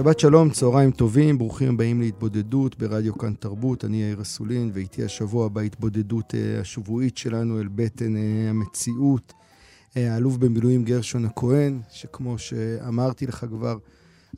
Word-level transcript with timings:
שבת 0.00 0.20
שלום, 0.20 0.50
צהריים 0.50 0.90
טובים, 0.90 1.38
ברוכים 1.38 1.74
הבאים 1.74 2.00
להתבודדות 2.00 2.78
ברדיו 2.78 3.18
כאן 3.18 3.34
תרבות. 3.34 3.84
אני 3.84 4.02
יאיר 4.02 4.22
אסולין, 4.22 4.70
ואיתי 4.74 5.04
השבוע 5.04 5.48
בהתבודדות 5.48 6.34
אה, 6.34 6.60
השבועית 6.60 7.18
שלנו 7.18 7.60
אל 7.60 7.68
בטן 7.74 8.16
אה, 8.16 8.50
המציאות. 8.50 9.32
אה, 9.96 10.14
האלוף 10.14 10.36
במילואים 10.36 10.84
גרשון 10.84 11.24
הכהן, 11.24 11.80
שכמו 11.90 12.38
שאמרתי 12.38 13.26
לך 13.26 13.44
כבר, 13.50 13.78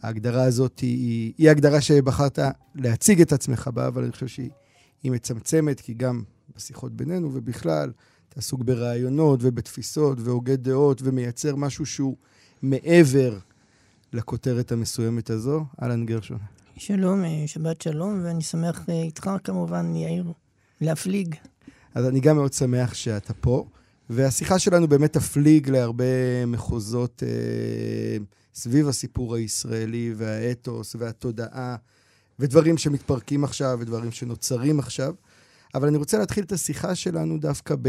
ההגדרה 0.02 0.42
הזאת 0.44 0.78
היא, 0.78 1.32
היא 1.38 1.50
הגדרה 1.50 1.80
שבחרת 1.80 2.38
להציג 2.74 3.20
את 3.20 3.32
עצמך 3.32 3.70
בה, 3.74 3.86
אבל 3.86 4.02
אני 4.02 4.12
חושב 4.12 4.28
שהיא 4.28 4.50
מצמצמת, 5.04 5.80
כי 5.80 5.94
גם 5.94 6.22
בשיחות 6.56 6.92
בינינו 6.92 7.30
ובכלל, 7.34 7.92
אתה 8.28 8.40
עסוק 8.40 8.62
ברעיונות 8.62 9.40
ובתפיסות 9.42 10.18
והוגה 10.20 10.56
דעות 10.56 11.02
ומייצר 11.04 11.56
משהו 11.56 11.86
שהוא 11.86 12.16
מעבר 12.62 13.38
לכותרת 14.12 14.72
המסוימת 14.72 15.30
הזו. 15.30 15.64
אהלן 15.82 16.06
גרשון. 16.06 16.38
שלום, 16.76 17.24
אה, 17.24 17.42
שבת 17.46 17.80
שלום, 17.80 18.20
ואני 18.24 18.42
שמח 18.42 18.88
אה, 18.88 19.02
איתך 19.02 19.30
כמובן, 19.44 19.96
יאיר, 19.96 20.32
להפליג. 20.80 21.34
אז 21.94 22.06
אני 22.06 22.20
גם 22.20 22.36
מאוד 22.36 22.52
שמח 22.52 22.94
שאתה 22.94 23.34
פה, 23.34 23.66
והשיחה 24.10 24.58
שלנו 24.58 24.88
באמת 24.88 25.12
תפליג 25.12 25.70
להרבה 25.70 26.46
מחוזות 26.46 27.22
אה, 27.22 28.16
סביב 28.54 28.88
הסיפור 28.88 29.34
הישראלי 29.34 30.14
והאתוס 30.16 30.96
והתודעה, 30.98 31.76
ודברים 32.38 32.78
שמתפרקים 32.78 33.44
עכשיו 33.44 33.78
ודברים 33.80 34.12
שנוצרים 34.12 34.78
עכשיו. 34.78 35.14
אבל 35.74 35.88
אני 35.88 35.96
רוצה 35.96 36.18
להתחיל 36.18 36.44
את 36.44 36.52
השיחה 36.52 36.94
שלנו 36.94 37.38
דווקא 37.38 37.74
ב, 37.82 37.88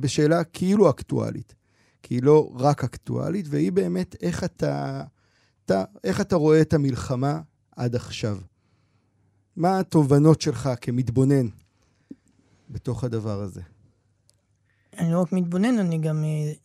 בשאלה 0.00 0.44
כאילו 0.44 0.90
אקטואלית. 0.90 1.54
כי 2.02 2.14
היא 2.14 2.22
לא 2.22 2.52
רק 2.54 2.84
אקטואלית, 2.84 3.46
והיא 3.48 3.72
באמת 3.72 4.16
איך 4.22 4.44
אתה 4.44 5.02
אתה, 5.64 5.84
איך 6.04 6.20
אתה 6.20 6.36
רואה 6.36 6.60
את 6.60 6.72
המלחמה 6.72 7.40
עד 7.76 7.94
עכשיו? 7.94 8.38
מה 9.56 9.78
התובנות 9.78 10.40
שלך 10.40 10.70
כמתבונן 10.80 11.48
בתוך 12.70 13.04
הדבר 13.04 13.40
הזה? 13.40 13.60
אני 14.98 15.12
לא 15.12 15.20
רק 15.22 15.32
מתבונן, 15.32 15.78
אני 15.78 15.98
גם 15.98 16.24
uh, 16.24 16.58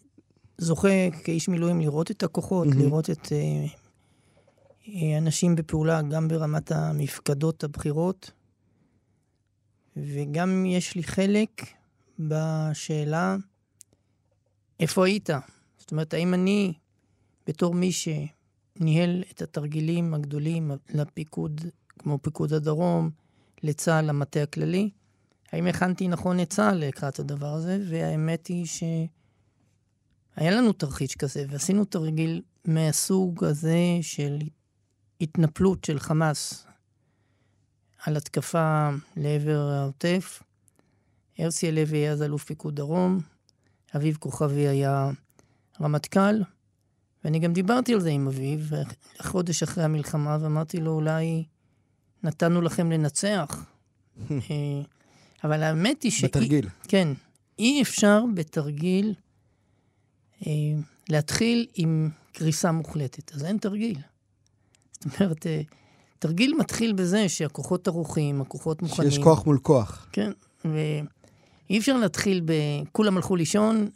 זוכה 0.58 1.12
כאיש 1.24 1.50
מילואים 1.50 1.82
לראות 1.82 2.12
את 2.12 2.24
הכוחות, 2.24 2.68
mm-hmm. 2.68 2.76
לראות 2.76 3.10
את 3.10 3.26
uh, 3.26 4.92
אנשים 5.18 5.56
בפעולה 5.56 6.02
גם 6.02 6.28
ברמת 6.28 6.72
המפקדות 6.72 7.64
הבכירות, 7.64 8.32
וגם 9.98 10.66
יש 10.66 10.96
לי 10.96 11.04
חלק 11.04 11.66
בשאלה 12.20 13.36
איפה 14.80 15.06
היית? 15.06 15.30
זאת 15.78 15.92
אומרת, 15.92 16.14
האם 16.14 16.34
אני, 16.34 16.74
בתור 17.48 17.74
מי 17.74 17.92
ש... 17.92 18.08
ניהל 18.80 19.24
את 19.32 19.42
התרגילים 19.42 20.14
הגדולים 20.14 20.72
לפיקוד, 20.94 21.62
כמו 22.00 22.20
פיקוד 22.22 22.54
הדרום, 22.54 23.10
לצה"ל, 23.64 24.06
למטה 24.06 24.44
הכללי. 24.44 24.90
האם 25.52 25.68
הכנתי 25.68 26.08
נכון 26.08 26.40
את 26.40 26.50
צה"ל 26.50 26.78
לקראת 26.78 27.20
הדבר 27.20 27.54
הזה? 27.54 27.80
והאמת 27.90 28.48
היא 28.48 28.66
שהיה 28.66 30.52
לנו 30.52 30.74
תרחיש 30.74 31.16
כזה, 31.16 31.46
ועשינו 31.50 31.86
תרגיל 31.86 32.42
מהסוג 32.66 33.44
הזה 33.44 33.78
של 34.02 34.38
התנפלות 35.22 35.86
של 35.86 36.00
חמאס 36.00 36.68
על 38.06 38.18
התקפה 38.18 38.90
לעבר 39.18 39.60
העוטף. 39.60 40.44
הרצי 41.38 41.68
הלוי 41.68 41.98
היה 41.98 42.12
אז 42.12 42.22
אלוף 42.22 42.44
פיקוד 42.44 42.76
דרום, 42.76 43.20
אביב 43.96 44.18
כוכבי 44.20 44.68
היה 44.68 45.10
רמטכ"ל. 45.82 46.42
ואני 47.24 47.40
גם 47.40 47.54
דיברתי 47.54 47.94
על 47.94 48.00
זה 48.00 48.10
עם 48.10 48.28
אביב, 48.28 48.72
חודש 49.22 49.64
אחרי 49.64 49.84
המלחמה, 49.84 50.38
ואמרתי 50.42 50.78
לו, 50.78 50.92
אולי 50.92 51.44
נתנו 52.24 52.62
לכם 52.62 52.92
לנצח. 52.92 53.66
אה, 54.32 54.36
אבל 55.44 55.64
האמת 55.64 56.04
היא 56.04 56.12
ש... 56.12 56.24
בתרגיל. 56.24 56.68
כן. 56.88 57.08
אי 57.60 57.82
אפשר 57.82 58.24
בתרגיל 58.36 59.14
אה, 60.48 60.52
להתחיל 61.10 61.68
עם 61.76 62.10
קריסה 62.32 62.72
מוחלטת. 62.72 63.34
אז 63.36 63.46
אין 63.46 63.58
תרגיל. 63.58 63.98
זאת 65.00 65.22
אומרת, 65.22 65.48
אה, 65.48 65.62
תרגיל 66.20 66.56
מתחיל 66.60 66.94
בזה 66.94 67.30
שהכוחות 67.30 67.88
ערוכים, 67.88 68.42
הכוחות 68.42 68.82
מוכנים. 68.82 69.12
שיש 69.12 69.20
כוח 69.24 69.46
מול 69.46 69.60
כוח. 69.62 70.08
כן, 70.12 70.32
ואי 70.66 71.80
אפשר 71.80 71.98
להתחיל 71.98 72.42
ב... 72.46 72.54
כולם 72.92 73.18
הלכו 73.18 73.36
לישון, 73.36 73.90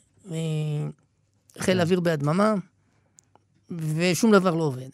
חיל 1.59 1.79
האוויר 1.79 1.99
בהדממה. 1.99 2.53
ושום 3.77 4.31
דבר 4.31 4.55
לא 4.55 4.63
עובד. 4.63 4.89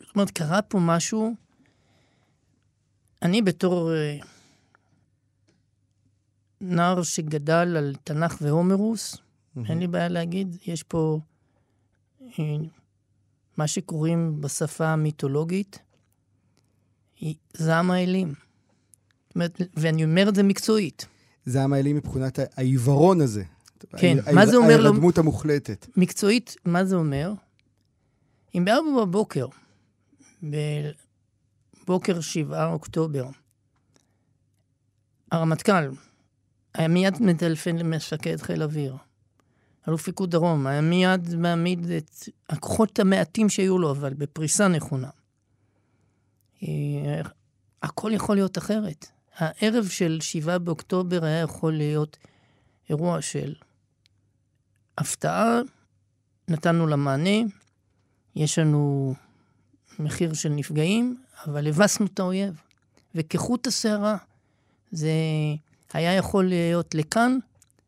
זאת 0.00 0.14
אומרת, 0.14 0.30
קרה 0.30 0.62
פה 0.62 0.78
משהו, 0.78 1.34
אני 3.22 3.42
בתור 3.42 3.90
uh, 3.90 4.26
נער 6.60 7.02
שגדל 7.02 7.76
על 7.76 7.94
תנ"ך 8.04 8.36
והומרוס, 8.40 9.14
mm-hmm. 9.14 9.60
אין 9.68 9.78
לי 9.78 9.86
בעיה 9.86 10.08
להגיד, 10.08 10.56
יש 10.66 10.82
פה 10.82 11.18
uh, 12.20 12.40
מה 13.56 13.66
שקוראים 13.66 14.40
בשפה 14.40 14.86
המיתולוגית, 14.86 15.78
זעם 17.54 17.90
האלים. 17.90 18.28
זאת 18.28 19.34
אומרת, 19.34 19.60
ואני 19.76 20.04
אומר 20.04 20.28
את 20.28 20.34
זה 20.34 20.42
מקצועית. 20.42 21.06
זעם 21.46 21.72
האלים 21.72 21.96
מבחינת 21.96 22.38
העיוורון 22.56 23.20
הזה. 23.20 23.44
כן, 23.96 24.18
מה 24.34 24.46
זה 24.46 24.56
אומר? 24.56 24.68
ההירדמות 24.68 25.18
המוחלטת. 25.18 25.86
מקצועית, 25.96 26.56
מה 26.64 26.84
זה 26.84 26.96
אומר? 26.96 27.32
אם 28.54 28.64
בארבע 28.64 29.04
בבוקר, 29.04 29.46
בבוקר 30.42 32.20
שבעה 32.20 32.72
אוקטובר, 32.72 33.24
הרמטכ"ל 35.32 35.90
היה 36.74 36.88
מיד 36.88 37.22
מטלפן 37.22 37.76
למפקד 37.76 38.36
חיל 38.36 38.62
אוויר, 38.62 38.96
אלוף 39.88 40.02
פיקוד 40.02 40.30
דרום, 40.30 40.66
היה 40.66 40.80
מיד 40.80 41.34
מעמיד 41.34 41.90
את 41.90 42.28
הכוחות 42.48 42.98
המעטים 42.98 43.48
שהיו 43.48 43.78
לו, 43.78 43.90
אבל 43.90 44.14
בפריסה 44.14 44.68
נכונה. 44.68 45.10
אה, 46.62 47.20
הכל 47.82 48.10
יכול 48.14 48.36
להיות 48.36 48.58
אחרת. 48.58 49.06
הערב 49.36 49.88
של 49.88 50.18
שבעה 50.20 50.58
באוקטובר 50.58 51.24
היה 51.24 51.40
יכול 51.40 51.72
להיות 51.72 52.16
אירוע 52.90 53.22
של 53.22 53.54
הפתעה, 54.98 55.60
נתנו 56.48 56.86
לה 56.86 56.96
מענה, 56.96 57.38
יש 58.38 58.58
לנו 58.58 59.14
מחיר 59.98 60.34
של 60.34 60.48
נפגעים, 60.48 61.16
אבל 61.46 61.68
הבסנו 61.68 62.06
את 62.06 62.20
האויב. 62.20 62.60
וכחוט 63.14 63.66
השערה, 63.66 64.16
זה 64.92 65.10
היה 65.92 66.14
יכול 66.14 66.44
להיות 66.44 66.94
לכאן 66.94 67.38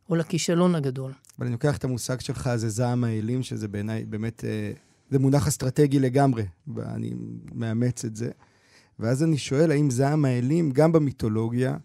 או 0.08 0.16
לכישלון 0.16 0.74
הגדול. 0.74 1.12
אבל 1.38 1.46
אני 1.46 1.52
לוקח 1.52 1.76
את 1.76 1.84
המושג 1.84 2.20
שלך, 2.20 2.50
זה 2.56 2.68
זעם 2.68 3.04
האלים, 3.04 3.42
שזה 3.42 3.68
בעיניי 3.68 4.04
באמת, 4.04 4.44
אה, 4.44 4.72
זה 5.10 5.18
מונח 5.18 5.48
אסטרטגי 5.48 5.98
לגמרי, 5.98 6.44
ואני 6.74 7.14
מאמץ 7.54 8.04
את 8.04 8.16
זה. 8.16 8.30
ואז 8.98 9.22
אני 9.22 9.38
שואל, 9.38 9.70
האם 9.70 9.90
זעם 9.90 10.24
האלים, 10.24 10.70
גם 10.70 10.92
במיתולוגיה, 10.92 11.76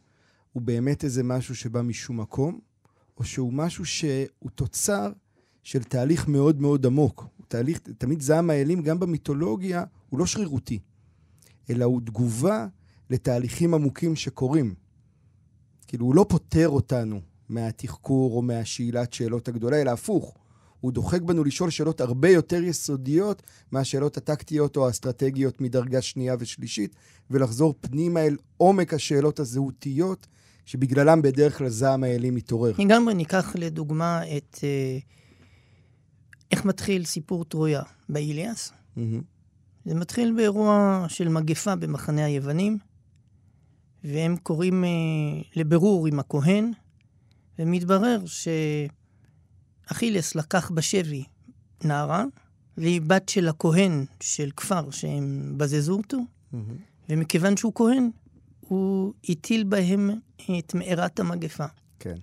הוא 0.53 0.61
באמת 0.61 1.03
איזה 1.03 1.23
משהו 1.23 1.55
שבא 1.55 1.81
משום 1.81 2.19
מקום, 2.19 2.59
או 3.17 3.23
שהוא 3.23 3.53
משהו 3.53 3.85
שהוא 3.85 4.49
תוצר 4.55 5.11
של 5.63 5.83
תהליך 5.83 6.27
מאוד 6.27 6.61
מאוד 6.61 6.85
עמוק. 6.85 7.25
תהליך, 7.47 7.79
תמיד 7.97 8.21
זעם 8.21 8.49
האלים, 8.49 8.81
גם 8.81 8.99
במיתולוגיה, 8.99 9.83
הוא 10.09 10.19
לא 10.19 10.25
שרירותי, 10.25 10.79
אלא 11.69 11.85
הוא 11.85 12.01
תגובה 12.01 12.67
לתהליכים 13.09 13.73
עמוקים 13.73 14.15
שקורים. 14.15 14.73
כאילו, 15.87 16.05
הוא 16.05 16.15
לא 16.15 16.25
פוטר 16.29 16.69
אותנו 16.69 17.21
מהתחקור 17.49 18.35
או 18.35 18.41
מהשאלת 18.41 19.13
שאלות 19.13 19.47
הגדולה, 19.47 19.81
אלא 19.81 19.91
הפוך. 19.91 20.33
הוא 20.79 20.91
דוחק 20.91 21.21
בנו 21.21 21.43
לשאול 21.43 21.69
שאלות 21.69 22.01
הרבה 22.01 22.29
יותר 22.29 22.63
יסודיות 22.63 23.43
מהשאלות 23.71 24.17
הטקטיות 24.17 24.77
או 24.77 24.87
האסטרטגיות 24.87 25.61
מדרגה 25.61 26.01
שנייה 26.01 26.35
ושלישית, 26.39 26.95
ולחזור 27.31 27.73
פנימה 27.81 28.19
אל 28.19 28.37
עומק 28.57 28.93
השאלות 28.93 29.39
הזהותיות, 29.39 30.27
שבגללם 30.65 31.21
בדרך 31.21 31.57
כלל 31.57 31.69
זעם 31.69 32.03
האלים 32.03 32.35
מתעורר. 32.35 32.73
לגמרי 32.77 33.13
ניקח 33.13 33.55
לדוגמה 33.55 34.21
את... 34.37 34.55
Uh... 34.55 35.15
איך 36.51 36.65
מתחיל 36.65 37.05
סיפור 37.05 37.45
טרויה 37.45 37.81
באיליאס? 38.09 38.73
מהמם. 38.95 39.21
זה 39.85 39.95
מתחיל 39.95 40.33
באירוע 40.35 41.05
של 41.07 41.29
מגפה 41.29 41.75
במחנה 41.75 42.25
היוונים, 42.25 42.77
והם 44.03 44.37
קוראים 44.37 44.83
אה, 44.83 44.89
לבירור 45.55 46.07
עם 46.07 46.19
הכהן, 46.19 46.71
ומתברר 47.59 48.19
שאכילס 49.85 50.35
לקח 50.35 50.71
בשבי 50.71 51.23
נערה, 51.83 52.23
והיא 52.77 53.01
בת 53.01 53.29
של 53.29 53.47
הכהן 53.47 54.05
של 54.19 54.49
כפר 54.57 54.91
שהם 54.91 55.53
בזזו 55.57 55.97
אותו, 55.97 56.17
מהמם. 56.51 56.75
ומכיוון 57.09 57.57
שהוא 57.57 57.71
כהן, 57.75 58.09
הוא 58.59 59.13
הטיל 59.29 59.63
בהם 59.63 60.09
את 60.59 60.73
מארת 60.73 61.19
המגפה. 61.19 61.65
כן. 61.99 62.15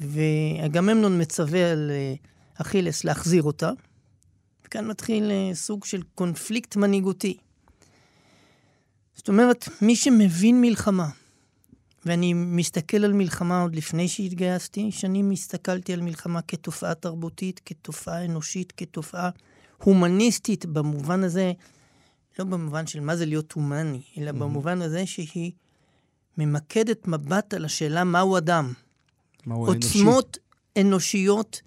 ואגממנון 0.00 1.20
מצווה 1.20 1.72
על 1.72 1.90
אה, 1.90 2.14
אכילס 2.60 3.04
להחזיר 3.04 3.42
אותה. 3.42 3.70
וכאן 4.64 4.86
מתחיל 4.86 5.30
אה, 5.30 5.50
סוג 5.54 5.84
של 5.84 6.02
קונפליקט 6.14 6.76
מנהיגותי. 6.76 7.36
זאת 9.14 9.28
אומרת, 9.28 9.68
מי 9.82 9.96
שמבין 9.96 10.60
מלחמה, 10.60 11.08
ואני 12.06 12.34
מסתכל 12.34 13.04
על 13.04 13.12
מלחמה 13.12 13.62
עוד 13.62 13.76
לפני 13.76 14.08
שהתגייסתי, 14.08 14.92
שנים 14.92 15.30
הסתכלתי 15.30 15.92
על 15.92 16.00
מלחמה 16.00 16.42
כתופעה 16.42 16.94
תרבותית, 16.94 17.60
כתופעה 17.64 18.24
אנושית, 18.24 18.72
כתופעה 18.76 19.30
הומניסטית, 19.78 20.66
במובן 20.66 21.24
הזה, 21.24 21.52
לא 22.38 22.44
במובן 22.44 22.86
של 22.86 23.00
מה 23.00 23.16
זה 23.16 23.26
להיות 23.26 23.52
הומני, 23.52 24.02
אלא 24.18 24.32
במובן 24.32 24.82
הזה 24.82 25.06
שהיא 25.06 25.52
ממקדת 26.38 27.08
מבט 27.08 27.54
על 27.54 27.64
השאלה 27.64 28.04
מהו 28.04 28.38
אדם. 28.38 28.72
מהו 29.46 29.66
האנושי? 29.68 29.88
עוצמות 29.88 30.38
אנושיות, 30.80 31.62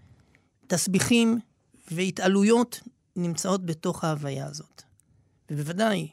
תסביכים 0.69 1.39
והתעלויות 1.91 2.81
נמצאות 3.15 3.65
בתוך 3.65 4.03
ההוויה 4.03 4.45
הזאת. 4.45 4.81
ובוודאי, 5.51 6.07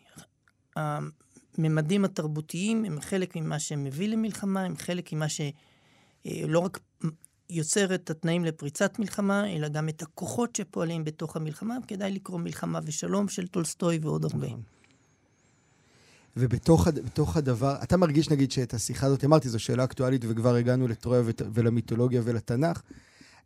הממדים 0.77 2.05
התרבותיים 2.05 2.85
הם 2.85 3.01
חלק 3.01 3.37
ממה 3.37 3.59
שמביא 3.59 4.09
למלחמה, 4.09 4.61
הם 4.63 4.77
חלק 4.77 5.13
ממה 5.13 5.27
שלא 5.29 6.59
רק 6.59 6.81
יוצר 7.51 7.95
את 7.95 8.11
התנאים 8.11 8.45
לפריצת 8.45 8.99
מלחמה, 8.99 9.53
אלא 9.53 9.69
גם 9.69 9.89
את 9.89 10.03
הכוחות 10.03 10.57
שפועלים 10.57 11.05
בתוך 11.05 11.37
המלחמה, 11.37 11.77
וכדאי 11.85 12.13
לקרוא 12.13 12.39
מלחמה 12.39 12.81
ושלום 12.85 13.29
של 13.29 13.47
טולסטוי 13.47 13.99
ועוד 14.03 14.25
הרבה. 14.25 14.47
נכון. 14.47 14.63
ובתוך 16.37 16.87
הד- 16.87 16.99
בתוך 16.99 17.37
הדבר, 17.37 17.77
אתה 17.83 17.97
מרגיש 17.97 18.31
נגיד 18.31 18.53
שאת 18.53 18.75
השיחה 18.75 19.07
הזאת, 19.07 19.25
אמרתי, 19.25 19.49
זו 19.49 19.59
שאלה 19.59 19.85
אקטואלית 19.85 20.25
וכבר 20.29 20.55
הגענו 20.55 20.89
לטרויה 20.89 21.23
ולמיתולוגיה 21.55 22.21
ולתנ"ך, 22.25 22.83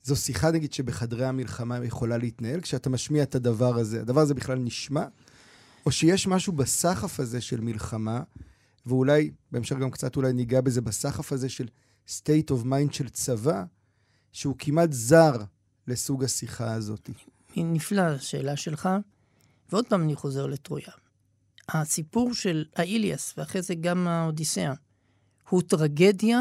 זו 0.04 0.16
שיחה 0.16 0.50
נגיד 0.50 0.72
שבחדרי 0.72 1.26
המלחמה 1.26 1.84
יכולה 1.84 2.18
להתנהל 2.18 2.60
כשאתה 2.60 2.90
משמיע 2.90 3.22
את 3.22 3.34
הדבר 3.34 3.78
הזה. 3.78 4.00
הדבר 4.00 4.20
הזה 4.20 4.34
בכלל 4.34 4.58
נשמע? 4.58 5.04
או 5.86 5.90
שיש 5.90 6.26
משהו 6.26 6.52
בסחף 6.52 7.20
הזה 7.20 7.40
של 7.40 7.60
מלחמה, 7.60 8.20
ואולי, 8.86 9.30
בהמשך 9.52 9.76
גם 9.76 9.90
קצת 9.90 10.16
אולי 10.16 10.32
ניגע 10.32 10.60
בזה, 10.60 10.80
בסחף 10.80 11.32
הזה 11.32 11.48
של 11.48 11.68
state 12.08 12.50
of 12.50 12.64
mind 12.64 12.92
של 12.92 13.08
צבא, 13.08 13.64
שהוא 14.32 14.54
כמעט 14.58 14.92
זר 14.92 15.32
לסוג 15.86 16.24
השיחה 16.24 16.72
הזאת. 16.74 17.10
נפלא 17.56 18.02
השאלה 18.02 18.56
שלך. 18.56 18.88
ועוד 19.72 19.86
פעם 19.86 20.02
אני 20.02 20.14
חוזר 20.14 20.46
לטרויה. 20.46 20.92
הסיפור 21.68 22.34
של 22.34 22.64
האיליאס, 22.76 23.34
ואחרי 23.36 23.62
זה 23.62 23.74
גם 23.74 24.08
האודיסאה, 24.08 24.72
הוא 25.48 25.62
טרגדיה 25.62 26.40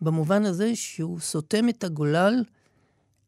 במובן 0.00 0.44
הזה 0.44 0.76
שהוא 0.76 1.20
סותם 1.20 1.68
את 1.68 1.84
הגולל 1.84 2.44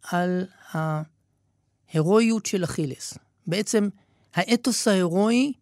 על 0.02 0.46
ההירואיות 0.72 2.46
של 2.46 2.64
אכילס. 2.64 3.14
בעצם 3.46 3.88
האתוס 4.34 4.88
ההירואי 4.88 5.52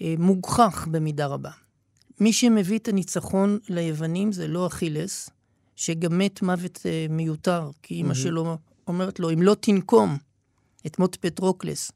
אה, 0.00 0.14
מוגחך 0.18 0.86
במידה 0.90 1.26
רבה. 1.26 1.50
מי 2.20 2.32
שמביא 2.32 2.78
את 2.78 2.88
הניצחון 2.88 3.58
ליוונים 3.68 4.32
זה 4.32 4.48
לא 4.48 4.66
אכילס, 4.66 5.30
שגם 5.76 6.18
מת 6.18 6.42
מוות 6.42 6.80
אה, 6.86 7.06
מיותר, 7.10 7.70
כי 7.82 7.94
אימא 7.94 8.14
שלו 8.14 8.58
אומרת 8.86 9.20
לו, 9.20 9.30
אם 9.32 9.42
לא 9.42 9.56
תנקום 9.60 10.18
את 10.86 10.98
מות 10.98 11.16
פטרוקלס, 11.16 11.92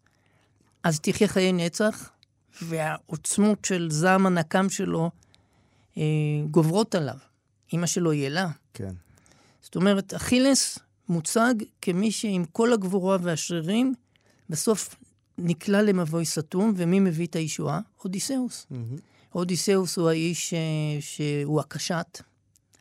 אז 0.83 1.01
תחיה 1.01 1.29
חיי 1.29 1.53
נצח, 1.53 2.11
והעוצמות 2.63 3.65
של 3.65 3.89
זעם 3.91 4.27
הנקם 4.27 4.71
שלו 4.71 5.11
אה, 5.99 6.03
גוברות 6.51 6.95
עליו. 6.95 7.17
אימא 7.73 7.87
שלו 7.87 8.13
אלה. 8.12 8.49
כן. 8.75 8.95
זאת 9.63 9.77
אומרת, 9.77 10.15
אכילס 10.15 10.79
מוצג 11.09 11.55
כמי 11.83 12.11
שעם 12.11 12.45
כל 12.45 12.73
הגבורה 12.73 13.17
והשרירים, 13.23 13.95
בסוף 14.51 14.95
נקלע 15.39 15.83
למבוי 15.83 16.25
סתום, 16.25 16.73
ומי 16.77 17.01
מביא 17.01 17.27
את 17.27 17.37
הישועה? 17.37 17.81
אודיסאוס. 18.05 18.67
מהמם. 18.71 18.97
אודיסאוס 19.35 19.97
הוא 19.97 20.09
האיש 20.09 20.55
אה, 20.55 20.59
שהוא 21.01 21.61
הקשת. 21.61 22.21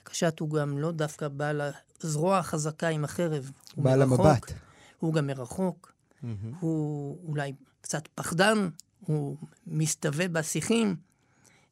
הקשת 0.02 0.40
הוא 0.40 0.50
גם 0.50 0.78
לא 0.78 0.92
דווקא 0.92 1.28
בעל 1.28 1.62
הזרוע 2.04 2.38
החזקה 2.38 2.88
עם 2.88 3.04
החרב. 3.04 3.52
הוא 3.76 3.84
בעל 3.84 4.02
המבט. 4.02 4.54
הוא 5.00 5.14
גם 5.14 5.28
מרחוק. 5.28 5.94
מהמם. 6.24 6.54
הוא 6.60 7.18
אולי 7.28 7.54
קצת 7.82 8.08
פחדן, 8.16 8.70
הוא 9.00 9.38
מסתווה 9.68 10.28
בשיחים, 10.28 10.96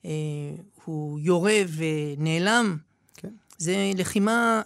אה, 0.06 0.12
הוא 0.86 1.20
יורה 1.20 1.58
ונעלם. 1.76 2.78
כן. 3.16 3.34
זה 3.58 3.92
לחימה 3.96 4.62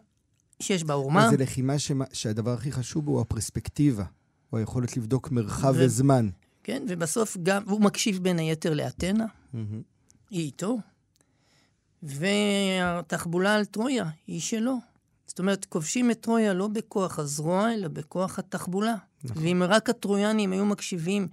שיש 0.59 0.83
בה 0.83 0.93
עורמה. 0.93 1.29
זה 1.29 1.37
לחימה 1.37 1.79
שמה- 1.79 2.05
שהדבר 2.13 2.53
הכי 2.53 2.71
חשוב 2.71 3.07
הוא 3.07 3.21
הפרספקטיבה, 3.21 4.03
הוא 4.49 4.57
היכולת 4.59 4.97
לבדוק 4.97 5.31
מרחב 5.31 5.73
ו- 5.77 5.85
וזמן. 5.85 6.29
כן, 6.63 6.83
ובסוף 6.89 7.37
גם, 7.43 7.63
הוא 7.65 7.81
מקשיב 7.81 8.17
בין 8.23 8.39
היתר 8.39 8.73
לאתנה, 8.73 9.25
מהמם. 9.53 9.81
היא 10.29 10.45
איתו, 10.45 10.77
והתחבולה 12.03 13.55
על 13.55 13.65
טרויה 13.65 14.05
היא 14.27 14.41
שלו. 14.41 14.77
זאת 15.27 15.39
אומרת, 15.39 15.65
כובשים 15.65 16.11
את 16.11 16.19
טרויה 16.21 16.53
לא 16.53 16.67
בכוח 16.67 17.19
הזרוע, 17.19 17.73
אלא 17.73 17.87
בכוח 17.87 18.39
התחבולה. 18.39 18.95
נכון. 19.23 19.43
ואם 19.43 19.63
רק 19.67 19.89
הטרויאנים 19.89 20.51
היו 20.51 20.65
מקשיבים 20.65 21.27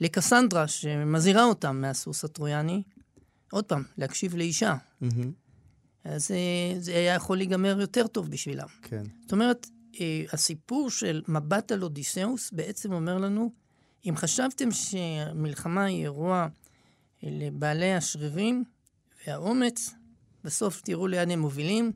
לקסנדרה, 0.00 0.68
שמזהירה 0.68 1.44
אותם 1.44 1.80
מהסוס 1.80 2.24
הטרויאני, 2.24 2.82
עוד 3.52 3.64
פעם, 3.64 3.82
להקשיב 3.98 4.34
לאישה, 4.36 4.76
מהמם. 5.00 5.32
אז 6.04 6.30
אה, 6.30 6.80
זה 6.80 6.92
היה 6.92 7.14
יכול 7.14 7.36
להיגמר 7.36 7.80
יותר 7.80 8.06
טוב 8.06 8.30
בשבילם. 8.30 8.66
כן. 8.82 9.02
זאת 9.22 9.32
אומרת, 9.32 9.66
אה, 10.00 10.24
הסיפור 10.32 10.90
של 10.90 11.22
מבט 11.28 11.72
על 11.72 11.82
אודיסאוס 11.82 12.50
בעצם 12.52 12.92
אומר 12.92 13.18
לנו, 13.18 13.52
אם 14.08 14.16
חשבתם 14.16 14.70
שהמלחמה 14.70 15.84
היא 15.84 16.02
אירוע 16.02 16.48
אה, 17.24 17.28
לבעלי 17.32 17.94
השרירים 17.94 18.64
והאומץ, 19.26 19.90
בסוף 20.44 20.80
תראו 20.80 21.08
לאן 21.08 21.30
הם 21.30 21.40
מובילים. 21.40 21.92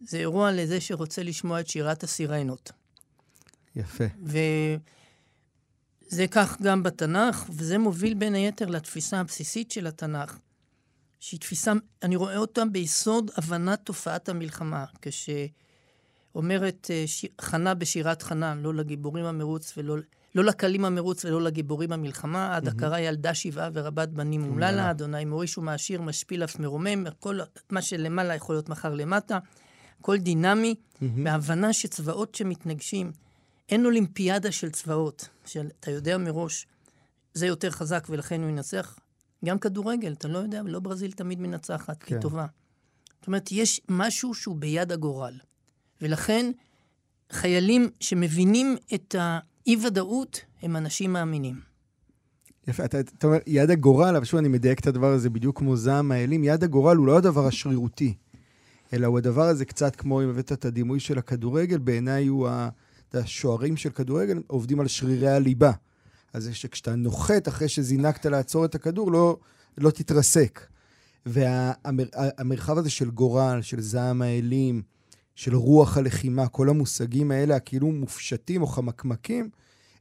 זה 0.00 0.18
אירוע 0.18 0.52
לזה 0.52 0.80
שרוצה 0.80 1.22
לשמוע 1.22 1.60
את 1.60 1.68
שירת 1.68 2.02
הסירנות. 2.02 2.72
יפה. 3.76 4.04
וזה 4.22 4.78
כך 6.30 6.62
גם 6.62 6.82
בתנ"ך, 6.82 7.46
וזה 7.50 7.78
מוביל 7.78 8.14
בין 8.14 8.34
היתר 8.34 8.66
לתפיסה 8.66 9.20
הבסיסית 9.20 9.70
של 9.70 9.86
התנ"ך, 9.86 10.38
שהיא 11.22 11.40
תפיסה, 11.40 11.72
אני 12.02 12.16
רואה 12.16 12.36
אותה 12.36 12.64
ביסוד 12.64 13.30
הבנת 13.36 13.80
תופעת 13.84 14.28
המלחמה, 14.28 14.84
כשאומרת 15.02 16.90
אה. 16.90 17.04
חנה 17.40 17.74
בשירת 17.74 18.22
חנה, 18.22 18.54
לא 18.54 18.74
לגיבורים 18.74 19.24
המרוץ 19.24 19.72
ולא... 19.76 19.96
לא 20.34 20.44
לקלים 20.44 20.84
המרוץ 20.84 21.24
ולא 21.24 21.42
לגיבורים 21.42 21.92
המלחמה, 21.92 22.56
עד 22.56 22.68
הכרה 22.68 23.00
ילדה 23.00 23.34
שבעה 23.34 23.70
ורבת 23.72 24.08
בנים 24.08 24.44
אומללה, 24.44 24.90
אדוני 24.90 25.24
מוריש 25.24 25.58
ומעשיר, 25.58 26.02
משפיל 26.02 26.44
אף 26.44 26.58
מרומם, 26.58 27.04
כל 27.20 27.38
מה 27.70 27.82
שלמעלה 27.82 28.34
יכול 28.34 28.54
להיות 28.54 28.68
מחר 28.68 28.94
למטה, 28.94 29.38
הכל 30.00 30.18
דינמי, 30.18 30.74
בהבנה 31.00 31.72
שצבאות 31.72 32.34
שמתנגשים, 32.34 33.12
אין 33.68 33.84
אולימפיאדה 33.84 34.52
של 34.52 34.70
צבאות, 34.70 35.28
שאתה 35.46 35.90
יודע 35.90 36.18
מראש, 36.18 36.66
זה 37.34 37.46
יותר 37.46 37.70
חזק 37.70 38.06
ולכן 38.10 38.42
הוא 38.42 38.50
ינצח. 38.50 38.98
גם 39.44 39.58
כדורגל, 39.58 40.12
אתה 40.12 40.28
לא 40.28 40.38
יודע, 40.38 40.62
לא 40.64 40.80
ברזיל 40.80 41.12
תמיד 41.12 41.40
מנצחת, 41.40 42.02
כן. 42.02 42.14
היא 42.14 42.22
טובה. 42.22 42.46
זאת 43.18 43.26
אומרת, 43.26 43.52
יש 43.52 43.80
משהו 43.88 44.34
שהוא 44.34 44.56
ביד 44.56 44.92
הגורל. 44.92 45.34
ולכן, 46.00 46.50
חיילים 47.32 47.90
שמבינים 48.00 48.76
את 48.94 49.14
האי-ודאות, 49.18 50.40
הם 50.62 50.76
אנשים 50.76 51.12
מאמינים. 51.12 51.60
יפה, 52.68 52.84
אתה, 52.84 53.00
אתה 53.00 53.26
אומר, 53.26 53.38
יד 53.46 53.70
הגורל, 53.70 54.16
אבל 54.16 54.24
שוב 54.24 54.38
אני 54.38 54.48
מדייק 54.48 54.80
את 54.80 54.86
הדבר 54.86 55.12
הזה 55.12 55.30
בדיוק 55.30 55.58
כמו 55.58 55.76
זעם 55.76 56.12
האלים, 56.12 56.44
יד 56.44 56.64
הגורל 56.64 56.96
הוא 56.96 57.06
לא 57.06 57.16
הדבר 57.16 57.46
השרירותי, 57.46 58.14
אלא 58.92 59.06
הוא 59.06 59.18
הדבר 59.18 59.42
הזה 59.42 59.64
קצת 59.64 59.96
כמו, 59.96 60.22
אם 60.22 60.28
הבאת 60.28 60.52
את 60.52 60.64
הדימוי 60.64 61.00
של 61.00 61.18
הכדורגל, 61.18 61.78
בעיניי 61.78 62.26
הוא 62.26 62.48
ה... 62.48 62.68
השוערים 63.14 63.76
של 63.76 63.90
כדורגל 63.90 64.42
עובדים 64.46 64.80
על 64.80 64.88
שרירי 64.88 65.28
הליבה. 65.28 65.72
אז 66.32 66.44
זה 66.44 66.54
שכשאתה 66.54 66.94
נוחת 66.94 67.48
אחרי 67.48 67.68
שזינקת 67.68 68.26
לעצור 68.26 68.64
את 68.64 68.74
הכדור, 68.74 69.12
לא, 69.12 69.36
לא 69.78 69.90
תתרסק. 69.90 70.60
והמרחב 71.26 72.78
הזה 72.78 72.90
של 72.90 73.10
גורל, 73.10 73.62
של 73.62 73.80
זעם 73.80 74.22
האלים, 74.22 74.82
של 75.34 75.54
רוח 75.54 75.96
הלחימה, 75.96 76.48
כל 76.48 76.68
המושגים 76.68 77.30
האלה, 77.30 77.56
הכאילו 77.56 77.86
מופשטים 77.86 78.62
או 78.62 78.66
חמקמקים, 78.66 79.50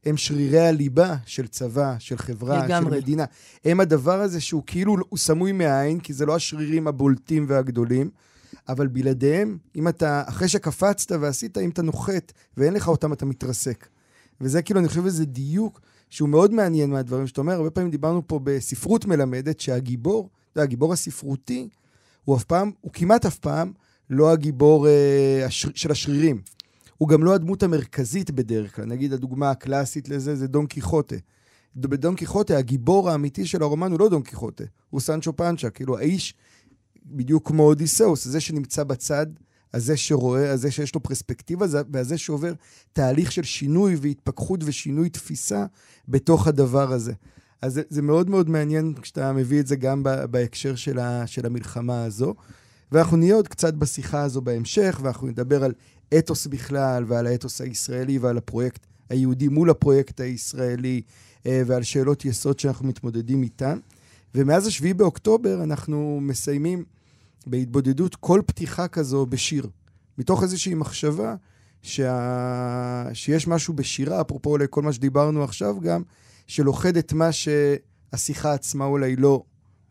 הם 0.06 0.18
שרירי 0.18 0.60
הליבה 0.60 1.16
של 1.26 1.48
צבא, 1.48 1.96
של 2.00 2.18
חברה, 2.18 2.66
לגמרי. 2.66 2.92
של 2.92 2.98
מדינה. 3.02 3.26
הם 3.66 3.80
הדבר 3.80 4.22
הזה 4.22 4.42
שהוא 4.42 4.64
כאילו, 4.66 4.96
הוא 5.10 5.20
סמוי 5.20 5.52
מהעין, 5.52 6.00
כי 6.00 6.14
זה 6.14 6.26
לא 6.26 6.36
השרירים 6.36 6.88
הבולטים 6.88 7.46
והגדולים, 7.48 8.10
אבל 8.70 8.88
בלעדיהם, 8.88 9.58
אם 9.76 9.88
אתה, 9.88 10.24
אחרי 10.26 10.48
שקפצת 10.48 11.12
ועשית, 11.22 11.58
אם 11.58 11.70
אתה 11.70 11.82
נוחת 11.82 12.32
ואין 12.58 12.74
לך 12.74 12.88
אותם, 12.88 13.14
אתה 13.14 13.26
מתרסק. 13.26 13.88
וזה 14.42 14.62
כאילו, 14.62 14.80
אני 14.80 14.88
חושב 14.88 15.04
שזה 15.04 15.26
דיוק 15.26 15.82
שהוא 16.12 16.30
מאוד 16.30 16.54
מעניין 16.54 16.90
מהדברים 16.90 17.28
שאתה 17.28 17.42
אומר. 17.42 17.54
הרבה 17.54 17.70
פעמים 17.70 17.92
דיברנו 17.92 18.28
פה 18.28 18.40
בספרות 18.44 19.06
מלמדת 19.06 19.60
שהגיבור, 19.60 20.30
אתה 20.52 20.60
יודע, 20.60 20.64
הגיבור 20.64 20.94
הספרותי, 20.94 21.70
הוא 22.24 22.38
אף 22.38 22.44
פעם, 22.44 22.72
הוא 22.82 22.92
כמעט 22.94 23.26
אף 23.26 23.38
פעם 23.38 23.72
לא 24.10 24.32
הגיבור 24.32 24.88
אה, 24.88 25.46
השר, 25.46 25.70
של 25.76 25.92
השרירים. 25.92 26.42
הוא 26.98 27.10
גם 27.10 27.24
לא 27.24 27.34
הדמות 27.34 27.64
המרכזית 27.64 28.32
בדרך 28.32 28.76
כלל. 28.76 28.86
נגיד, 28.86 29.14
הדוגמה 29.14 29.52
הקלאסית 29.52 30.10
לזה 30.10 30.36
זה 30.36 30.48
דון 30.48 30.66
קיחוטה. 30.66 31.16
בדון 31.76 32.16
קיחוטה, 32.16 32.58
הגיבור 32.58 33.10
האמיתי 33.10 33.46
של 33.46 33.64
הרומן 33.64 33.92
הוא 33.92 34.00
לא 34.00 34.10
דון 34.10 34.22
קיחוטה, 34.22 34.64
הוא 34.90 35.02
סנצ'ו 35.02 35.36
פנצ'ה. 35.36 35.70
כאילו, 35.70 35.98
האיש, 35.98 36.34
בדיוק 37.06 37.48
כמו 37.48 37.64
אודיסאוס, 37.64 38.28
זה 38.28 38.40
שנמצא 38.40 38.84
בצד, 38.84 39.28
הזה 39.74 39.98
שרואה, 39.98 40.52
הזה 40.52 40.72
שיש 40.72 40.96
לו 40.96 41.04
פרספקטיבה, 41.04 41.66
והזה 41.92 42.18
שעובר 42.18 42.54
תהליך 42.94 43.32
של 43.32 43.44
שינוי 43.44 43.96
והתפכחות 44.02 44.60
ושינוי 44.64 45.10
תפיסה 45.10 45.66
בתוך 46.08 46.48
הדבר 46.48 46.92
הזה. 46.92 47.14
אז 47.62 47.74
זה, 47.74 47.82
זה 47.90 48.02
מאוד 48.02 48.30
מאוד 48.30 48.50
מעניין 48.50 48.94
כשאתה 49.02 49.34
מביא 49.34 49.60
את 49.60 49.68
זה 49.68 49.76
גם 49.76 50.04
בהקשר 50.04 50.76
של, 50.76 51.00
ה, 51.00 51.28
של 51.28 51.46
המלחמה 51.46 52.04
הזו. 52.04 52.34
ואנחנו 52.92 53.18
נהיה 53.18 53.36
עוד 53.36 53.48
קצת 53.48 53.74
בשיחה 53.74 54.22
הזו 54.22 54.42
בהמשך, 54.42 55.00
ואנחנו 55.04 55.28
נדבר 55.28 55.64
על 55.64 55.74
אתוס 56.18 56.48
בכלל, 56.48 57.04
ועל 57.08 57.28
האתוס 57.28 57.62
הישראלי, 57.62 58.18
ועל 58.18 58.38
הפרויקט 58.38 58.86
היהודי 59.10 59.48
מול 59.48 59.70
הפרויקט 59.70 60.20
הישראלי, 60.20 61.02
אה, 61.46 61.62
ועל 61.66 61.84
שאלות 61.84 62.26
יסוד 62.26 62.60
שאנחנו 62.60 62.88
מתמודדים 62.88 63.44
איתן. 63.44 63.80
ומאז 64.36 64.68
השביעי 64.68 64.94
באוקטובר 64.94 65.64
אנחנו 65.64 66.20
מסיימים 66.22 66.84
בהתבודדות 67.48 68.16
כל 68.16 68.42
פתיחה 68.46 68.88
כזו 68.88 69.26
בשיר. 69.26 69.68
מתוך 70.18 70.44
איזושהי 70.44 70.74
מחשבה 70.74 71.36
שה... 71.82 73.08
שיש 73.14 73.48
משהו 73.48 73.74
בשירה, 73.74 74.22
אפרופו 74.22 74.58
לכל 74.58 74.82
מה 74.82 74.94
שדיברנו 74.94 75.44
עכשיו 75.44 75.80
גם, 75.80 76.02
שלוכד 76.48 76.98
את 76.98 77.14
מה 77.14 77.30
שהשיחה 77.32 78.54
עצמה 78.54 78.86
אולי 78.86 79.16
לא 79.16 79.44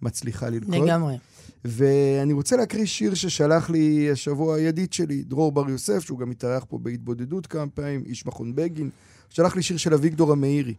מצליחה 0.02 0.48
ללכוד. 0.48 0.74
לגמרי. 0.74 1.18
ואני 1.64 2.32
רוצה 2.32 2.56
להקריא 2.56 2.86
שיר 2.86 3.14
ששלח 3.14 3.70
לי 3.70 4.10
השבוע 4.10 4.60
ידיד 4.60 4.92
שלי, 4.92 5.22
דרור 5.22 5.52
בר 5.52 5.70
יוסף, 5.70 5.98
שהוא 6.04 6.18
גם 6.18 6.30
התארח 6.30 6.64
פה 6.68 6.78
בהתבודדות 6.78 7.46
כמה 7.46 7.66
פעמים, 7.66 8.02
איש 8.06 8.26
מכון 8.26 8.54
בגין. 8.54 8.90
שלח 9.30 9.56
לי 9.56 9.62
שיר 9.62 9.76
של 9.76 9.94
אביגדור 9.94 10.32
המאירי, 10.32 10.74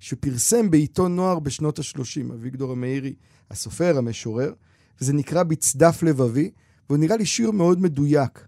שפרסם 0.00 0.70
בעיתון 0.70 1.16
נוער 1.16 1.38
בשנות 1.38 1.78
ה-30. 1.78 2.32
אביגדור 2.34 2.72
המאירי, 2.72 3.14
הסופר, 3.50 3.98
המשורר, 3.98 4.52
וזה 5.00 5.12
נקרא 5.12 5.42
בצדף 5.42 6.02
לבבי, 6.02 6.50
והוא 6.88 6.98
נראה 6.98 7.16
לי 7.16 7.26
שיר 7.26 7.50
מאוד 7.50 7.80
מדויק 7.80 8.46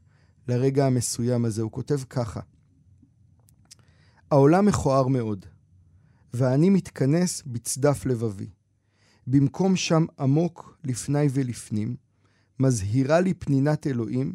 לרגע 0.49 0.87
המסוים 0.87 1.45
הזה. 1.45 1.63
הוא 1.63 1.73
כותב 1.73 1.99
ככה: 2.11 2.41
העולם 4.31 4.67
מכוער 4.67 5.07
מאוד, 5.07 5.47
ואני 6.35 6.71
מתכנס 6.71 7.43
בצדף 7.47 8.07
לבבי. 8.07 8.51
במקום 9.27 9.77
שם 9.77 10.05
עמוק 10.19 10.79
לפני 10.85 11.27
ולפנים, 11.33 11.97
מזהירה 12.61 13.21
לי 13.21 13.35
פנינת 13.35 13.87
אלוהים 13.87 14.35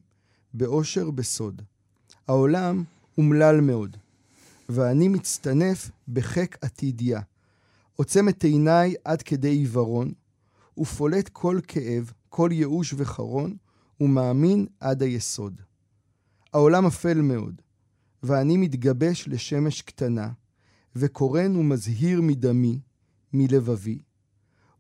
באושר 0.54 1.12
בסוד. 1.12 1.62
העולם 2.28 2.84
אומלל 3.18 3.62
מאוד, 3.62 3.98
ואני 4.70 5.08
מצטנף 5.08 5.92
בחק 6.08 6.58
עתידיה. 6.62 7.22
עוצם 7.96 8.30
את 8.30 8.44
עיניי 8.44 8.96
עד 9.06 9.22
כדי 9.22 9.50
עיוורון, 9.50 10.14
ופולט 10.78 11.30
כל 11.30 11.60
כאב, 11.68 12.12
כל 12.30 12.50
ייאוש 12.52 12.94
וחרון, 12.98 13.56
ומאמין 14.02 14.66
עד 14.80 15.04
היסוד. 15.04 15.62
העולם 16.54 16.86
אפל 16.86 17.22
מאוד, 17.22 17.62
ואני 18.24 18.58
מתגבש 18.58 19.28
לשמש 19.28 19.82
קטנה, 19.82 20.30
וקורן 20.96 21.56
ומזהיר 21.56 22.22
מדמי, 22.22 22.80
מלבבי, 23.34 24.02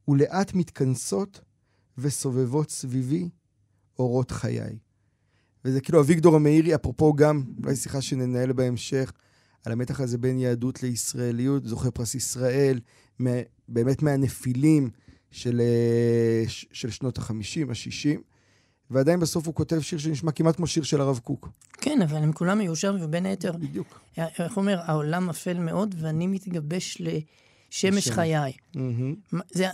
ולאט 0.07 0.53
מתכנסות 0.53 1.41
וסובבות 1.97 2.69
סביבי 2.69 3.29
אורות 4.00 4.31
חיי. 4.31 4.77
וזה 5.65 5.81
כאילו 5.81 6.01
אביגדור 6.01 6.35
המאירי, 6.35 6.75
אפרופו 6.75 7.13
גם, 7.13 7.43
אולי 7.63 7.75
שיחה 7.75 8.01
שננהל 8.01 8.53
בהמשך, 8.53 9.12
על 9.65 9.71
המתח 9.71 10.00
הזה 10.00 10.17
בין 10.17 10.39
יהדות 10.39 10.83
לישראליות, 10.83 11.65
זוכה 11.65 11.91
פרס 11.91 12.15
ישראל, 12.15 12.79
באמת 13.67 14.01
מהנפילים 14.01 14.89
של, 15.33 15.61
אה, 15.61 16.43
של 16.47 16.89
שנות 16.89 17.17
ה-50, 17.17 17.69
ה-60, 17.69 18.19
ועדיין 18.91 19.19
בסוף 19.19 19.47
הוא 19.47 19.55
כותב 19.55 19.81
שיר 19.81 19.99
שנשמע 19.99 20.31
כמעט 20.31 20.55
כמו 20.55 20.67
שיר 20.67 20.83
של 20.83 21.01
הרב 21.01 21.19
קוק. 21.23 21.49
כן, 21.73 22.01
אבל 22.01 22.17
הם 22.17 22.31
כולם 22.31 22.57
מיושר, 22.57 22.95
ובין 23.01 23.25
היתר, 23.25 23.51
בדיוק. 23.51 23.99
איך 24.17 24.57
אומר, 24.57 24.79
העולם 24.85 25.29
אפל 25.29 25.59
מאוד, 25.59 25.95
ואני 25.99 26.27
מתגבש 26.27 27.01
לשמש 27.01 28.11
חיי. 28.11 28.53
Mm-hmm. 28.75 29.37
זה 29.51 29.67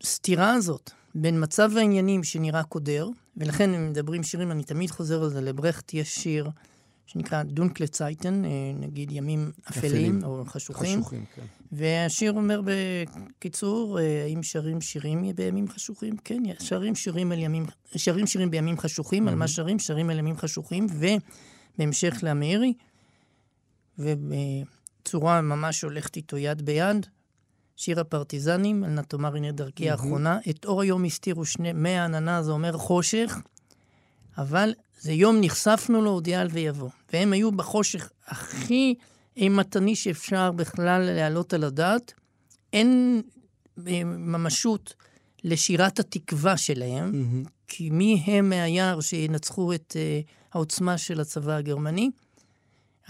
הסתירה 0.00 0.52
הזאת 0.54 0.90
בין 1.14 1.42
מצב 1.42 1.70
העניינים 1.76 2.24
שנראה 2.24 2.62
קודר, 2.62 3.08
ולכן 3.36 3.74
הם 3.74 3.90
מדברים 3.90 4.22
שירים, 4.22 4.50
אני 4.50 4.64
תמיד 4.64 4.90
חוזר 4.90 5.22
על 5.22 5.30
זה, 5.30 5.40
לברכט 5.40 5.94
יש 5.94 6.14
שיר 6.14 6.50
שנקרא 7.08 7.42
דונקלה 7.42 7.86
צייטן, 7.86 8.44
אה, 8.44 8.50
נגיד 8.74 9.12
ימים 9.12 9.52
אפלים, 9.70 9.84
אפלים. 9.84 10.24
או 10.24 10.44
חשוכים. 10.44 11.00
חשוכים, 11.00 11.24
כן. 11.34 11.42
והשיר 11.72 12.32
אומר 12.32 12.60
בקיצור, 12.64 14.00
אה, 14.00 14.24
האם 14.24 14.42
שרים 14.42 14.80
שירים 14.80 15.32
בימים 15.34 15.68
חשוכים? 15.68 16.16
כן, 16.24 16.42
שרים 16.58 16.94
שירים, 16.94 17.32
על 17.32 17.38
ימים, 17.38 17.66
שרים 17.96 18.26
שירים 18.26 18.50
בימים 18.50 18.78
חשוכים, 18.78 19.26
mm-hmm. 19.26 19.30
על 19.30 19.36
מה 19.36 19.48
שרים? 19.48 19.78
שרים 19.78 20.10
על 20.10 20.18
ימים 20.18 20.36
חשוכים, 20.36 20.86
ובהמשך 21.78 22.18
למאירי, 22.22 22.72
ובצורה 23.98 25.40
ממש 25.40 25.82
הולכת 25.82 26.16
איתו 26.16 26.36
יד 26.36 26.62
ביד, 26.62 27.06
שיר 27.76 28.00
הפרטיזנים, 28.00 28.84
על 28.84 28.90
נא 28.90 29.00
תאמר 29.00 29.36
הנה 29.36 29.52
דרכי 29.52 29.88
mm-hmm. 29.88 29.92
האחרונה, 29.92 30.38
את 30.50 30.64
אור 30.64 30.82
היום 30.82 31.04
הסתירו 31.04 31.44
שני, 31.44 31.72
מי 31.72 31.90
העננה, 31.90 32.42
זה 32.42 32.50
אומר 32.50 32.72
חושך, 32.72 33.38
אבל 34.38 34.72
זה 35.00 35.12
יום 35.12 35.36
נחשפנו 35.40 36.02
לו, 36.02 36.10
הודיע 36.10 36.44
ויבוא. 36.50 36.90
והם 37.12 37.32
היו 37.32 37.52
בחושך 37.52 38.10
הכי 38.26 38.94
אימתני 39.36 39.96
שאפשר 39.96 40.52
בכלל 40.52 41.02
להעלות 41.02 41.54
על 41.54 41.64
הדעת. 41.64 42.12
אין 42.72 43.22
אה, 43.86 44.04
ממשות 44.04 44.94
לשירת 45.44 45.98
התקווה 45.98 46.56
שלהם, 46.56 47.12
mm-hmm. 47.12 47.48
כי 47.68 47.90
מי 47.90 48.22
הם 48.26 48.48
מהיער 48.48 49.00
שינצחו 49.00 49.72
את 49.74 49.96
uh, 49.96 50.30
העוצמה 50.52 50.98
של 50.98 51.20
הצבא 51.20 51.52
הגרמני? 51.52 52.10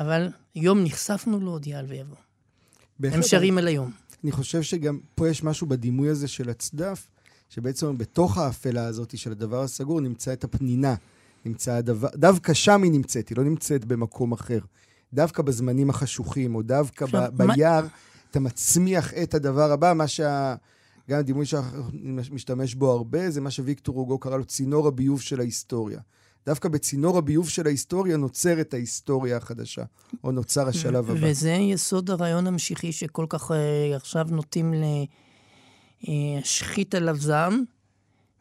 אבל 0.01 0.29
יום 0.55 0.85
נחשפנו 0.85 1.41
לו, 1.41 1.51
הודיע 1.51 1.81
ויבוא. 1.89 2.17
הם 3.03 3.23
שרים 3.23 3.59
על 3.59 3.67
היום. 3.67 3.91
אני 4.25 4.33
חושב 4.33 4.63
שגם 4.63 4.99
פה 5.15 5.29
יש 5.29 5.43
משהו 5.43 5.67
בדימוי 5.67 6.09
הזה 6.09 6.29
של 6.29 6.51
הצדף, 6.51 7.09
שבעצם 7.51 7.99
בתוך 7.99 8.39
האפלה 8.39 8.87
הזאת 8.87 9.19
של 9.19 9.33
הדבר 9.33 9.63
הסגור 9.63 10.01
נמצא 10.01 10.33
את 10.33 10.45
הפנינה. 10.45 10.95
נמצא 11.45 11.73
הדבר, 11.73 12.09
דווקא 12.15 12.55
שם 12.55 12.83
היא 12.83 12.93
נמצאת, 12.93 13.29
היא 13.29 13.39
לא 13.39 13.45
נמצאת 13.45 13.85
במקום 13.85 14.33
אחר. 14.33 14.59
דווקא 15.13 15.43
בזמנים 15.43 15.91
החשוכים, 15.91 16.55
או 16.55 16.63
דווקא 16.63 17.07
ב, 17.07 17.27
ביער. 17.37 17.87
אתה 18.31 18.41
מצמיח 18.41 19.15
את 19.15 19.35
הדבר 19.35 19.73
הבא, 19.73 19.93
מה 19.97 20.09
שה... 20.09 20.55
גם 21.11 21.19
הדימוי 21.19 21.47
שאנחנו 21.47 21.83
משתמש 22.33 22.75
בו 22.75 22.91
הרבה, 22.91 23.31
זה 23.31 23.41
מה 23.41 23.51
שוויקטור 23.51 23.97
הוגו 23.97 24.19
קרא 24.19 24.37
לו 24.37 24.45
צינור 24.45 24.89
הביוב 24.89 25.21
של 25.21 25.41
ההיסטוריה. 25.41 26.01
דווקא 26.47 26.69
בצינור 26.69 27.19
הביוב 27.19 27.49
של 27.49 27.67
ההיסטוריה 27.67 28.17
נוצרת 28.17 28.75
ההיסטוריה 28.75 29.37
החדשה, 29.37 29.83
או 30.25 30.33
נוצר 30.33 30.69
השלב 30.69 31.11
הבא. 31.11 31.31
וזה 31.31 31.51
יסוד 31.51 32.11
הרעיון 32.11 32.47
המשיחי 32.47 32.93
שכל 32.93 33.27
כך 33.29 33.51
uh, 33.51 33.55
עכשיו 33.97 34.27
נוטים 34.31 34.75
להשחית 36.03 36.95
עליו 36.95 37.17
זעם. 37.17 37.65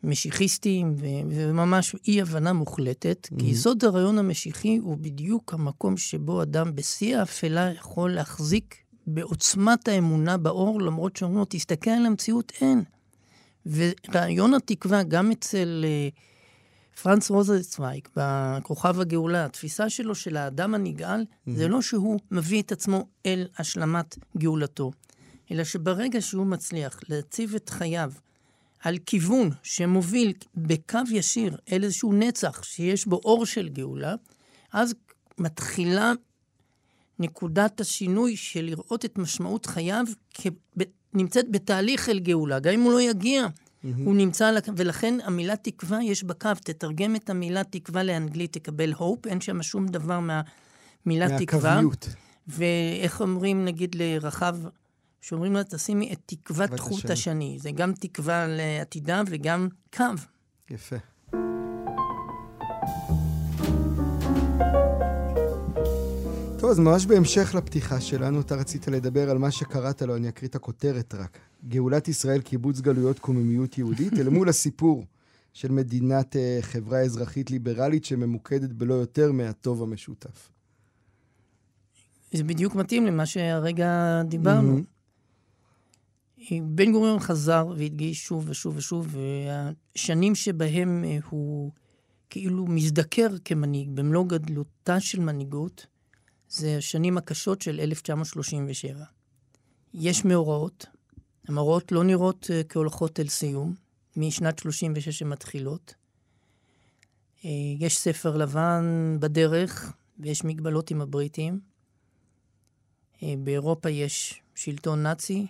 משיחיסטים, 0.04 0.96
וממש 1.30 1.96
אי-הבנה 2.08 2.54
מוחלטת, 2.54 3.30
mm-hmm. 3.32 3.40
כי 3.40 3.46
יסוד 3.46 3.84
הרעיון 3.84 4.18
המשיחי 4.18 4.78
הוא 4.78 4.98
בדיוק 4.98 5.54
המקום 5.54 5.98
שבו 5.98 6.42
אדם 6.42 6.76
בשיא 6.76 7.18
האפלה 7.18 7.72
יכול 7.72 8.14
להחזיק 8.14 8.76
בעוצמת 9.08 9.88
האמונה 9.88 10.38
באור, 10.38 10.82
למרות 10.82 11.16
שאומרים 11.16 11.40
לו, 11.40 11.46
תסתכל 11.50 11.90
על 11.90 12.06
המציאות, 12.06 12.52
אין. 12.62 12.84
ורעיון 13.66 14.54
התקווה, 14.54 15.04
גם 15.04 15.32
אצל 15.32 15.86
uh, 15.86 17.00
פרנץ 17.02 17.30
רוזנצוויג, 17.30 18.08
בכוכב 18.16 19.00
הגאולה, 19.00 19.46
התפיסה 19.46 19.90
שלו 19.90 20.16
של 20.16 20.38
האדם 20.38 20.76
הנגאל, 20.76 21.22
mm-hmm. 21.22 21.52
זה 21.56 21.68
לא 21.68 21.82
שהוא 21.82 22.20
מביא 22.32 22.62
את 22.62 22.72
עצמו 22.72 23.08
אל 23.26 23.48
השלמת 23.58 24.18
גאולתו, 24.38 24.92
אלא 25.52 25.64
שברגע 25.64 26.22
שהוא 26.22 26.46
מצליח 26.46 27.00
להציב 27.10 27.56
את 27.56 27.70
חייו 27.70 28.12
על 28.88 28.98
כיוון 29.06 29.50
שמוביל 29.64 30.34
בקו 30.56 31.00
ישיר 31.12 31.58
אל 31.72 31.84
איזשהו 31.84 32.14
נצח 32.14 32.64
שיש 32.64 33.06
בו 33.06 33.16
אור 33.16 33.46
של 33.46 33.70
גאולה, 33.70 34.16
אז 34.74 34.96
מתחילה 35.38 36.14
נקודת 37.20 37.82
השינוי 37.82 38.36
של 38.36 38.62
לראות 38.62 39.06
את 39.06 39.18
משמעות 39.18 39.66
חייו 39.66 40.06
כ... 40.34 40.48
נמצאת 41.14 41.52
בתהליך 41.52 42.10
אל 42.10 42.20
גאולה. 42.20 42.60
גם 42.60 42.74
אם 42.74 42.82
הוא 42.82 42.92
לא 42.92 43.02
יגיע, 43.02 43.46
mm-hmm. 43.46 43.88
הוא 44.06 44.16
נמצא, 44.16 44.52
ולכן 44.76 45.18
המילה 45.24 45.56
תקווה 45.56 46.04
יש 46.04 46.24
בקו. 46.24 46.50
תתרגם 46.64 47.16
את 47.16 47.30
המילה 47.30 47.64
תקווה 47.64 48.04
לאנגלית, 48.04 48.54
תקבל 48.54 48.94
hope, 48.94 49.30
אין 49.30 49.42
שם 49.42 49.64
שום 49.64 49.88
דבר 49.88 50.20
מהמילה 50.20 51.40
תקווה. 51.40 51.76
מהקוויות. 51.76 52.08
ואיך 52.48 53.22
אומרים, 53.22 53.66
נגיד, 53.66 53.96
לרחב, 53.96 54.58
שאומרים 55.22 55.54
לה, 55.54 55.64
תשימי 55.64 56.14
את 56.14 56.20
תקוות 56.26 56.80
חוט 56.80 57.10
השני. 57.10 57.58
זה 57.62 57.72
גם 57.72 57.94
תקווה 57.94 58.46
לעתידה 58.48 59.22
וגם 59.28 59.68
קו. 59.96 60.04
יפה. 60.70 60.96
טוב, 66.60 66.70
אז 66.70 66.80
ממש 66.80 67.06
בהמשך 67.06 67.56
לפתיחה 67.56 68.02
שלנו, 68.02 68.42
אתה 68.42 68.56
רצית 68.56 68.88
לדבר 68.88 69.30
על 69.30 69.38
מה 69.38 69.52
שקראת 69.52 70.02
לו, 70.02 70.16
אני 70.16 70.30
אקריא 70.30 70.50
את 70.50 70.56
הכותרת 70.56 71.16
רק. 71.16 71.38
גאולת 71.68 72.08
ישראל, 72.08 72.42
קיבוץ 72.42 72.80
גלויות, 72.80 73.20
קוממיות 73.20 73.78
יהודית, 73.78 74.14
אל 74.14 74.30
מול 74.30 74.50
הסיפור 74.50 75.06
של 75.54 75.72
מדינת 75.72 76.36
uh, 76.36 76.62
חברה 76.62 77.00
אזרחית 77.00 77.52
ליברלית 77.52 78.06
שממוקדת 78.06 78.70
בלא 78.70 78.94
יותר 78.94 79.32
מהטוב 79.32 79.84
המשותף. 79.84 80.50
זה 82.32 82.44
בדיוק 82.44 82.76
מתאים 82.76 83.06
למה 83.06 83.26
שהרגע 83.26 84.22
דיברנו. 84.28 84.78
Mm-hmm. 84.78 84.97
בן 86.52 86.92
גוריון 86.92 87.20
חזר 87.20 87.74
והדגיש 87.78 88.24
שוב 88.24 88.50
ושוב 88.50 88.78
ושוב, 88.78 89.16
והשנים 89.16 90.36
שבהם 90.36 91.04
אה, 91.08 91.18
הוא 91.30 91.72
כאילו 92.30 92.66
מזדקר 92.68 93.28
כמנהיג 93.46 93.90
במלוא 93.90 94.26
גדלותה 94.28 95.00
של 95.00 95.20
מנהיגות, 95.20 95.86
זה 96.50 96.78
השנים 96.78 97.18
הקשות 97.18 97.62
של 97.62 97.80
1937. 97.80 99.04
יש 99.94 100.26
מאורעות, 100.26 100.86
המאורעות 101.48 101.92
לא 101.92 102.04
נראות 102.04 102.44
uh, 102.44 102.68
כהולכות 102.70 103.20
אל 103.20 103.28
סיום, 103.28 103.76
משנת 104.18 104.60
36 104.60 105.10
שמתחילות. 105.10 105.94
Uh, 107.40 107.48
יש 107.80 107.98
ספר 107.98 108.38
לבן 108.38 109.18
בדרך, 109.20 109.94
ויש 110.20 110.44
מגבלות 110.44 110.92
עם 110.92 111.02
הבריטים. 111.02 111.60
Uh, 113.16 113.20
באירופה 113.44 113.90
יש 113.90 114.42
שלטון 114.56 115.04
נאצי. 115.04 115.48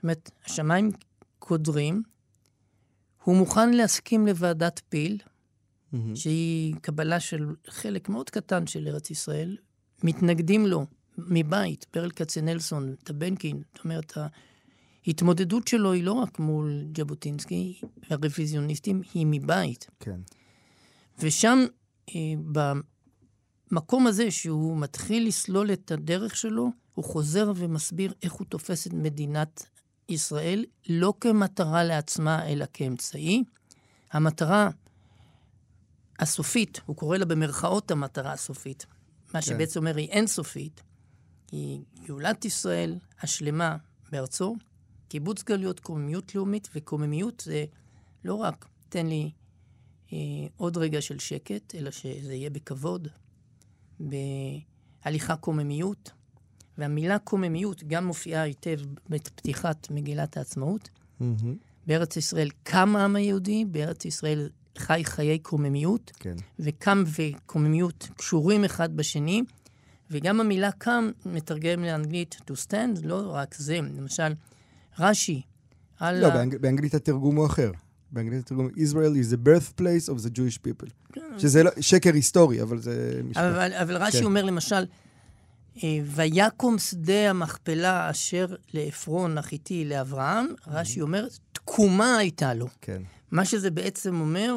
זאת 0.00 0.04
אומרת, 0.04 0.30
השמיים 0.44 0.90
קודרים. 1.38 2.02
הוא 3.24 3.36
מוכן 3.36 3.70
להסכים 3.70 4.26
לוועדת 4.26 4.80
פיל, 4.88 5.18
mm-hmm. 5.18 5.96
שהיא 6.14 6.74
קבלה 6.74 7.20
של 7.20 7.54
חלק 7.68 8.08
מאוד 8.08 8.30
קטן 8.30 8.66
של 8.66 8.88
ארץ 8.88 9.10
ישראל, 9.10 9.56
מתנגדים 10.02 10.66
לו 10.66 10.86
מבית, 11.18 11.86
ברל 11.94 12.10
כצנלסון, 12.10 12.94
טבנקין, 13.04 13.62
זאת 13.74 13.84
אומרת, 13.84 14.12
ההתמודדות 15.06 15.68
שלו 15.68 15.92
היא 15.92 16.04
לא 16.04 16.12
רק 16.12 16.38
מול 16.38 16.84
ז'בוטינסקי, 16.96 17.80
הרוויזיוניסטים, 18.10 19.02
היא 19.14 19.26
מבית. 19.30 19.86
כן. 20.00 20.20
ושם, 21.18 21.58
אה, 22.08 22.14
במקום 23.70 24.06
הזה 24.06 24.30
שהוא 24.30 24.76
מתחיל 24.76 25.26
לסלול 25.26 25.72
את 25.72 25.90
הדרך 25.90 26.36
שלו, 26.36 26.70
הוא 26.94 27.04
חוזר 27.04 27.52
ומסביר 27.56 28.12
איך 28.22 28.32
הוא 28.32 28.46
תופס 28.46 28.86
את 28.86 28.92
מדינת 28.92 29.66
ישראל, 30.10 30.64
לא 30.88 31.14
כמטרה 31.20 31.84
לעצמה, 31.84 32.48
אלא 32.48 32.64
כאמצעי. 32.72 33.44
המטרה 34.12 34.68
הסופית, 36.18 36.80
הוא 36.86 36.96
קורא 36.96 37.16
לה 37.16 37.24
במרכאות 37.24 37.90
המטרה 37.90 38.32
הסופית, 38.32 38.86
מה 39.26 39.40
כן. 39.40 39.46
שבעצם 39.46 39.80
אומר 39.80 39.96
היא 39.96 40.08
אינסופית, 40.08 40.82
היא 41.52 41.80
גאולת 42.06 42.44
ישראל 42.44 42.98
השלמה 43.22 43.76
בארצו, 44.10 44.56
קיבוץ 45.08 45.42
גלויות, 45.42 45.80
קוממיות 45.80 46.34
לאומית, 46.34 46.68
וקוממיות 46.74 47.40
זה 47.46 47.64
לא 48.24 48.34
רק 48.34 48.66
תן 48.88 49.06
לי 49.06 49.30
אה, 50.12 50.18
עוד 50.56 50.76
רגע 50.76 51.00
של 51.00 51.18
שקט, 51.18 51.74
אלא 51.74 51.90
שזה 51.90 52.34
יהיה 52.34 52.50
בכבוד, 52.50 53.08
בהליכה 54.00 55.36
קוממיות, 55.36 56.10
והמילה 56.80 57.18
קוממיות 57.18 57.84
גם 57.84 58.06
מופיעה 58.06 58.42
היטב 58.42 58.78
בפתיחת 59.08 59.90
מגילת 59.90 60.36
העצמאות. 60.36 60.88
Mm-hmm. 61.20 61.24
בארץ 61.86 62.16
ישראל 62.16 62.50
קם 62.62 62.96
העם 62.96 63.16
היהודי, 63.16 63.64
בארץ 63.64 64.04
ישראל 64.04 64.48
חי 64.78 65.02
חיי 65.04 65.38
קוממיות, 65.38 66.12
כן. 66.18 66.34
וקם 66.58 67.04
וקוממיות 67.16 68.08
קשורים 68.16 68.64
אחד 68.64 68.96
בשני, 68.96 69.42
וגם 70.10 70.40
המילה 70.40 70.72
קם 70.72 71.10
מתרגם 71.26 71.84
לאנגלית 71.84 72.36
to 72.50 72.54
stand, 72.66 73.00
לא 73.02 73.30
רק 73.34 73.54
זה, 73.58 73.80
למשל, 73.96 74.32
רש"י, 74.98 75.42
על... 75.98 76.20
לא, 76.20 76.26
ה... 76.26 76.30
באנג... 76.30 76.56
באנגלית 76.56 76.94
התרגום 76.94 77.36
הוא 77.36 77.46
אחר. 77.46 77.70
באנגלית 78.12 78.40
התרגום, 78.40 78.68
Israel 78.68 79.14
is 79.22 79.34
the 79.34 79.46
birthplace 79.46 80.08
of 80.08 80.26
the 80.26 80.30
Jewish 80.36 80.58
people. 80.66 80.90
כן. 81.12 81.38
שזה 81.38 81.62
לא, 81.62 81.70
שקר 81.80 82.14
היסטורי, 82.14 82.62
אבל 82.62 82.78
זה 82.78 83.20
משפט. 83.24 83.42
אבל, 83.42 83.72
אבל 83.72 83.96
רש"י 83.96 84.18
כן. 84.18 84.24
אומר 84.24 84.44
למשל, 84.44 84.84
ויקום 86.04 86.78
שדה 86.78 87.30
המכפלה 87.30 88.10
אשר 88.10 88.46
לעפרון 88.72 89.38
החיתי 89.38 89.84
לאברהם, 89.84 90.46
רש"י 90.66 91.00
אומר, 91.00 91.28
תקומה 91.52 92.16
הייתה 92.16 92.54
לו. 92.54 92.66
כן. 92.80 93.02
מה 93.30 93.44
שזה 93.44 93.70
בעצם 93.70 94.20
אומר, 94.20 94.52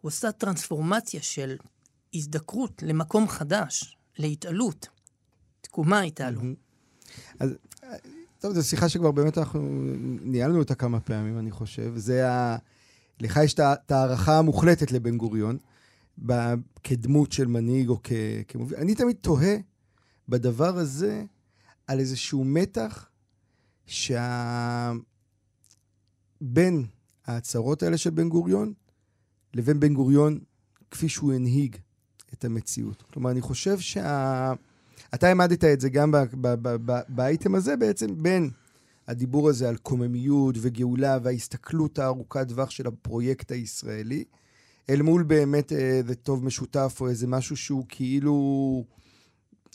הוא 0.00 0.08
עושה 0.08 0.32
טרנספורמציה 0.32 1.22
של 1.22 1.56
הזדקרות 2.14 2.82
למקום 2.82 3.28
חדש, 3.28 3.96
להתעלות. 4.18 4.88
תקומה 5.60 5.98
הייתה 5.98 6.30
לו. 6.30 6.40
אז, 7.38 7.50
טוב, 8.38 8.52
זו 8.52 8.62
שיחה 8.68 8.88
שכבר 8.88 9.10
באמת 9.10 9.38
אנחנו 9.38 9.60
ניהלנו 10.22 10.58
אותה 10.58 10.74
כמה 10.74 11.00
פעמים, 11.00 11.38
אני 11.38 11.50
חושב. 11.50 11.92
זה 11.96 12.30
ה... 12.30 12.56
לך 13.20 13.40
יש 13.44 13.54
את 13.54 13.90
ההערכה 13.90 14.38
המוחלטת 14.38 14.92
לבן 14.92 15.16
גוריון, 15.16 15.58
כדמות 16.82 17.32
של 17.32 17.46
מנהיג 17.46 17.88
או 17.88 18.00
כ... 18.04 18.12
כמוביל. 18.48 18.78
אני 18.78 18.94
תמיד 18.94 19.16
תוהה 19.20 19.56
בדבר 20.32 20.78
הזה 20.78 21.24
על 21.86 21.98
איזשהו 21.98 22.44
מתח 22.44 23.08
שה... 23.86 24.92
בין 26.40 26.86
ההצהרות 27.26 27.82
האלה 27.82 27.98
של 27.98 28.10
בן 28.10 28.28
גוריון 28.28 28.72
לבין 29.54 29.80
בן 29.80 29.94
גוריון 29.94 30.38
כפי 30.90 31.08
שהוא 31.08 31.32
הנהיג 31.32 31.76
את 32.32 32.44
המציאות. 32.44 33.02
כלומר, 33.02 33.30
אני 33.30 33.40
חושב 33.40 33.78
שה... 33.78 34.52
אתה 35.14 35.28
העמדת 35.28 35.64
את 35.64 35.80
זה 35.80 35.88
גם 35.88 36.14
באייטם 37.08 37.54
הזה 37.54 37.76
בעצם, 37.76 38.22
בין 38.22 38.50
הדיבור 39.08 39.48
הזה 39.48 39.68
על 39.68 39.76
קוממיות 39.76 40.54
וגאולה 40.60 41.18
וההסתכלות 41.22 41.98
הארוכת 41.98 42.48
טווח 42.48 42.70
של 42.70 42.86
הפרויקט 42.86 43.52
הישראלי, 43.52 44.24
אל 44.90 45.02
מול 45.02 45.22
באמת 45.22 45.72
איזה 45.72 46.14
טוב 46.14 46.44
משותף 46.44 46.98
או 47.00 47.08
איזה 47.08 47.26
משהו 47.26 47.56
שהוא 47.56 47.84
כאילו 47.88 48.84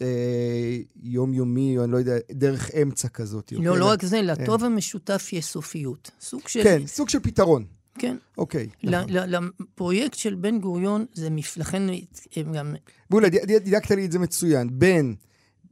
אה, 0.01 0.77
יומיומי, 1.03 1.77
או 1.77 1.83
אני 1.83 1.91
לא 1.91 1.97
יודע, 1.97 2.15
דרך 2.31 2.71
אמצע 2.81 3.07
כזאת. 3.07 3.51
לא, 3.51 3.57
אוקיי? 3.57 3.79
לא 3.79 3.85
רק 3.85 4.05
זה, 4.05 4.21
לטוב 4.21 4.61
אה. 4.61 4.67
המשותף 4.67 5.29
יש 5.33 5.45
סופיות. 5.45 6.11
סוג 6.21 6.47
של... 6.47 6.63
כן, 6.63 6.87
סוג 6.87 7.09
של 7.09 7.19
פתרון. 7.19 7.65
כן. 7.99 8.17
אוקיי. 8.37 8.67
נכון. 8.83 9.09
לפרויקט 9.09 10.17
של 10.17 10.35
בן 10.35 10.59
גוריון, 10.59 11.05
זה 11.13 11.29
מפ... 11.29 11.57
לכן 11.57 11.83
הם 12.35 12.53
גם... 12.53 12.75
בולה, 13.09 13.29
דייקת 13.63 13.91
לי 13.91 14.05
את 14.05 14.11
זה 14.11 14.19
מצוין. 14.19 14.69
בין 14.71 15.15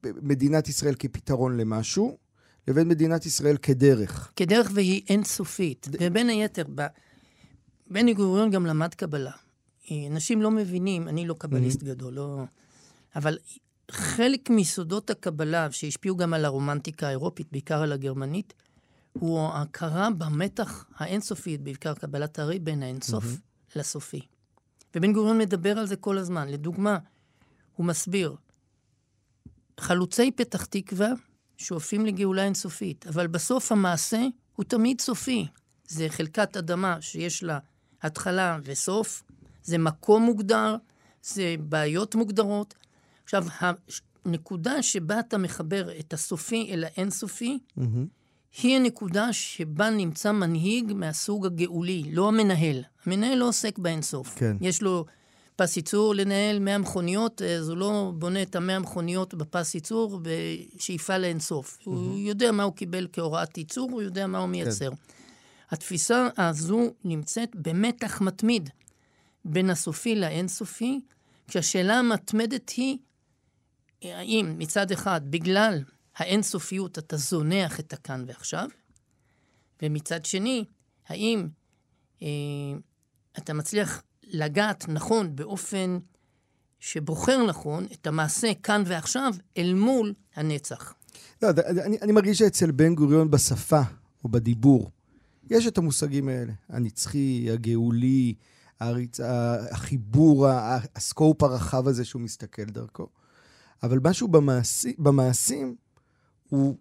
מדינת 0.04 0.70
ישראל 0.70 0.96
כפתרון 1.00 1.58
למשהו, 1.58 2.18
לבין 2.68 2.88
מדינת 2.88 3.26
ישראל 3.26 3.58
כדרך. 3.58 4.32
כדרך 4.36 4.72
והיא 4.74 5.02
אינסופית. 5.10 5.88
ד... 5.90 5.96
ובין 6.00 6.30
היתר, 6.30 6.64
ב... 6.76 6.86
בן 7.88 8.14
גוריון 8.14 8.52
גם 8.52 8.66
למד 8.66 8.94
קבלה. 8.94 9.32
אנשים 10.12 10.42
לא 10.42 10.52
מבינים, 10.52 11.08
אני 11.08 11.28
לא 11.28 11.34
קבליסט 11.34 11.82
mm-hmm. 11.82 11.86
גדול, 11.86 12.14
לא... 12.14 12.44
אבל 13.16 13.38
חלק 13.91 14.50
מיסודות 14.50 15.10
הקבלה, 15.10 15.71
שהשפיעו 15.71 16.17
גם 16.17 16.34
על 16.34 16.45
הרומנטיקה 16.45 17.08
האירופית, 17.08 17.48
בעיקר 17.52 17.82
על 17.82 17.91
הגרמנית, 17.91 18.54
הוא 19.13 19.39
ההכרה 19.39 20.10
במתח 20.17 20.86
האינסופי, 20.95 21.58
בעיקר 21.58 21.93
קבלת 21.93 22.39
הארי 22.39 22.60
בין 22.60 22.84
האינסוף 22.84 23.24
mm-hmm. 23.24 23.80
לסופי. 23.80 24.21
ובן 24.95 25.13
גוריון 25.13 25.38
מדבר 25.38 25.80
על 25.80 25.86
זה 25.86 25.95
כל 25.95 26.17
הזמן. 26.17 26.48
לדוגמה, 26.48 26.98
הוא 27.76 27.86
מסביר, 27.86 28.36
חלוצי 29.80 30.32
פתח 30.32 30.65
תקווה 30.65 31.10
שואפים 31.58 32.06
לגאולה 32.06 32.43
אינסופית, 32.43 33.08
אבל 33.08 33.28
בסוף 33.28 33.71
המעשה 33.71 34.21
הוא 34.56 34.63
תמיד 34.63 35.02
סופי. 35.02 35.48
זה 35.88 36.10
חלקת 36.10 36.58
אדמה 36.58 37.02
שיש 37.02 37.43
לה 37.43 37.60
התחלה 38.02 38.60
וסוף, 38.63 39.24
זה 39.63 39.78
מקום 39.78 40.24
מוגדר, 40.24 40.76
זה 41.24 41.56
בעיות 41.60 42.15
מוגדרות. 42.15 42.76
עכשיו, 43.26 43.46
הנקודה 44.26 44.84
שבה 44.84 45.20
אתה 45.20 45.38
מחבר 45.38 46.00
את 46.00 46.14
הסופי 46.14 46.68
אל 46.74 46.84
האינסופי, 46.84 47.60
mm-hmm. 47.80 47.82
היא 48.64 48.76
הנקודה 48.76 49.34
שבה 49.34 49.90
נמצא 49.90 50.32
מנהיג 50.32 50.94
מהסוג 50.94 51.46
הגאולי, 51.46 52.04
לא 52.12 52.28
המנהל. 52.28 52.84
המנהל 53.06 53.38
לא 53.38 53.48
עוסק 53.48 53.80
באינסוף. 53.80 54.36
כן. 54.36 54.58
יש 54.62 54.82
לו 54.82 55.06
פס 55.56 55.78
ייצור 55.78 56.16
לנהל 56.16 56.60
100 56.60 56.78
מכוניות, 56.78 57.42
אז 57.42 57.70
הוא 57.70 57.78
לא 57.78 58.12
בונה 58.16 58.42
את 58.42 58.56
ה-100 58.56 58.80
מכוניות 58.80 59.34
בפס 59.34 59.76
ייצור 59.76 60.20
בשאיפה 60.22 61.18
לאינסוף. 61.18 61.78
Mm-hmm. 61.82 61.90
הוא 61.90 62.18
יודע 62.18 62.52
מה 62.52 62.64
הוא 62.64 62.74
קיבל 62.74 63.08
כהוראת 63.14 63.58
ייצור, 63.58 63.92
הוא 63.92 64.02
יודע 64.02 64.28
מה 64.28 64.38
הוא 64.38 64.48
מייצר. 64.48 64.90
כן. 64.90 64.96
התפיסה 65.70 66.28
הזו 66.38 66.82
נמצאת 67.04 67.56
במתח 67.56 68.22
מתמיד 68.22 68.70
בין 69.46 69.70
הסופי 69.70 70.16
לאינסופי, 70.16 71.02
כשהשאלה 71.48 72.00
המתמדת 72.00 72.70
היא, 72.70 72.98
האם 74.13 74.56
מצד 74.58 74.91
אחד, 74.91 75.22
בגלל 75.30 75.84
האינסופיות 76.15 76.98
אתה 76.98 77.18
זונח 77.18 77.80
את 77.80 77.94
הכאן 77.94 78.24
ועכשיו, 78.28 78.70
ומצד 79.82 80.26
שני, 80.26 80.65
האם 81.08 81.48
אה, 82.22 82.28
אתה 83.38 83.54
מצליח 83.54 84.04
לגעת 84.24 84.89
נכון 84.89 85.36
באופן 85.36 85.98
שבוחר 86.80 87.46
נכון 87.46 87.86
את 87.94 88.08
המעשה 88.08 88.54
כאן 88.63 88.84
ועכשיו 88.86 89.34
אל 89.58 89.74
מול 89.74 90.13
הנצח. 90.36 90.94
לא, 91.41 91.50
אני, 91.50 91.98
אני 92.02 92.12
מרגיש 92.12 92.38
שאצל 92.38 92.72
בן 92.72 92.96
גוריון 92.96 93.32
בשפה 93.32 93.82
או 94.24 94.30
בדיבור, 94.30 94.91
יש 95.50 95.68
את 95.68 95.78
המושגים 95.78 96.30
האלה, 96.30 96.54
הנצחי, 96.70 97.48
הגאולי, 97.54 98.34
הריצ... 98.80 99.20
החיבור, 99.72 100.48
הסקופ 100.96 101.44
הרחב 101.44 101.88
הזה 101.88 102.06
שהוא 102.06 102.22
מסתכל 102.22 102.65
דרכו. 102.65 103.08
אבל 103.84 104.00
משהו 104.04 104.28
במעשי, 104.28 104.94
במעשים, 104.98 105.76
הוא 106.50 106.76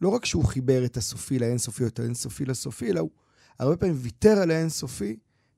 לא 0.00 0.08
רק 0.08 0.24
שהוא 0.24 0.44
חיבר 0.44 0.84
את 0.84 0.96
הסופי 0.96 1.38
לאינסופי 1.38 1.82
או 1.82 1.88
את 1.88 1.98
האינסופי 1.98 2.44
לסופי, 2.44 2.90
אלא 2.90 3.00
הוא 3.00 3.10
הרבה 3.58 3.76
פעמים 3.76 3.96
ויתר 3.98 4.38
על 4.38 4.50
האינסופי 4.50 5.16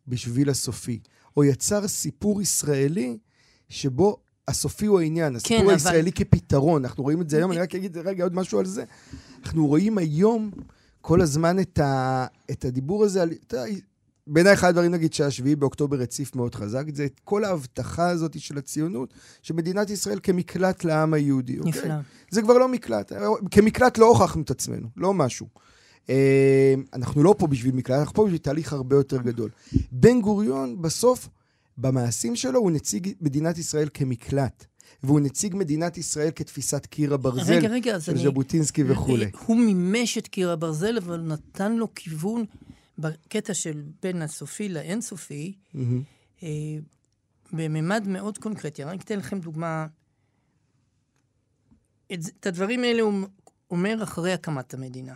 בשביל 0.08 0.50
הסופי. 0.50 1.00
או 1.36 1.44
יצר 1.44 1.88
סיפור 1.88 2.42
ישראלי 2.42 3.18
שבו 3.68 4.16
הסופי 4.48 4.86
הוא 4.86 5.00
העניין, 5.00 5.36
הסיפור 5.36 5.58
כן, 5.58 5.70
הישראלי 5.70 6.00
אבל... 6.00 6.10
כפתרון. 6.10 6.84
אנחנו 6.84 7.02
רואים 7.02 7.20
את 7.20 7.30
זה 7.30 7.36
היום, 7.36 7.52
אני 7.52 7.60
רק 7.60 7.74
אגיד 7.74 7.96
רגע 7.98 8.24
עוד 8.24 8.34
משהו 8.34 8.58
על 8.58 8.66
זה. 8.66 8.84
אנחנו 9.44 9.66
רואים 9.66 9.98
היום 9.98 10.50
כל 11.00 11.20
הזמן 11.20 11.58
את, 11.58 11.78
ה, 11.78 12.26
את 12.50 12.64
הדיבור 12.64 13.04
הזה 13.04 13.22
על... 13.22 13.30
בעיניי 14.26 14.52
אחד 14.52 14.68
הדברים, 14.68 14.90
נגיד, 14.90 15.12
שהשביעי 15.12 15.56
באוקטובר 15.56 16.00
הציף 16.00 16.36
מאוד 16.36 16.54
חזק, 16.54 16.84
זה 16.94 17.04
את 17.04 17.20
כל 17.24 17.44
ההבטחה 17.44 18.08
הזאת 18.08 18.40
של 18.40 18.58
הציונות, 18.58 19.14
שמדינת 19.42 19.90
ישראל 19.90 20.18
כמקלט 20.22 20.84
לעם 20.84 21.14
היהודי. 21.14 21.58
אוקיי? 21.58 21.70
נפלא. 21.70 21.82
אוקיי? 21.82 22.02
זה 22.30 22.42
כבר 22.42 22.58
לא 22.58 22.68
מקלט. 22.68 23.12
כמקלט 23.50 23.98
לא 23.98 24.06
הוכחנו 24.06 24.42
את 24.42 24.50
עצמנו, 24.50 24.88
לא 24.96 25.14
משהו. 25.14 25.46
אה, 26.10 26.74
אנחנו 26.92 27.22
לא 27.22 27.34
פה 27.38 27.46
בשביל 27.46 27.74
מקלט, 27.74 27.98
אנחנו 27.98 28.14
פה 28.14 28.24
בשביל 28.24 28.38
תהליך 28.38 28.72
הרבה 28.72 28.96
יותר 28.96 29.22
גדול. 29.22 29.50
בן 29.92 30.20
גוריון, 30.20 30.82
בסוף, 30.82 31.28
במעשים 31.78 32.36
שלו, 32.36 32.60
הוא 32.60 32.70
נציג 32.70 33.12
מדינת 33.20 33.58
ישראל 33.58 33.88
כמקלט. 33.94 34.64
והוא 35.02 35.20
נציג 35.20 35.56
מדינת 35.56 35.98
ישראל 35.98 36.30
כתפיסת 36.34 36.86
קיר 36.86 37.14
הברזל 37.14 37.52
רגע, 37.52 37.68
רגע, 37.68 38.00
של 38.00 38.12
אני... 38.12 38.22
ז'בוטינסקי 38.22 38.84
וכולי. 38.86 39.30
הוא 39.46 39.56
מימש 39.56 40.18
את 40.18 40.28
קיר 40.28 40.50
הברזל, 40.50 40.96
אבל 40.96 41.20
נתן 41.20 41.76
לו 41.76 41.88
כיוון 41.94 42.44
בקטע 42.98 43.54
של 43.54 43.82
בין 44.02 44.22
הסופי 44.22 44.68
לאינסופי, 44.68 45.56
mm-hmm. 45.74 45.78
אה, 46.42 46.48
בממד 47.52 48.08
מאוד 48.08 48.38
קונקרטי. 48.38 48.84
אני 48.84 48.98
אתן 48.98 49.18
לכם 49.18 49.40
דוגמה. 49.40 49.86
את, 52.12 52.18
את 52.40 52.46
הדברים 52.46 52.84
האלה 52.84 53.02
הוא 53.02 53.12
אומר 53.70 54.02
אחרי 54.02 54.32
הקמת 54.32 54.74
המדינה. 54.74 55.14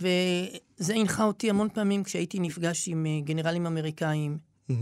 וזה 0.00 0.94
הנחה 0.94 1.24
אותי 1.24 1.50
המון 1.50 1.68
פעמים 1.68 2.04
כשהייתי 2.04 2.38
נפגש 2.38 2.88
עם 2.88 3.06
אה, 3.06 3.20
גנרלים 3.24 3.66
אמריקאים, 3.66 4.38
mm-hmm. 4.70 4.74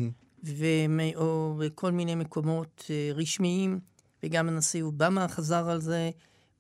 ו- 0.45 1.17
או 1.17 1.59
בכל 1.59 1.93
מיני 1.93 2.15
מקומות 2.15 2.85
uh, 2.87 3.17
רשמיים, 3.17 3.81
וגם 4.23 4.49
הנשיא 4.49 4.83
אובמה 4.83 5.29
חזר 5.29 5.71
על 5.71 5.81
זה. 5.81 6.11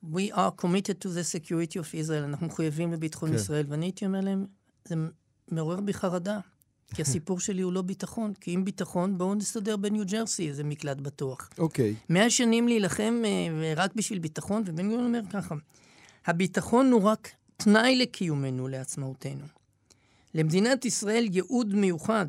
We 0.05 0.33
are 0.33 0.63
committed 0.63 1.03
to 1.03 1.09
the 1.09 1.25
security 1.25 1.79
of 1.79 1.95
Israel, 1.95 2.25
אנחנו 2.25 2.47
מחויבים 2.47 2.93
לביטחון 2.93 3.29
כן. 3.31 3.35
ישראל. 3.37 3.67
ואני 3.69 3.87
הייתי 3.87 4.07
אומר 4.07 4.21
להם, 4.21 4.47
זה 4.85 4.95
מעורר 5.51 5.81
בי 5.81 5.95
חרדה, 5.95 6.41
כי 6.95 7.03
הסיפור 7.03 7.41
שלי 7.41 7.63
הוא 7.63 7.73
לא 7.73 7.83
ביטחון, 7.83 8.35
כי 8.35 8.55
אם 8.55 8.65
ביטחון, 8.65 9.19
בואו 9.19 9.35
נסתדר 9.35 9.77
בניו 9.77 10.05
ג'רסי, 10.07 10.49
איזה 10.49 10.65
מקלט 10.65 10.97
בטוח. 10.97 11.51
אוקיי. 11.59 11.95
Okay. 11.99 12.13
מאה 12.13 12.31
שנים 12.31 12.69
להילחם 12.69 13.23
uh, 13.25 13.79
רק 13.79 13.95
בשביל 13.95 14.19
ביטחון, 14.19 14.63
ובן 14.67 14.89
גוריון 14.89 15.07
אומר 15.07 15.21
ככה, 15.33 15.55
הביטחון 16.27 16.93
הוא 16.93 17.03
רק 17.03 17.31
תנאי 17.57 17.97
לקיומנו, 17.97 18.69
לעצמאותנו. 18.69 19.45
למדינת 20.35 20.85
ישראל 20.85 21.27
ייעוד 21.33 21.75
מיוחד. 21.75 22.27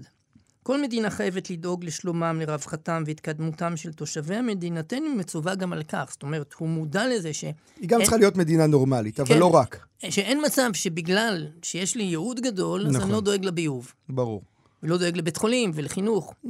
כל 0.63 0.81
מדינה 0.81 1.09
חייבת 1.09 1.49
לדאוג 1.49 1.85
לשלומם, 1.85 2.39
לרווחתם 2.41 3.03
והתקדמותם 3.05 3.77
של 3.77 3.93
תושביה. 3.93 4.41
מדינתנו 4.41 5.15
מצווה 5.15 5.55
גם 5.55 5.73
על 5.73 5.83
כך. 5.83 6.07
זאת 6.11 6.23
אומרת, 6.23 6.53
הוא 6.53 6.69
מודע 6.69 7.07
לזה 7.07 7.33
ש... 7.33 7.43
היא 7.43 7.53
גם 7.89 7.97
אין... 7.97 8.05
צריכה 8.05 8.17
להיות 8.17 8.35
מדינה 8.35 8.67
נורמלית, 8.67 9.19
אבל 9.19 9.29
כן, 9.29 9.39
לא 9.39 9.55
רק. 9.55 9.85
שאין 10.09 10.41
מצב 10.45 10.69
שבגלל 10.73 11.47
שיש 11.61 11.95
לי 11.95 12.03
ייעוד 12.03 12.39
גדול, 12.39 12.81
נכון. 12.81 12.95
אז 12.95 13.01
אני 13.03 13.11
לא 13.11 13.21
דואג 13.21 13.45
לביוב. 13.45 13.93
ברור. 14.09 14.41
ולא 14.83 14.97
דואג 14.97 15.17
לבית 15.17 15.37
חולים 15.37 15.71
ולחינוך. 15.73 16.33
Mm. 16.45 16.49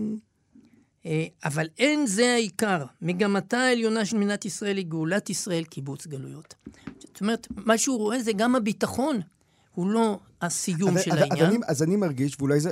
אה, 1.06 1.26
אבל 1.46 1.68
אין 1.78 2.08
זה 2.08 2.34
העיקר. 2.34 2.86
מגמתה 3.02 3.58
העליונה 3.58 4.06
של 4.06 4.18
מדינת 4.18 4.46
ישראל 4.46 4.78
היא 4.78 4.86
גאולת 4.86 5.30
ישראל, 5.30 5.64
קיבוץ 5.64 6.08
גלויות. 6.08 6.56
זאת 7.00 7.22
אומרת, 7.22 7.48
מה 7.66 7.78
שהוא 7.78 7.98
רואה 7.98 8.24
זה 8.24 8.34
גם 8.34 8.56
הביטחון, 8.56 9.20
הוא 9.76 9.88
לא 9.88 10.20
הסיום 10.42 10.90
אבל, 10.90 11.02
של 11.02 11.12
אבל, 11.12 11.22
העניין. 11.22 11.46
אז 11.46 11.54
אני, 11.54 11.60
אז 11.68 11.84
אני 11.84 11.96
מרגיש, 11.96 12.36
ואולי 12.40 12.60
זה, 12.60 12.70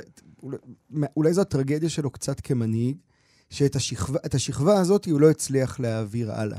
אולי, 1.16 1.32
זו 1.32 1.40
הטרגדיה 1.40 1.88
שלו 1.88 2.10
קצת 2.10 2.40
כמנהיג, 2.40 2.96
שאת 3.50 3.76
השכבה, 3.76 4.18
השכבה 4.34 4.80
הזאת 4.80 5.06
הוא 5.06 5.20
לא 5.20 5.30
הצליח 5.30 5.80
להעביר 5.80 6.32
הלאה. 6.32 6.58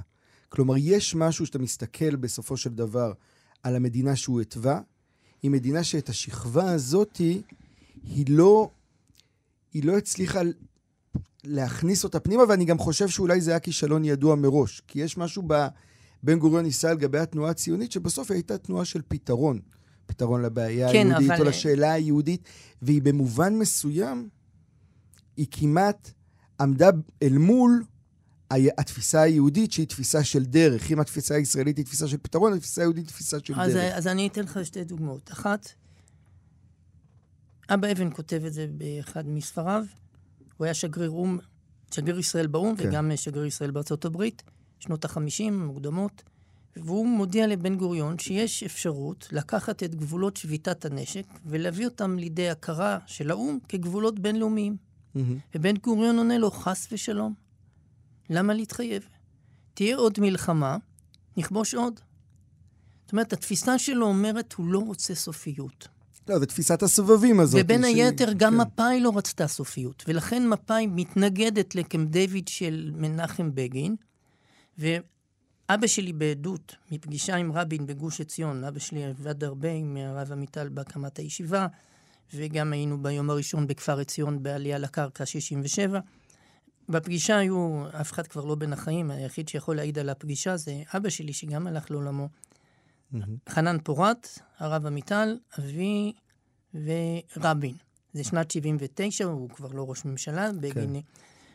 כלומר, 0.49 0.73
יש 0.77 1.15
משהו 1.15 1.45
שאתה 1.45 1.59
מסתכל 1.59 2.15
בסופו 2.15 2.57
של 2.57 2.69
דבר 2.69 3.13
על 3.63 3.75
המדינה 3.75 4.15
שהוא 4.15 4.41
התווה, 4.41 4.81
היא 5.41 5.51
מדינה 5.51 5.83
שאת 5.83 6.09
השכבה 6.09 6.71
הזאת 6.71 7.17
היא 8.03 8.25
לא, 8.29 8.69
היא 9.73 9.83
לא 9.83 9.97
הצליחה 9.97 10.41
להכניס 11.43 12.03
אותה 12.03 12.19
פנימה, 12.19 12.43
ואני 12.49 12.65
גם 12.65 12.77
חושב 12.77 13.07
שאולי 13.07 13.41
זה 13.41 13.51
היה 13.51 13.59
כישלון 13.59 14.05
ידוע 14.05 14.35
מראש. 14.35 14.81
כי 14.87 14.99
יש 14.99 15.17
משהו 15.17 15.43
בבן 15.43 16.39
גוריון 16.39 16.65
ניסה 16.65 16.93
לגבי 16.93 17.19
התנועה 17.19 17.51
הציונית, 17.51 17.91
שבסוף 17.91 18.31
הייתה 18.31 18.57
תנועה 18.57 18.85
של 18.85 19.01
פתרון. 19.07 19.59
פתרון 20.09 20.41
לבעיה 20.41 20.91
כן, 20.91 21.07
היהודית 21.07 21.31
אבל... 21.31 21.39
או 21.39 21.45
לשאלה 21.45 21.93
היהודית, 21.93 22.43
והיא 22.81 23.01
במובן 23.01 23.55
מסוים, 23.55 24.29
היא 25.37 25.47
כמעט 25.51 26.11
עמדה 26.59 26.89
אל 27.23 27.37
מול 27.37 27.83
התפיסה 28.51 29.21
היהודית, 29.21 29.71
שהיא 29.71 29.87
תפיסה 29.87 30.23
של 30.23 30.45
דרך. 30.45 30.91
אם 30.91 30.99
התפיסה 30.99 31.35
הישראלית 31.35 31.77
היא 31.77 31.85
תפיסה 31.85 32.07
של 32.07 32.17
פתרון, 32.17 32.53
התפיסה 32.53 32.81
היהודית 32.81 33.05
היא 33.05 33.13
תפיסה 33.13 33.37
של 33.43 33.53
אז, 33.57 33.73
דרך. 33.73 33.93
אז 33.95 34.07
אני 34.07 34.27
אתן 34.27 34.43
לך 34.43 34.59
שתי 34.63 34.83
דוגמאות. 34.83 35.31
אחת, 35.31 35.69
אבא 37.69 37.91
אבן 37.91 38.09
כותב 38.13 38.41
את 38.47 38.53
זה 38.53 38.67
באחד 38.71 39.27
מספריו. 39.27 39.83
הוא 40.57 40.65
היה 40.65 40.73
שגריר 40.73 41.09
או"ם, 41.09 41.37
שגריר 41.91 42.19
ישראל 42.19 42.47
באו"ם 42.47 42.75
כן. 42.75 42.89
וגם 42.89 43.11
שגריר 43.15 43.45
ישראל 43.45 43.71
בארצות 43.71 44.05
הברית, 44.05 44.43
שנות 44.79 45.05
החמישים 45.05 45.61
המוקדמות. 45.61 46.23
והוא 46.75 47.08
מודיע 47.08 47.47
לבן 47.47 47.75
גוריון 47.75 48.19
שיש 48.19 48.63
אפשרות 48.63 49.27
לקחת 49.32 49.84
את 49.84 49.95
גבולות 49.95 50.38
שביתת 50.38 50.86
הנשק 50.86 51.25
ולהביא 51.45 51.86
אותם 51.86 52.17
לידי 52.17 52.49
הכרה 52.49 52.97
של 53.05 53.32
האו"ם 53.32 53.58
כגבולות 53.69 54.19
בינלאומיים. 54.19 54.77
Mm-hmm. 55.15 55.19
ובן 55.55 55.77
גוריון 55.77 56.17
עונה 56.17 56.38
לו, 56.38 56.51
חס 56.51 56.88
ושלום, 56.91 57.34
למה 58.29 58.53
להתחייב? 58.53 59.03
תהיה 59.73 59.97
עוד 59.97 60.19
מלחמה, 60.19 60.77
נכבוש 61.38 61.73
עוד. 61.75 61.99
זאת 63.05 63.12
אומרת, 63.12 63.34
התפיסה 63.34 63.79
שלו 63.79 64.05
אומרת, 64.05 64.53
הוא 64.53 64.67
לא 64.67 64.79
רוצה 64.79 65.15
סופיות. 65.15 65.88
לא, 66.29 66.39
זה 66.39 66.45
תפיסת 66.45 66.84
הסבבים 66.84 67.39
הזאת. 67.39 67.62
ובין 67.63 67.84
היתר, 67.84 68.25
שהיא... 68.25 68.38
גם 68.38 68.53
כן. 68.53 68.58
מפא"י 68.58 68.99
לא 68.99 69.12
רצתה 69.15 69.47
סופיות. 69.47 70.03
ולכן 70.08 70.47
מפא"י 70.47 70.88
מתנגדת 70.88 71.75
לקמפ 71.75 72.10
דיוויד 72.10 72.47
של 72.47 72.91
מנחם 72.95 73.51
בגין, 73.53 73.95
ואבא 75.69 75.88
שלי 75.88 76.13
בעדות, 76.13 76.75
מפגישה 76.91 77.36
עם 77.36 77.51
רבין 77.51 77.86
בגוש 77.86 78.21
עציון, 78.21 78.63
אבא 78.63 78.79
שלי 78.79 79.05
עבד 79.05 79.43
הרבה 79.43 79.71
עם 79.71 79.97
הרב 79.97 80.32
עמיטל 80.32 80.69
בהקמת 80.69 81.17
הישיבה, 81.17 81.67
וגם 82.34 82.73
היינו 82.73 83.03
ביום 83.03 83.29
הראשון 83.29 83.67
בכפר 83.67 83.99
עציון 83.99 84.43
בעלייה 84.43 84.77
לקרקע 84.77 85.25
67. 85.25 85.99
בפגישה 86.89 87.38
היו, 87.38 87.84
אף 88.01 88.12
אחד 88.12 88.27
כבר 88.27 88.45
לא 88.45 88.55
בין 88.55 88.73
החיים, 88.73 89.12
היחיד 89.12 89.47
שיכול 89.47 89.75
להעיד 89.75 89.99
על 89.99 90.10
הפגישה 90.10 90.58
זה 90.58 90.84
אבא 90.93 91.10
שלי, 91.10 91.34
שגם 91.34 91.67
הלך 91.67 91.91
לעולמו. 91.91 92.29
Mm-hmm. 93.13 93.17
חנן 93.49 93.77
פורת, 93.84 94.39
הרב 94.58 94.86
עמיטל, 94.86 95.38
אבי 95.60 96.13
ורבין. 96.73 97.75
זה 98.13 98.23
שנת 98.23 98.51
79, 98.51 99.25
הוא 99.25 99.49
כבר 99.49 99.69
לא 99.73 99.89
ראש 99.89 100.05
ממשלה, 100.05 100.49
בגין... 100.60 100.93
כן. 100.93 100.99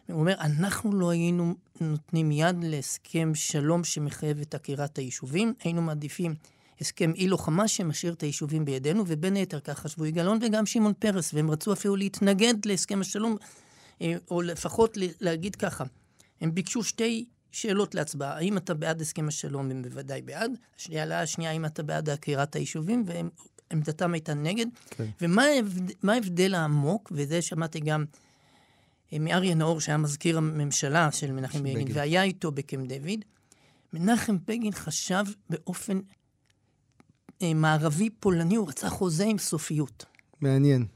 הוא 0.08 0.20
אומר, 0.20 0.34
אנחנו 0.40 0.92
לא 0.92 1.10
היינו 1.10 1.54
נותנים 1.80 2.32
יד 2.32 2.56
להסכם 2.62 3.34
שלום 3.34 3.84
שמחייב 3.84 4.40
את 4.40 4.54
עקירת 4.54 4.98
היישובים, 4.98 5.54
היינו 5.62 5.82
מעדיפים 5.82 6.34
הסכם 6.80 7.12
אילו 7.14 7.38
חמאס 7.38 7.70
שמשאיר 7.70 8.12
את 8.12 8.22
היישובים 8.22 8.64
בידינו, 8.64 9.04
ובין 9.06 9.34
היתר 9.34 9.60
כך 9.60 9.78
חשבו 9.78 10.06
יגאלון 10.06 10.38
וגם 10.42 10.66
שמעון 10.66 10.92
פרס, 10.98 11.34
והם 11.34 11.50
רצו 11.50 11.72
אפילו 11.72 11.96
להתנגד 11.96 12.54
להסכם 12.66 13.00
השלום 13.00 13.36
אה, 14.02 14.14
או 14.30 14.42
לפחות 14.42 14.98
להגיד 15.20 15.56
ככה, 15.56 15.84
הם 16.40 16.54
ביקשו 16.54 16.82
שתי 16.82 17.24
שאלות 17.52 17.94
להצבעה. 17.94 18.36
האם 18.36 18.56
אתה 18.56 18.74
בעד 18.74 19.00
הסכם 19.00 19.28
השלום? 19.28 19.70
הם 19.70 19.82
בוודאי 19.82 20.22
בעד. 20.22 20.50
השאלה 20.78 21.20
השנייה, 21.20 21.50
האם 21.50 21.64
אתה 21.64 21.82
בעד 21.82 22.10
עקירת 22.10 22.56
היישובים? 22.56 23.04
ועמדתם 23.06 24.12
הייתה 24.12 24.34
נגד. 24.34 24.66
כן. 24.90 25.04
ומה 25.20 26.12
ההבדל 26.12 26.54
העמוק, 26.54 27.12
וזה 27.14 27.42
שמעתי 27.42 27.80
גם 27.80 28.04
מאריה 29.20 29.54
נאור, 29.54 29.80
שהיה 29.80 29.98
מזכיר 29.98 30.38
הממשלה 30.38 31.12
של 31.12 31.32
מנחם 31.32 31.62
בגין, 31.62 31.88
והיה 31.94 32.22
איתו 32.22 32.52
בקמפ 32.52 32.88
דיוויד, 32.88 33.24
מנחם 33.92 34.36
בגין 34.46 34.72
חשב 34.72 35.24
באופן 35.50 36.00
אה, 37.42 37.54
מערבי 37.54 38.10
פולני, 38.10 38.56
הוא 38.56 38.68
רצה 38.68 38.90
חוזה 38.90 39.24
עם 39.24 39.38
סופיות. 39.38 40.04
מעניין. 40.40 40.86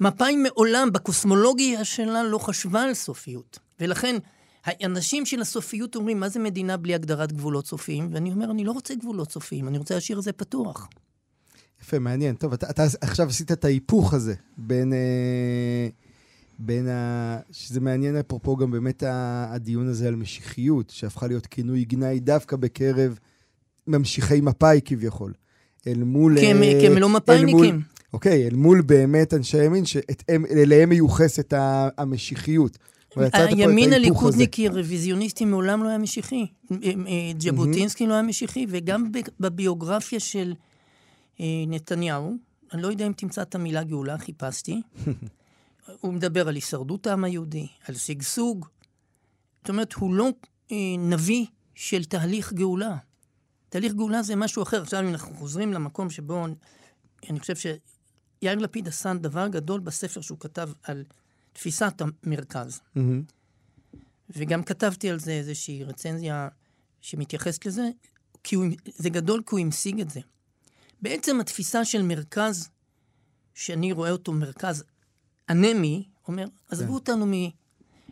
מפא"י 0.00 0.36
מעולם, 0.36 0.92
בקוסמולוגיה 0.92 1.84
שלה, 1.84 2.22
לא 2.22 2.38
חשבה 2.38 2.82
על 2.82 2.94
סופיות. 2.94 3.58
ולכן, 3.80 4.16
האנשים 4.64 5.26
של 5.26 5.40
הסופיות 5.40 5.96
אומרים, 5.96 6.20
מה 6.20 6.28
זה 6.28 6.40
מדינה 6.40 6.76
בלי 6.76 6.94
הגדרת 6.94 7.32
גבולות 7.32 7.66
סופיים? 7.66 8.08
ואני 8.12 8.32
אומר, 8.32 8.50
אני 8.50 8.64
לא 8.64 8.72
רוצה 8.72 8.94
גבולות 8.94 9.32
סופיים, 9.32 9.68
אני 9.68 9.78
רוצה 9.78 9.94
להשאיר 9.94 10.18
את 10.18 10.24
זה 10.24 10.32
פתוח. 10.32 10.88
יפה, 11.82 11.98
מעניין. 11.98 12.34
טוב, 12.34 12.52
אתה, 12.52 12.70
אתה 12.70 12.84
עכשיו 13.00 13.28
עשית 13.28 13.52
את 13.52 13.64
ההיפוך 13.64 14.14
הזה 14.14 14.34
בין... 14.58 14.92
אה, 14.92 15.88
בין 16.58 16.88
ה... 16.88 17.38
שזה 17.50 17.80
מעניין 17.80 18.16
אפרופו 18.16 18.56
גם 18.56 18.70
באמת 18.70 19.02
הדיון 19.06 19.88
הזה 19.88 20.08
על 20.08 20.16
משיחיות, 20.16 20.90
שהפכה 20.90 21.26
להיות 21.26 21.46
כינוי 21.46 21.84
גנאי 21.84 22.20
דווקא 22.20 22.56
בקרב 22.56 23.18
ממשיכי 23.86 24.40
מפא"י 24.40 24.80
כביכול. 24.84 25.32
אל 25.86 26.04
מול... 26.04 26.38
כי 26.40 26.46
הם, 26.46 26.62
כי 26.80 26.86
הם 26.86 26.98
לא 26.98 27.08
מפא"יניקים. 27.08 27.80
אוקיי, 28.12 28.48
אל 28.48 28.54
מול 28.54 28.82
באמת 28.82 29.34
אנשי 29.34 29.58
הימין, 29.58 29.84
שאליהם 29.84 30.88
מיוחסת 30.88 31.52
המשיחיות. 31.98 32.78
הימין 33.16 33.92
הליכודניקי 33.92 34.68
הרוויזיוניסטי 34.68 35.44
מעולם 35.44 35.82
לא 35.82 35.88
היה 35.88 35.98
משיחי. 35.98 36.46
אה, 36.72 36.76
אה, 36.84 37.32
ג'בוטינסקי 37.44 38.06
לא 38.06 38.12
היה 38.12 38.22
משיחי, 38.22 38.66
וגם 38.68 39.12
בביוגרפיה 39.40 40.20
של 40.20 40.54
אה, 41.40 41.46
נתניהו, 41.66 42.36
אני 42.72 42.82
לא 42.82 42.88
יודע 42.88 43.06
אם 43.06 43.12
תמצא 43.12 43.42
את 43.42 43.54
המילה 43.54 43.82
גאולה, 43.82 44.18
חיפשתי. 44.18 44.80
הוא 46.00 46.12
מדבר 46.12 46.48
על 46.48 46.54
הישרדות 46.54 47.06
העם 47.06 47.24
היהודי, 47.24 47.68
על 47.84 47.94
שגשוג. 47.94 48.66
זאת 49.60 49.68
אומרת, 49.68 49.92
הוא 49.92 50.14
לא 50.14 50.28
נביא 50.98 51.46
של 51.74 52.04
תהליך 52.04 52.52
גאולה. 52.52 52.96
תהליך 53.68 53.92
גאולה 53.92 54.22
זה 54.22 54.36
משהו 54.36 54.62
אחר. 54.62 54.82
עכשיו, 54.82 55.00
אם 55.00 55.08
אנחנו 55.08 55.34
חוזרים 55.34 55.72
למקום 55.72 56.10
שבו, 56.10 56.46
אני 57.30 57.40
חושב 57.40 57.54
שיאיר 57.56 58.58
לפיד 58.58 58.88
עשה 58.88 59.14
דבר 59.14 59.48
גדול 59.48 59.80
בספר 59.80 60.20
שהוא 60.20 60.38
כתב 60.38 60.70
על 60.82 61.04
תפיסת 61.52 62.02
המרכז. 62.24 62.80
Mm-hmm. 62.96 63.00
וגם 64.30 64.62
כתבתי 64.62 65.10
על 65.10 65.18
זה 65.18 65.32
איזושהי 65.32 65.84
רצנזיה 65.84 66.48
שמתייחסת 67.00 67.66
לזה, 67.66 67.90
כי 68.44 68.56
הוא, 68.56 68.66
זה 68.86 69.10
גדול 69.10 69.42
כי 69.46 69.54
הוא 69.54 69.60
המשיג 69.60 70.00
את 70.00 70.10
זה. 70.10 70.20
בעצם 71.02 71.40
התפיסה 71.40 71.84
של 71.84 72.02
מרכז, 72.02 72.68
שאני 73.54 73.92
רואה 73.92 74.10
אותו 74.10 74.32
מרכז 74.32 74.84
אנמי, 75.52 76.04
אומר, 76.28 76.44
עזבו 76.68 76.86
כן. 76.86 76.92
אותנו 76.92 77.26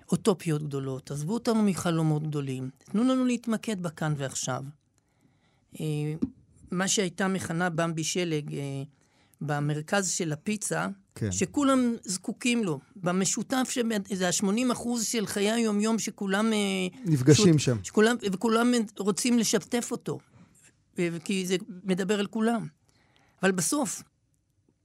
מאוטופיות 0.06 0.62
גדולות, 0.62 1.10
עזבו 1.10 1.34
אותנו 1.34 1.62
מחלומות 1.62 2.22
גדולים, 2.22 2.70
תנו 2.84 3.04
לנו 3.04 3.24
להתמקד 3.24 3.82
בכאן 3.82 4.14
ועכשיו. 4.16 4.62
אה, 5.80 5.86
מה 6.70 6.88
שהייתה 6.88 7.28
מכנה 7.28 7.70
במבי 7.70 8.04
שלג, 8.04 8.54
אה, 8.54 8.82
במרכז 9.40 10.10
של 10.10 10.32
הפיצה, 10.32 10.88
כן. 11.14 11.32
שכולם 11.32 11.94
זקוקים 12.04 12.64
לו. 12.64 12.80
במשותף, 12.96 13.68
שזה 13.70 14.28
ה-80 14.28 14.72
אחוז 14.72 15.06
של 15.06 15.26
חיי 15.26 15.50
היומיום 15.50 15.98
שכולם... 15.98 16.52
אה, 16.52 16.58
נפגשים 17.04 17.56
פשוט, 17.56 17.76
שם. 17.76 17.84
שכולם, 17.84 18.16
וכולם 18.32 18.72
רוצים 18.98 19.38
לשתף 19.38 19.88
אותו, 19.90 20.18
כי 21.24 21.46
זה 21.46 21.56
מדבר 21.84 22.20
אל 22.20 22.26
כולם. 22.26 22.66
אבל 23.42 23.52
בסוף, 23.52 24.02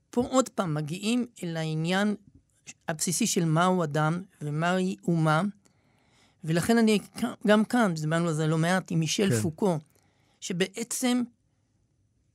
פה 0.10 0.22
עוד 0.22 0.50
פעם 0.50 0.74
מגיעים 0.74 1.26
אל 1.44 1.58
העניין 1.58 2.16
הבסיסי 2.88 3.28
של 3.28 3.46
מהו 3.46 3.84
אדם 3.84 4.22
ומהי 4.42 4.96
אומה, 5.04 5.42
ולכן 6.44 6.78
אני 6.78 7.00
גם 7.48 7.66
כאן, 7.66 7.94
דיברנו 7.94 8.28
על 8.28 8.34
זה 8.34 8.48
לא 8.48 8.58
מעט, 8.58 8.92
עם 8.92 9.00
מישל 9.00 9.30
כן. 9.30 9.42
פוקו, 9.42 9.80
שבעצם 10.42 11.24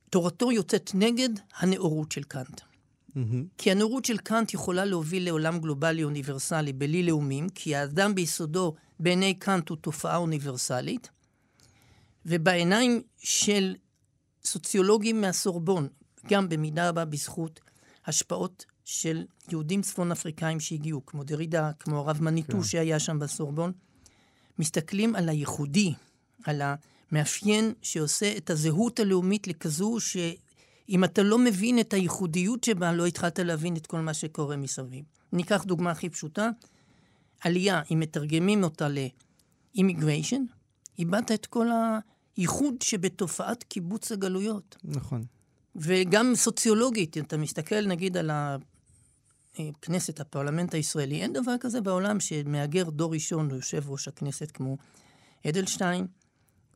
תורתו 0.09 0.51
יוצאת 0.51 0.91
נגד 0.93 1.29
הנאורות 1.57 2.11
של 2.11 2.23
קאנט. 2.23 2.61
Mm-hmm. 2.61 3.19
כי 3.57 3.71
הנאורות 3.71 4.05
של 4.05 4.17
קאנט 4.17 4.53
יכולה 4.53 4.85
להוביל 4.85 5.25
לעולם 5.25 5.59
גלובלי 5.59 6.03
אוניברסלי 6.03 6.73
בלי 6.73 7.03
לאומים, 7.03 7.49
כי 7.49 7.75
האדם 7.75 8.15
ביסודו 8.15 8.75
בעיני 8.99 9.33
קאנט 9.33 9.69
הוא 9.69 9.77
תופעה 9.77 10.15
אוניברסלית, 10.15 11.09
ובעיניים 12.25 13.01
של 13.17 13.75
סוציולוגים 14.43 15.21
מהסורבון, 15.21 15.87
גם 16.27 16.49
במידה 16.49 16.89
רבה 16.89 17.05
בזכות 17.05 17.59
השפעות 18.05 18.65
של 18.85 19.25
יהודים 19.49 19.81
צפון 19.81 20.11
אפריקאים 20.11 20.59
שהגיעו, 20.59 21.05
כמו 21.05 21.23
דרידה, 21.23 21.71
כמו 21.79 21.97
הרב 21.97 22.21
מניטו 22.21 22.57
כן. 22.57 22.63
שהיה 22.63 22.99
שם 22.99 23.19
בסורבון, 23.19 23.71
מסתכלים 24.59 25.15
על 25.15 25.29
הייחודי, 25.29 25.93
על 26.43 26.61
ה... 26.61 26.75
מאפיין 27.11 27.73
שעושה 27.81 28.37
את 28.37 28.49
הזהות 28.49 28.99
הלאומית 28.99 29.47
לכזו 29.47 29.97
שאם 29.99 31.03
אתה 31.03 31.23
לא 31.23 31.37
מבין 31.37 31.79
את 31.79 31.93
הייחודיות 31.93 32.63
שבה, 32.63 32.93
לא 32.93 33.05
התחלת 33.05 33.39
להבין 33.39 33.75
את 33.75 33.87
כל 33.87 33.99
מה 33.99 34.13
שקורה 34.13 34.57
מסביב. 34.57 35.05
ניקח 35.33 35.63
דוגמה 35.63 35.91
הכי 35.91 36.09
פשוטה, 36.09 36.49
עלייה, 37.41 37.81
אם 37.93 37.99
מתרגמים 37.99 38.63
אותה 38.63 38.87
ל-immigration, 38.89 40.41
איבדת 40.99 41.31
את 41.31 41.45
כל 41.45 41.67
הייחוד 42.37 42.81
שבתופעת 42.81 43.63
קיבוץ 43.63 44.11
הגלויות. 44.11 44.77
נכון. 44.83 45.23
וגם 45.75 46.35
סוציולוגית, 46.35 47.17
אם 47.17 47.23
אתה 47.23 47.37
מסתכל 47.37 47.87
נגיד 47.87 48.17
על 48.17 48.31
הכנסת, 49.59 50.19
הפרלמנט 50.19 50.73
הישראלי, 50.73 51.21
אין 51.21 51.33
דבר 51.33 51.55
כזה 51.59 51.81
בעולם 51.81 52.19
שמהגר 52.19 52.89
דור 52.89 53.13
ראשון 53.13 53.51
ליושב 53.51 53.89
ראש 53.89 54.07
הכנסת 54.07 54.51
כמו 54.51 54.77
אדלשטיין, 55.47 56.07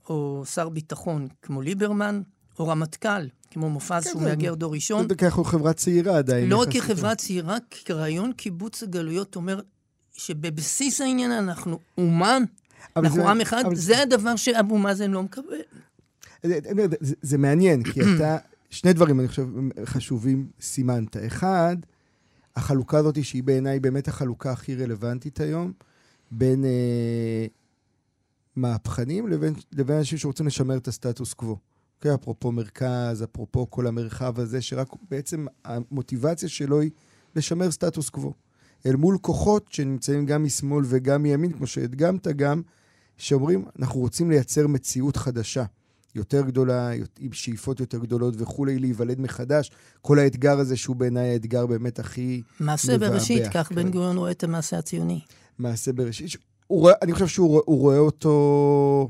או 0.10 0.44
שר 0.46 0.70
ביטחון 0.70 1.28
כמו 1.42 1.62
ליברמן, 1.62 2.22
או 2.60 2.68
רמטכ"ל 2.68 3.28
כמו 3.52 3.70
מופז, 3.70 4.04
כן, 4.04 4.10
שהוא 4.10 4.22
מהגר 4.22 4.54
דור 4.54 4.74
ראשון. 4.74 5.08
זה 5.10 5.16
ככה 5.16 5.44
חברה 5.44 5.74
צעירה 5.74 6.18
עדיין. 6.18 6.50
לא 6.50 6.58
רק 6.58 6.68
כחברה 6.72 7.16
צעירה, 7.16 7.58
כי 7.70 7.94
רעיון 7.94 8.34
קיבוץ 8.34 8.84
הגלויות 8.84 9.36
אומר 9.36 9.62
שבבסיס 10.14 11.02
העניין 11.02 11.32
אנחנו 11.32 11.80
אומה, 11.98 12.38
אנחנו 12.96 13.16
זה, 13.16 13.30
עם 13.30 13.42
אחד, 13.42 13.64
זה, 13.74 13.82
זה 13.82 14.02
הדבר 14.02 14.36
שאבו 14.36 14.78
מאזן 14.78 15.12
לא 15.12 15.24
מקבל. 15.24 15.62
זה, 16.44 16.60
זה, 17.02 17.16
זה 17.22 17.38
מעניין, 17.38 17.84
כי 17.84 18.00
אתה, 18.02 18.38
שני 18.70 18.94
דברים, 18.94 19.20
אני 19.20 19.28
חושב, 19.28 19.48
חשובים 19.86 20.48
סימנת. 20.62 21.18
אחד, 21.28 21.76
החלוקה 22.56 22.98
הזאת, 22.98 23.24
שהיא 23.24 23.44
בעיניי 23.44 23.80
באמת 23.80 24.08
החלוקה 24.08 24.52
הכי 24.52 24.76
רלוונטית 24.76 25.39
היום, 25.39 25.72
בין... 26.32 26.65
אה, 26.65 27.46
מהפכנים 28.56 29.28
לבין, 29.28 29.54
לבין 29.74 29.98
אנשים 29.98 30.18
שרוצים 30.18 30.48
לשמר 30.48 30.78
את 30.78 30.88
הסטטוס 30.88 31.34
קוו. 31.34 31.54
Okay, 31.54 31.58
אוקיי? 31.98 32.13
אפרופו 32.13 32.52
מרכז, 32.52 33.24
אפרופו 33.24 33.70
כל 33.70 33.88
המרחב 33.88 34.39
הזה, 34.39 34.62
שרק 34.62 34.88
בעצם 35.10 35.46
המוטיבציה 35.65 36.50
שלו 36.50 36.82
היא 36.82 36.91
לשמר 37.36 37.72
סטטוס 37.72 38.10
קוו. 38.10 38.34
אל 38.86 38.96
מול 38.96 39.18
כוחות 39.22 39.72
שנמצאים 39.72 40.26
גם 40.26 40.44
משמאל 40.44 40.86
וגם 40.88 41.24
מימין, 41.24 41.52
כמו 41.52 41.68
שהדגמת 41.68 42.28
גם, 42.28 42.62
שאומרים, 43.18 43.65
אנחנו 43.80 44.00
רוצים 44.00 44.30
לייצר 44.32 44.68
מציאות 44.68 45.18
חדשה, 45.18 45.63
יותר 46.15 46.41
גדולה, 46.41 46.91
עם 47.19 47.34
שאיפות 47.34 47.80
יותר 47.80 47.97
גדולות 47.97 48.34
וכולי, 48.38 48.80
להיוולד 48.80 49.19
מחדש. 49.19 49.71
כל 50.01 50.19
האתגר 50.19 50.60
הזה, 50.60 50.78
שהוא 50.78 50.95
בעיניי 50.95 51.30
האתגר 51.30 51.65
באמת 51.65 51.99
הכי. 51.99 52.41
מעשה 52.60 52.97
בראשית, 52.97 53.43
כך 53.54 53.71
בן 53.71 53.91
גוריון 53.91 54.17
רואה 54.17 54.32
את 54.32 54.43
המעשה 54.43 54.78
הציוני. 54.78 55.21
מעשה 55.58 55.93
בראשית. 55.93 56.32
רואה, 56.69 56.93
אני 57.01 57.13
חושב 57.13 57.28
שהוא 57.28 57.62
רואה 57.67 57.97
אותו 57.97 59.10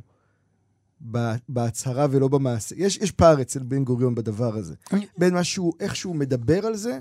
בהצהרה 1.50 2.08
ולא 2.12 2.28
במעשה. 2.28 2.76
יש, 2.78 2.98
יש 2.98 3.12
פער 3.12 3.42
אצל 3.42 3.64
בן 3.64 3.84
גוריון 3.84 4.16
בדבר 4.16 4.56
הזה. 4.56 4.74
בין 5.18 5.34
מה 5.34 5.44
שהוא, 5.44 5.74
איך 5.80 5.96
שהוא 5.96 6.16
מדבר 6.16 6.66
על 6.66 6.76
זה, 6.76 7.00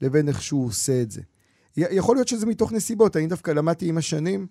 לבין 0.00 0.28
איך 0.28 0.42
שהוא 0.42 0.66
עושה 0.66 1.02
את 1.02 1.10
זה. 1.10 1.20
יכול 1.76 2.16
להיות 2.16 2.28
שזה 2.28 2.46
מתוך 2.46 2.72
נסיבות. 2.72 3.16
אני 3.16 3.26
דווקא 3.26 3.50
למדתי 3.50 3.88
עם 3.88 3.98
השנים 3.98 4.46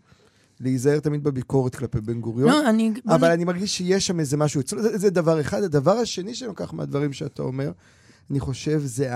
להיזהר 0.59 0.99
תמיד 0.99 1.23
בביקורת 1.23 1.75
כלפי 1.75 2.01
בן 2.01 2.21
גוריון. 2.21 2.49
לא, 2.49 2.69
אני... 2.69 2.93
אבל 3.07 3.31
אני 3.31 3.43
מרגיש 3.43 3.77
שיש 3.77 4.07
שם 4.07 4.19
איזה 4.19 4.37
משהו. 4.37 4.61
זה, 4.67 4.97
זה 4.97 5.09
דבר 5.09 5.41
אחד. 5.41 5.63
הדבר 5.63 5.91
השני 5.91 6.35
שאני 6.35 6.47
לוקח 6.47 6.73
מהדברים 6.73 7.13
שאתה 7.13 7.41
אומר, 7.41 7.71
אני 8.29 8.39
חושב, 8.39 8.81
זה 8.85 9.13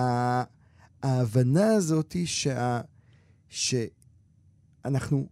ההבנה 1.04 1.74
הזאת 1.74 2.16
שה... 2.26 2.82
שאנחנו 3.50 5.28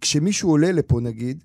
כשמישהו 0.00 0.50
עולה 0.50 0.72
לפה 0.72 1.00
נגיד, 1.00 1.44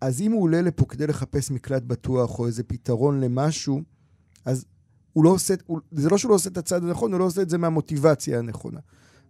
אז 0.00 0.20
אם 0.20 0.32
הוא 0.32 0.42
עולה 0.42 0.62
לפה 0.62 0.84
כדי 0.84 1.06
לחפש 1.06 1.50
מקלט 1.50 1.82
בטוח 1.82 2.38
או 2.38 2.46
איזה 2.46 2.62
פתרון 2.62 3.20
למשהו, 3.20 3.82
אז 4.44 4.64
הוא 5.12 5.24
לא 5.24 5.30
עושה, 5.30 5.54
הוא, 5.66 5.80
זה 5.92 6.10
לא 6.10 6.18
שהוא 6.18 6.30
לא 6.30 6.34
עושה 6.34 6.50
את 6.50 6.58
הצעד 6.58 6.84
הנכון, 6.84 7.12
הוא 7.12 7.20
לא 7.20 7.24
עושה 7.24 7.42
את 7.42 7.50
זה 7.50 7.58
מהמוטיבציה 7.58 8.38
הנכונה. 8.38 8.80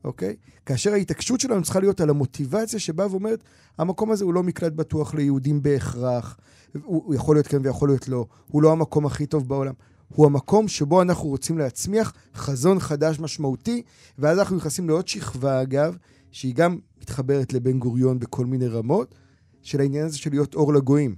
אוקיי? 0.05 0.37
כאשר 0.67 0.93
ההתעקשות 0.93 1.41
שלנו 1.41 1.63
צריכה 1.63 1.81
להיות 1.81 2.01
על 2.01 2.11
המוטיבציה 2.11 2.79
שבאה 2.79 3.11
ואומרת, 3.11 3.45
המקום 3.79 4.11
הזה 4.11 4.25
הוא 4.25 4.35
לא 4.35 4.43
מקלט 4.43 4.73
בטוח 4.73 5.15
ליהודים 5.15 5.63
בהכרח, 5.63 6.37
הוא, 6.73 7.03
הוא 7.05 7.15
יכול 7.15 7.37
להיות 7.37 7.47
כן 7.47 7.59
ויכול 7.63 7.89
להיות 7.89 8.09
לא, 8.09 8.27
הוא 8.47 8.63
לא 8.63 8.73
המקום 8.73 9.07
הכי 9.07 9.27
טוב 9.27 9.49
בעולם. 9.49 9.75
הוא 10.09 10.27
המקום 10.27 10.69
שבו 10.69 11.03
אנחנו 11.03 11.29
רוצים 11.29 11.59
להצמיח 11.59 12.13
חזון 12.35 12.81
חדש 12.81 13.21
משמעותי, 13.21 13.83
ואז 14.19 14.39
אנחנו 14.39 14.57
נכנסים 14.57 14.89
לעוד 14.89 15.09
שכבה, 15.09 15.63
אגב, 15.63 15.97
שהיא 16.31 16.55
גם 16.55 16.79
מתחברת 17.01 17.53
לבן 17.53 17.79
גוריון 17.79 18.19
בכל 18.19 18.47
מיני 18.47 18.67
רמות, 18.67 19.15
של 19.63 19.81
העניין 19.81 20.07
הזה 20.07 20.19
של 20.19 20.31
להיות 20.31 20.55
אור 20.55 20.75
לגויים. 20.75 21.15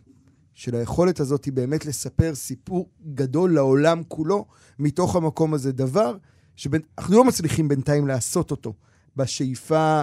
של 0.55 0.75
היכולת 0.75 1.21
הזאת 1.21 1.45
היא 1.45 1.53
באמת 1.53 1.87
לספר 1.87 2.35
סיפור 2.35 2.89
גדול 3.15 3.55
לעולם 3.55 4.03
כולו 4.09 4.45
מתוך 4.79 5.17
המקום 5.17 5.55
הזה. 5.55 5.73
דבר 5.73 6.17
שאנחנו 6.57 7.17
לא 7.17 7.25
מצליחים 7.25 7.69
בינתיים 7.69 8.07
לעשות 8.07 8.51
אותו 8.51 8.75
בשאיפה 9.17 10.03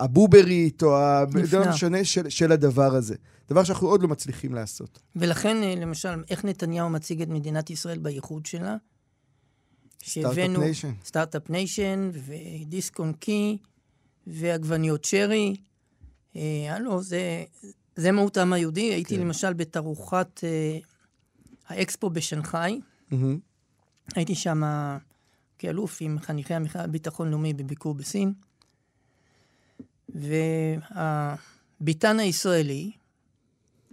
הבובריאנית 0.00 0.82
או 0.82 0.96
הדבר 0.98 1.68
השונה 1.68 2.04
של, 2.04 2.28
של 2.28 2.52
הדבר 2.52 2.94
הזה. 2.94 3.14
דבר 3.48 3.64
שאנחנו 3.64 3.88
עוד 3.88 4.02
לא 4.02 4.08
מצליחים 4.08 4.54
לעשות. 4.54 4.98
ולכן, 5.16 5.62
אה, 5.62 5.74
למשל, 5.74 6.22
איך 6.30 6.44
נתניהו 6.44 6.90
מציג 6.90 7.22
את 7.22 7.28
מדינת 7.28 7.70
ישראל 7.70 7.98
בייחוד 7.98 8.46
שלה? 8.46 8.76
Start-Up 10.04 10.58
Nation. 10.58 10.92
Start-Up 11.04 11.50
Nation, 11.50 12.10
ודיסק 12.12 12.98
און 12.98 13.12
קי, 13.12 13.58
ועגבניות 14.26 15.04
שרי. 15.04 15.56
אה, 16.36 16.74
הלו, 16.74 17.02
זה, 17.02 17.44
זה 17.96 18.12
מהות 18.12 18.36
העם 18.36 18.52
היהודי. 18.52 18.88
כן. 18.88 18.94
הייתי 18.94 19.18
למשל 19.18 19.52
בתערוכת 19.52 20.40
אה, 20.44 20.78
האקספו 21.68 22.10
בשנגחאי. 22.10 22.80
Mm-hmm. 23.10 23.14
הייתי 24.14 24.34
שם 24.34 24.62
כאלוף 25.60 25.98
עם 26.00 26.18
חניכי 26.18 26.54
המכלל 26.54 26.84
לביטחון 26.84 27.30
לאומי 27.30 27.54
בביקור 27.54 27.94
בסין. 27.94 28.32
והביתן 30.08 32.20
הישראלי, 32.20 32.90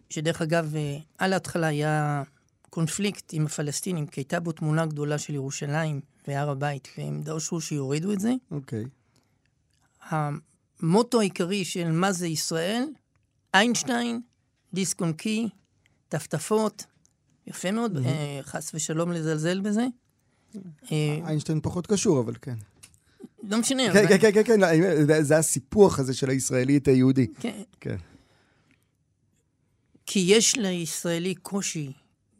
שדרך 0.09 0.41
אגב, 0.41 0.75
אה, 0.75 0.97
על 1.17 1.33
ההתחלה 1.33 1.67
היה 1.67 2.23
קונפליקט 2.69 3.33
עם 3.33 3.45
הפלסטינים, 3.45 4.07
כי 4.07 4.19
הייתה 4.19 4.39
בו 4.39 4.51
תמונה 4.51 4.85
גדולה 4.85 5.17
של 5.17 5.33
ירושלים 5.33 6.01
והר 6.27 6.49
הבית, 6.49 6.87
והם 6.97 7.21
דרשו 7.21 7.61
שיורידו 7.61 8.13
את 8.13 8.19
זה. 8.19 8.31
אוקיי. 8.51 8.83
Okay. 8.83 10.15
המוטו 10.81 11.19
העיקרי 11.19 11.65
של 11.65 11.91
מה 11.91 12.11
זה 12.11 12.27
ישראל, 12.27 12.83
איינשטיין, 13.53 14.21
דיסק 14.73 15.01
און 15.01 15.13
קי, 15.13 15.49
טפטפות, 16.09 16.85
יפה 17.47 17.71
מאוד, 17.71 17.97
mm-hmm. 17.97 18.43
חס 18.43 18.71
ושלום 18.73 19.11
לזלזל 19.11 19.61
בזה. 19.61 19.85
אה, 20.91 21.19
איינשטיין 21.27 21.59
פחות 21.63 21.87
קשור, 21.87 22.19
אבל 22.19 22.33
כן. 22.41 22.55
לא 23.43 23.57
משנה. 23.57 23.83
כן, 23.93 24.17
כן, 24.19 24.31
כן, 24.33 24.43
כן, 24.43 25.23
זה 25.23 25.37
הסיפוח 25.37 25.99
הזה 25.99 26.13
של 26.13 26.29
הישראלי 26.29 26.77
את 26.77 26.87
היהודי. 26.87 27.27
כן. 27.39 27.61
כן. 27.79 27.97
כי 30.05 30.25
יש 30.27 30.55
לישראלי 30.55 31.35
קושי 31.35 31.91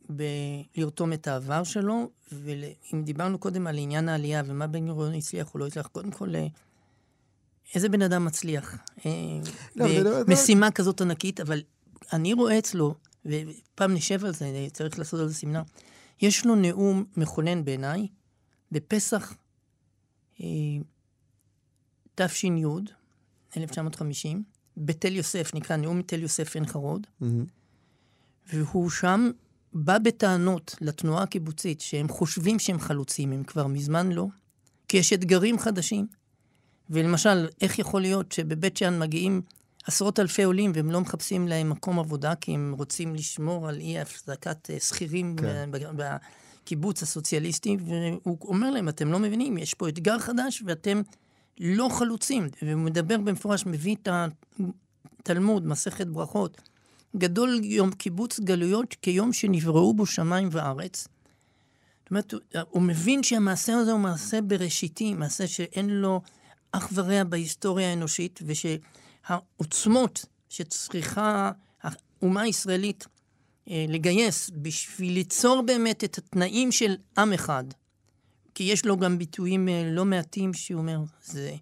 בלרתום 0.09 1.13
את 1.13 1.27
העבר 1.27 1.63
שלו, 1.63 2.09
ואם 2.31 3.03
דיברנו 3.03 3.37
קודם 3.39 3.67
על 3.67 3.77
עניין 3.77 4.09
העלייה 4.09 4.43
ומה 4.45 4.67
בן 4.67 4.87
גוריון 4.87 5.13
הצליח 5.13 5.53
או 5.53 5.59
לא 5.59 5.67
הצליח, 5.67 5.87
קודם 5.87 6.11
כל, 6.11 6.35
אה, 6.35 6.47
איזה 7.75 7.89
בן 7.89 8.01
אדם 8.01 8.25
מצליח? 8.25 8.77
אה, 9.05 9.11
לא, 9.75 10.23
במשימה 10.23 10.65
לא- 10.65 10.71
כזאת 10.71 11.01
ענקית, 11.01 11.39
אבל 11.39 11.61
אני 12.13 12.33
רואה 12.33 12.59
אצלו, 12.59 12.95
ופעם 13.25 13.93
נשב 13.93 14.25
על 14.25 14.33
זה, 14.33 14.67
צריך 14.73 14.99
לעשות 14.99 15.19
על 15.19 15.27
זה 15.27 15.33
סמינר, 15.33 15.61
יש 16.21 16.45
לו 16.45 16.55
נאום 16.55 17.03
מכונן 17.17 17.65
בעיניי, 17.65 18.07
בפסח 18.71 19.33
אה, 20.41 20.45
תש"י, 22.15 22.49
1950, 23.57 24.43
בתל 24.77 25.15
יוסף, 25.15 25.51
נקרא 25.53 25.75
נאום 25.75 26.01
תל 26.01 26.21
יוסף 26.21 26.55
עין 26.55 26.65
חרוד, 26.65 27.07
mm-hmm. 27.21 27.25
והוא 28.53 28.89
שם 28.89 29.31
בא 29.73 29.97
בטענות 29.97 30.75
לתנועה 30.81 31.23
הקיבוצית 31.23 31.81
שהם 31.81 32.07
חושבים 32.07 32.59
שהם 32.59 32.79
חלוצים, 32.79 33.31
הם 33.31 33.43
כבר 33.43 33.67
מזמן 33.67 34.11
לא, 34.11 34.27
כי 34.87 34.97
יש 34.97 35.13
אתגרים 35.13 35.59
חדשים. 35.59 36.07
ולמשל, 36.89 37.47
איך 37.61 37.79
יכול 37.79 38.01
להיות 38.01 38.31
שבבית 38.31 38.77
שאן 38.77 38.99
מגיעים 38.99 39.41
עשרות 39.87 40.19
אלפי 40.19 40.43
עולים 40.43 40.71
והם 40.75 40.91
לא 40.91 41.01
מחפשים 41.01 41.47
להם 41.47 41.69
מקום 41.69 41.99
עבודה 41.99 42.35
כי 42.35 42.51
הם 42.51 42.75
רוצים 42.77 43.15
לשמור 43.15 43.69
על 43.69 43.79
אי 43.79 43.99
הפסקת 43.99 44.69
אה, 44.69 44.79
שכירים 44.79 45.35
כן. 45.35 45.69
בקיבוץ 45.71 47.03
הסוציאליסטי, 47.03 47.77
והוא 47.85 48.37
אומר 48.41 48.71
להם, 48.71 48.89
אתם 48.89 49.11
לא 49.11 49.19
מבינים, 49.19 49.57
יש 49.57 49.73
פה 49.73 49.89
אתגר 49.89 50.19
חדש 50.19 50.63
ואתם 50.65 51.01
לא 51.59 51.89
חלוצים. 51.91 52.47
והוא 52.61 52.81
מדבר 52.81 53.17
במפורש, 53.17 53.65
מביא 53.65 53.95
את 53.95 54.07
התלמוד, 55.21 55.67
מסכת 55.67 56.07
ברכות. 56.07 56.61
גדול 57.15 57.59
יום 57.63 57.91
קיבוץ 57.91 58.39
גלויות 58.39 58.95
כיום 59.01 59.33
שנבראו 59.33 59.93
בו 59.93 60.05
שמיים 60.05 60.49
וארץ. 60.51 61.07
זאת 61.99 62.11
אומרת, 62.11 62.33
הוא 62.69 62.81
מבין 62.81 63.23
שהמעשה 63.23 63.73
הזה 63.73 63.91
הוא 63.91 63.99
מעשה 63.99 64.41
בראשיתי, 64.41 65.13
מעשה 65.13 65.47
שאין 65.47 65.89
לו 65.89 66.21
אח 66.71 66.89
ורע 66.93 67.23
בהיסטוריה 67.23 67.89
האנושית, 67.89 68.39
ושהעוצמות 69.27 70.25
שצריכה 70.49 71.51
האומה 71.81 72.41
הישראלית 72.41 73.07
אה, 73.69 73.85
לגייס 73.87 74.51
בשביל 74.53 75.13
ליצור 75.13 75.61
באמת 75.61 76.03
את 76.03 76.17
התנאים 76.17 76.71
של 76.71 76.95
עם 77.17 77.33
אחד, 77.33 77.63
כי 78.55 78.63
יש 78.63 78.85
לו 78.85 78.97
גם 78.97 79.17
ביטויים 79.17 79.69
אה, 79.69 79.83
לא 79.91 80.05
מעטים 80.05 80.53
שהוא 80.53 80.79
אומר, 80.79 80.99
זה 81.23 81.55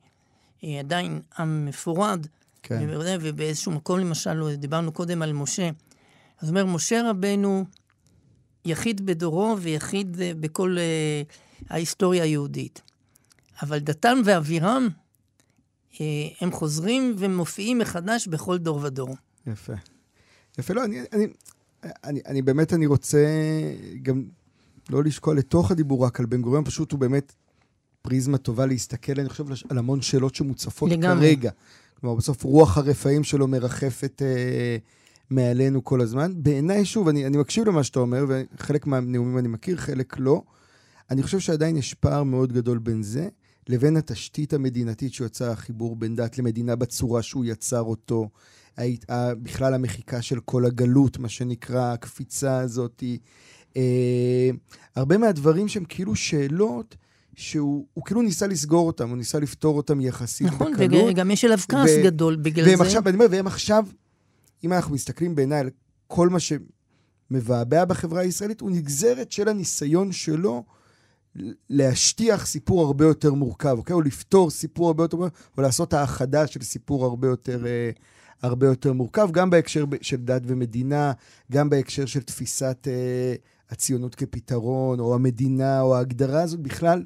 אה, 0.64 0.80
עדיין 0.80 1.22
עם 1.40 1.66
מפורד, 1.66 2.28
כן. 2.64 2.88
ובאיזשהו 3.22 3.72
מקום 3.72 4.00
למשל, 4.00 4.56
דיברנו 4.56 4.92
קודם 4.92 5.22
על 5.22 5.34
משה, 5.34 5.70
אז 6.40 6.50
אומר, 6.50 6.66
משה 6.66 7.10
רבנו 7.10 7.66
יחיד 8.66 9.06
בדורו 9.06 9.56
ויחיד 9.62 10.18
בכל 10.40 10.78
ההיסטוריה 11.70 12.24
היהודית. 12.24 12.82
אבל 13.62 13.80
דתם 13.80 14.18
ואבירם, 14.26 14.90
הם 16.42 16.52
חוזרים 16.52 17.16
ומופיעים 17.18 17.78
מחדש 17.78 18.28
בכל 18.28 18.58
דור 18.58 18.80
ודור. 18.84 19.16
יפה. 19.48 19.74
יפה, 20.58 20.74
לא, 20.74 20.86
אני, 20.86 21.02
אני, 21.14 21.28
אני, 22.04 22.22
אני 22.26 22.42
באמת, 22.42 22.74
אני 22.74 22.86
רוצה 22.86 23.26
גם 24.02 24.24
לא 24.90 25.04
לשקול 25.04 25.38
לתוך 25.38 25.72
הדיבור 25.72 26.06
רק 26.06 26.20
על 26.20 26.26
בן 26.26 26.42
גוריון, 26.42 26.66
פשוט 26.66 26.92
הוא 26.92 27.00
באמת 27.00 27.34
פריזמה 28.02 28.38
טובה 28.38 28.66
להסתכל, 28.66 29.20
אני 29.20 29.30
חושב, 29.30 29.44
על 29.70 29.78
המון 29.78 30.02
שאלות 30.02 30.36
שמוצפות 30.36 30.92
לגמרי. 30.92 31.36
כרגע. 31.36 31.52
כלומר, 32.00 32.16
בסוף 32.16 32.44
רוח 32.44 32.78
הרפאים 32.78 33.24
שלו 33.24 33.48
מרחפת 33.48 34.22
אה, 34.22 34.78
מעלינו 35.30 35.84
כל 35.84 36.02
הזמן. 36.02 36.34
בעיניי, 36.36 36.86
שוב, 36.86 37.08
אני, 37.08 37.26
אני 37.26 37.38
מקשיב 37.38 37.68
למה 37.68 37.84
שאתה 37.84 38.00
אומר, 38.00 38.26
וחלק 38.28 38.88
מהנאומים 38.88 39.38
אני 39.38 39.48
מכיר, 39.48 39.78
חלק 39.78 40.16
לא. 40.20 40.42
אני 41.12 41.24
חושב 41.24 41.40
שעדיין 41.40 41.78
יש 41.78 41.94
פער 41.94 42.24
מאוד 42.24 42.54
גדול 42.54 42.78
בין 42.78 43.04
זה 43.04 43.28
לבין 43.70 43.98
התשתית 43.98 44.54
המדינתית 44.54 45.14
שיוצר 45.14 45.52
החיבור 45.52 45.96
בין 45.96 46.16
דת 46.16 46.38
למדינה 46.38 46.76
בצורה 46.76 47.22
שהוא 47.22 47.46
יצר 47.46 47.82
אותו. 47.82 48.30
בכלל 49.44 49.74
המחיקה 49.74 50.22
של 50.22 50.40
כל 50.40 50.66
הגלות, 50.66 51.18
מה 51.18 51.30
שנקרא, 51.30 51.94
הקפיצה 51.94 52.58
הזאת. 52.58 53.04
אה, 53.78 54.50
הרבה 54.96 55.18
מהדברים 55.18 55.68
שהם 55.68 55.86
כאילו 55.86 56.16
שאלות 56.16 56.96
שהוא 57.36 57.86
כאילו 58.06 58.22
ניסה 58.22 58.48
לסגור 58.48 58.88
אותם, 58.88 59.10
הוא 59.10 59.18
ניסה 59.18 59.40
לפתור 59.40 59.78
אותם 59.78 60.02
יחסית 60.02 60.48
נכון, 60.48 60.74
בקלות. 60.74 60.92
נכון, 60.92 61.10
וגם 61.10 61.32
יש 61.32 61.46
אליו 61.46 61.58
כעס 61.70 61.90
ו- 62.00 62.04
גדול 62.04 62.36
בגלל 62.36 62.68
והם 62.68 62.78
זה. 62.78 62.84
עכשיו, 62.84 63.08
אני 63.08 63.14
אומר, 63.14 63.26
והם 63.32 63.48
עכשיו, 63.48 63.86
אם 64.64 64.74
אנחנו 64.74 64.94
מסתכלים 64.94 65.36
בעיניי 65.36 65.60
על 65.60 65.70
כל 66.08 66.30
מה 66.30 66.38
שמבעבע 66.40 67.86
בחברה 67.86 68.22
הישראלית, 68.22 68.62
הוא 68.62 68.72
נגזרת 68.72 69.32
של 69.32 69.48
הניסיון 69.48 70.12
שלו 70.12 70.64
להשטיח 71.70 72.46
סיפור 72.46 72.86
הרבה 72.86 73.06
יותר 73.06 73.34
מורכב, 73.34 73.76
אוקיי? 73.78 73.94
או 73.94 74.02
לפתור 74.02 74.50
סיפור 74.50 74.88
הרבה 74.88 75.04
יותר 75.04 75.18
מורכב, 75.18 75.36
או 75.58 75.62
לעשות 75.62 75.94
האחדה 75.94 76.48
של 76.48 76.62
סיפור 76.62 77.06
הרבה 77.06 77.28
יותר, 77.28 77.66
אה, 77.66 77.90
הרבה 78.42 78.68
יותר 78.68 78.94
מורכב, 78.94 79.32
גם 79.32 79.50
בהקשר 79.50 79.86
של 80.02 80.18
דת 80.18 80.42
ומדינה, 80.46 81.12
גם 81.52 81.70
בהקשר 81.70 82.06
של 82.06 82.22
תפיסת 82.22 82.88
אה, 82.88 83.36
הציונות 83.70 84.16
כפתרון, 84.16 85.00
או 85.00 85.16
המדינה, 85.16 85.82
או 85.82 85.96
ההגדרה 85.96 86.42
הזאת 86.42 86.60
בכלל. 86.60 87.04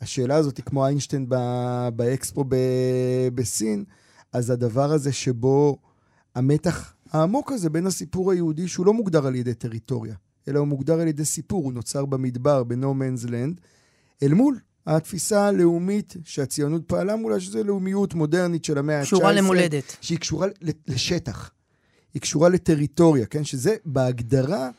השאלה 0.00 0.36
הזאת 0.36 0.56
היא 0.56 0.64
כמו 0.64 0.86
איינשטיין 0.86 1.28
באקספו 1.96 2.44
בסין, 3.34 3.84
אז 4.32 4.50
הדבר 4.50 4.92
הזה 4.92 5.12
שבו 5.12 5.78
המתח 6.34 6.94
העמוק 7.10 7.52
הזה 7.52 7.70
בין 7.70 7.86
הסיפור 7.86 8.32
היהודי, 8.32 8.68
שהוא 8.68 8.86
לא 8.86 8.94
מוגדר 8.94 9.26
על 9.26 9.34
ידי 9.34 9.54
טריטוריה, 9.54 10.14
אלא 10.48 10.58
הוא 10.58 10.68
מוגדר 10.68 11.00
על 11.00 11.08
ידי 11.08 11.24
סיפור, 11.24 11.64
הוא 11.64 11.72
נוצר 11.72 12.06
במדבר, 12.06 12.64
ב-No 12.64 12.74
Man's 12.74 13.26
Land, 13.26 13.60
אל 14.22 14.34
מול 14.34 14.58
התפיסה 14.86 15.46
הלאומית 15.46 16.16
שהציונות 16.24 16.82
פעלה 16.86 17.16
מולה, 17.16 17.40
שזו 17.40 17.64
לאומיות 17.64 18.14
מודרנית 18.14 18.64
של 18.64 18.78
המאה 18.78 18.98
ה-19. 18.98 19.04
קשורה 19.06 19.32
למולדת. 19.32 19.96
שהיא 20.00 20.18
קשורה 20.18 20.46
לשטח. 20.86 21.50
היא 22.14 22.22
קשורה 22.22 22.48
לטריטוריה, 22.48 23.26
כן? 23.26 23.44
שזה 23.44 23.76
בהגדרה 23.84 24.70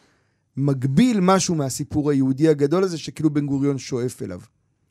מגביל 0.57 1.19
משהו 1.19 1.55
מהסיפור 1.55 2.11
היהודי 2.11 2.47
הגדול 2.49 2.83
הזה, 2.83 2.97
שכאילו 2.97 3.29
בן 3.29 3.45
גוריון 3.45 3.77
שואף 3.77 4.21
אליו. 4.21 4.41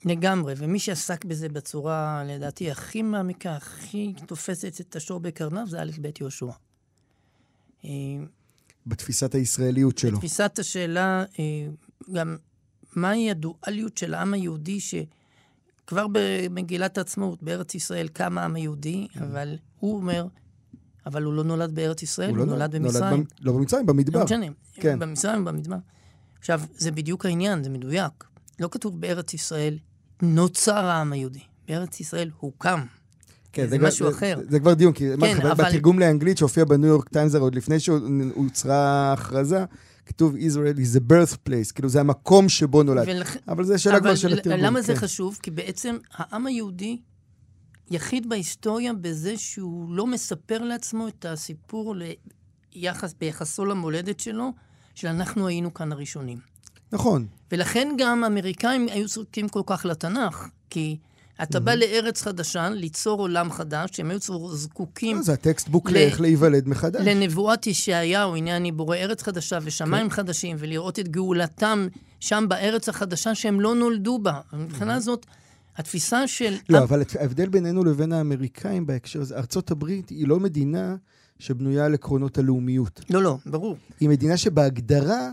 לגמרי, 0.04 0.54
ומי 0.56 0.78
שעסק 0.78 1.24
בזה 1.24 1.48
בצורה, 1.48 2.24
לדעתי, 2.26 2.70
הכי 2.70 3.02
מעמיקה, 3.02 3.56
הכי 3.56 4.14
תופסת 4.26 4.80
את 4.80 4.96
השור 4.96 5.20
בקרניו, 5.20 5.66
זה 5.66 5.82
א' 5.82 5.90
ב' 6.00 6.10
יהושע. 6.20 6.50
בתפיסת 8.86 9.34
הישראליות 9.34 9.98
שלו. 9.98 10.16
בתפיסת 10.16 10.58
השאלה, 10.58 11.24
אה, 11.38 11.44
גם 12.12 12.36
מהי 12.96 13.30
הדואליות 13.30 13.98
של 13.98 14.14
העם 14.14 14.34
היהודי, 14.34 14.78
שכבר 14.80 16.06
במגילת 16.12 16.98
העצמאות, 16.98 17.42
בארץ 17.42 17.74
ישראל, 17.74 18.08
קם 18.08 18.38
העם 18.38 18.54
היהודי, 18.54 19.08
כן. 19.12 19.22
אבל 19.22 19.56
הוא 19.78 19.96
אומר, 19.96 20.26
אבל 21.06 21.22
הוא 21.22 21.34
לא 21.34 21.44
נולד 21.44 21.74
בארץ 21.74 22.02
ישראל, 22.02 22.30
הוא, 22.30 22.38
לא 22.38 22.44
נולד 22.44 22.58
נולד 22.60 22.74
במצרים. 22.82 23.20
במ- 23.24 23.26
לא 23.40 23.52
במצרים, 23.52 23.86
במדבר. 23.86 24.18
לא 24.18 24.24
משנה, 24.24 24.46
כן. 24.74 24.98
במצרים, 24.98 25.44
במדבר. 25.44 25.76
עכשיו, 26.38 26.60
זה 26.76 26.90
בדיוק 26.90 27.26
העניין, 27.26 27.64
זה 27.64 27.70
מדויק. 27.70 28.24
לא 28.60 28.68
כתוב 28.72 29.00
בארץ 29.00 29.34
ישראל, 29.34 29.78
נוצר 30.22 30.84
העם 30.84 31.12
היהודי. 31.12 31.40
בארץ 31.68 32.00
ישראל 32.00 32.30
הוקם. 32.38 32.80
כן, 33.52 33.66
זה 33.68 33.78
כבר- 33.78 33.88
משהו 33.88 34.08
אחר. 34.10 34.36
זה, 34.38 34.50
זה 34.50 34.60
כבר 34.60 34.74
דיון, 34.74 34.92
כי 34.92 35.08
כן, 35.20 35.34
כן, 35.40 35.46
אבל- 35.46 35.64
בתרגום 35.64 35.98
לאנגלית 35.98 36.38
שהופיע 36.38 36.64
בניו 36.64 36.88
יורק 36.88 37.08
טיימס, 37.08 37.34
עוד 37.34 37.54
לפני 37.54 37.80
שהוצרה 37.80 38.76
ההכרזה, 39.10 39.64
כתוב 40.06 40.34
Israel 40.36 40.76
is 40.78 40.98
a 40.98 41.12
birthplace, 41.12 41.72
כאילו 41.74 41.88
זה 41.88 42.00
המקום 42.00 42.48
שבו 42.48 42.82
נולד. 42.82 43.04
ולכ... 43.08 43.36
אבל 43.48 43.64
זה 43.64 43.78
שאלה 43.78 44.00
כבר 44.00 44.14
של 44.14 44.28
אבל 44.28 44.38
התרגום. 44.38 44.60
למה 44.60 44.82
זה 44.82 44.94
כן. 44.94 44.98
חשוב? 45.00 45.38
כי 45.42 45.50
בעצם 45.50 45.96
העם 46.14 46.46
היהודי 46.46 46.98
יחיד 47.90 48.28
בהיסטוריה 48.28 48.92
בזה 48.92 49.38
שהוא 49.38 49.94
לא 49.94 50.06
מספר 50.06 50.58
לעצמו 50.58 51.08
את 51.08 51.26
הסיפור 51.28 51.94
ליחס, 52.74 53.14
ביחסו 53.20 53.64
למולדת 53.64 54.20
שלו, 54.20 54.52
שאנחנו 54.94 55.46
היינו 55.46 55.74
כאן 55.74 55.92
הראשונים. 55.92 56.38
נכון. 56.92 57.26
ולכן 57.52 57.88
גם 57.98 58.24
האמריקאים 58.24 58.86
היו 58.90 59.08
זקוקים 59.08 59.48
כל 59.48 59.62
כך 59.66 59.84
לתנ"ך, 59.84 60.48
כי 60.70 60.96
אתה 61.42 61.60
בא 61.60 61.74
לארץ 61.74 62.22
חדשה, 62.22 62.70
ליצור 62.70 63.20
עולם 63.20 63.50
חדש, 63.50 63.90
שהם 63.92 64.10
היו 64.10 64.18
זקוקים 64.54 65.16
לא, 65.16 65.22
זה 65.22 65.32
הטקסטבוק 65.32 65.90
לאיך 65.90 66.20
להיוולד 66.20 66.68
מחדש. 66.68 67.06
לנבואת 67.06 67.66
ישעיהו, 67.66 68.36
הנה 68.36 68.56
אני 68.56 68.72
בורא 68.72 68.96
ארץ 68.96 69.22
חדשה 69.22 69.58
ושמיים 69.62 70.08
כן. 70.08 70.14
חדשים, 70.14 70.56
ולראות 70.58 70.98
את 70.98 71.08
גאולתם 71.08 71.88
שם 72.20 72.44
בארץ 72.48 72.88
החדשה 72.88 73.34
שהם 73.34 73.60
לא 73.60 73.74
נולדו 73.74 74.18
בה. 74.18 74.40
מבחינה 74.52 75.00
זאת, 75.00 75.26
התפיסה 75.76 76.26
של... 76.26 76.54
לא, 76.68 76.78
אבל 76.78 77.02
ההבדל 77.20 77.48
בינינו 77.48 77.84
לבין 77.84 78.12
האמריקאים 78.12 78.86
בהקשר 78.86 79.20
הזה, 79.20 79.36
ארצות 79.36 79.70
הברית 79.70 80.08
היא 80.08 80.28
לא 80.28 80.40
מדינה 80.40 80.96
שבנויה 81.38 81.84
על 81.84 81.94
עקרונות 81.94 82.38
הלאומיות. 82.38 83.00
לא, 83.10 83.22
לא, 83.22 83.36
ברור. 83.46 83.76
היא 84.00 84.08
מדינה 84.08 84.36
שבהגדרה... 84.36 85.28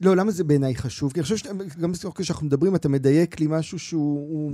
לא, 0.00 0.16
למה 0.16 0.30
זה 0.30 0.44
בעיניי 0.44 0.74
חשוב? 0.76 1.12
כי 1.12 1.20
אני 1.20 1.22
חושב 1.22 1.36
שגם 1.36 1.92
כשאנחנו 2.14 2.46
מדברים, 2.46 2.74
אתה 2.74 2.88
מדייק 2.88 3.40
לי 3.40 3.46
משהו 3.50 3.78
שהוא... 3.78 4.52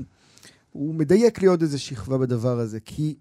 הוא, 0.75 0.95
מדייק 0.95 1.43
לי 1.43 1.47
עוד 1.47 1.63
איזו 1.63 1.83
שכבה 1.83 2.19
בדבר 2.19 2.59
הזה. 2.59 2.81
כי 2.81 3.17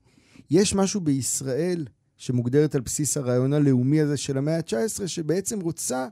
יש 0.49 0.75
משהו 0.75 1.01
בישראל 1.01 1.85
שמוגדרת 2.17 2.75
על 2.75 2.81
בסיס 2.81 3.17
הרעיון 3.17 3.53
הלאומי 3.53 4.01
הזה 4.01 4.17
של 4.17 4.37
המאה 4.37 4.57
ה-19, 4.57 5.07
שבעצם 5.07 5.59
רוצה 5.59 6.07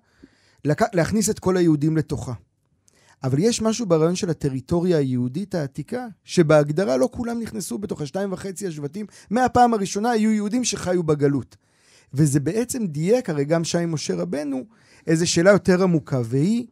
לק... 0.66 0.82
להכניס 0.96 1.30
את 1.30 1.40
כל 1.40 1.58
היהודים 1.58 1.98
לתוכה. 1.98 2.34
אבל 3.24 3.40
יש 3.40 3.62
משהו 3.62 3.86
ברעיון 3.86 4.16
של 4.16 4.30
הטריטוריה 4.30 4.98
היהודית 4.98 5.56
העתיקה, 5.56 6.08
שבהגדרה 6.24 6.98
לא 6.98 7.10
כולם 7.12 7.40
נכנסו 7.40 7.78
בתוך 7.78 8.02
השתיים 8.02 8.34
וחצי 8.34 8.68
השבטים. 8.68 9.06
מהפעם 9.30 9.74
הראשונה 9.74 10.12
היו 10.12 10.32
יהודים 10.32 10.64
שחיו 10.64 11.04
בגלות. 11.04 11.58
וזה 12.14 12.40
בעצם 12.40 12.88
דייק, 12.88 13.30
הרי 13.30 13.46
גם 13.46 13.64
שי 13.64 13.86
משה 13.86 14.16
רבנו, 14.16 14.66
איזו 15.08 15.32
שאלה 15.32 15.52
יותר 15.52 15.84
עמוקה, 15.84 16.22
והיא, 16.26 16.68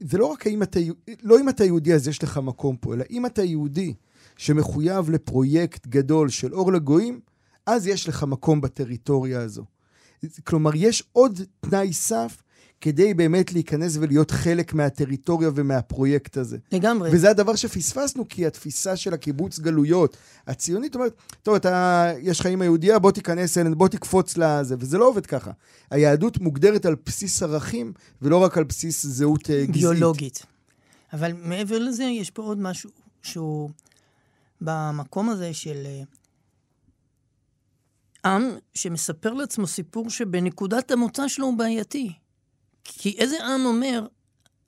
זה 0.00 0.18
לא 0.18 0.26
רק 0.26 0.46
האם 0.46 0.62
אתה, 0.62 0.80
לא 1.22 1.40
אם 1.40 1.48
אתה 1.48 1.64
יהודי 1.64 1.94
אז 1.94 2.08
יש 2.08 2.22
לך 2.22 2.38
מקום 2.38 2.76
פה, 2.76 2.94
אלא 2.94 3.04
אם 3.10 3.26
אתה 3.26 3.42
יהודי 3.42 3.94
שמחויב 4.36 5.10
לפרויקט 5.10 5.86
גדול 5.86 6.28
של 6.28 6.54
אור 6.54 6.72
לגויים, 6.72 7.20
אז 7.66 7.86
יש 7.86 8.08
לך 8.08 8.24
מקום 8.24 8.60
בטריטוריה 8.60 9.40
הזו. 9.40 9.64
כלומר, 10.44 10.70
יש 10.74 11.04
עוד 11.12 11.40
תנאי 11.60 11.92
סף 11.92 12.41
כדי 12.82 13.14
באמת 13.14 13.52
להיכנס 13.52 13.96
ולהיות 14.00 14.30
חלק 14.30 14.74
מהטריטוריה 14.74 15.50
ומהפרויקט 15.54 16.36
הזה. 16.36 16.58
לגמרי. 16.72 17.10
וזה 17.12 17.30
הדבר 17.30 17.56
שפספסנו, 17.56 18.28
כי 18.28 18.46
התפיסה 18.46 18.96
של 18.96 19.14
הקיבוץ 19.14 19.58
גלויות 19.58 20.16
הציונית 20.46 20.94
אומרת, 20.94 21.14
טוב, 21.42 21.54
אתה, 21.54 22.12
יש 22.18 22.40
לך 22.40 22.46
אימא 22.46 22.64
יהודייה, 22.64 22.98
בוא 22.98 23.10
תיכנס 23.10 23.58
אלינו, 23.58 23.76
בוא 23.76 23.88
תקפוץ 23.88 24.36
לזה, 24.36 24.76
וזה 24.78 24.98
לא 24.98 25.08
עובד 25.08 25.26
ככה. 25.26 25.50
היהדות 25.90 26.38
מוגדרת 26.38 26.86
על 26.86 26.96
בסיס 27.06 27.42
ערכים, 27.42 27.92
ולא 28.22 28.36
רק 28.36 28.58
על 28.58 28.64
בסיס 28.64 29.06
זהות 29.06 29.50
אה, 29.50 29.66
גזעית. 29.66 29.76
ביולוגית. 29.76 30.46
אבל 31.12 31.32
מעבר 31.32 31.78
לזה, 31.78 32.04
יש 32.04 32.30
פה 32.30 32.42
עוד 32.42 32.58
משהו 32.58 32.90
שהוא 33.22 33.70
במקום 34.60 35.30
הזה 35.30 35.54
של 35.54 35.82
אה, 35.86 36.02
עם 38.24 38.42
שמספר 38.74 39.32
לעצמו 39.32 39.66
סיפור 39.66 40.10
שבנקודת 40.10 40.90
המוצא 40.90 41.28
שלו 41.28 41.46
הוא 41.46 41.58
בעייתי. 41.58 42.12
כי 42.84 43.14
איזה 43.18 43.46
עם 43.46 43.64
אומר, 43.64 44.06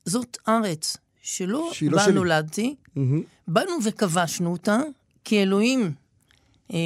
זאת 0.05 0.37
ארץ 0.49 0.97
שלא 1.23 1.71
לא 1.91 1.97
בה 1.97 2.05
שלי." 2.05 2.15
נולדתי, 2.15 2.75
מהמם. 2.97 3.23
באנו 3.49 3.73
וכבשנו 3.83 4.53
אותה, 4.53 4.79
כי 5.25 5.43
אלוהים 5.43 5.93
אה, 6.73 6.79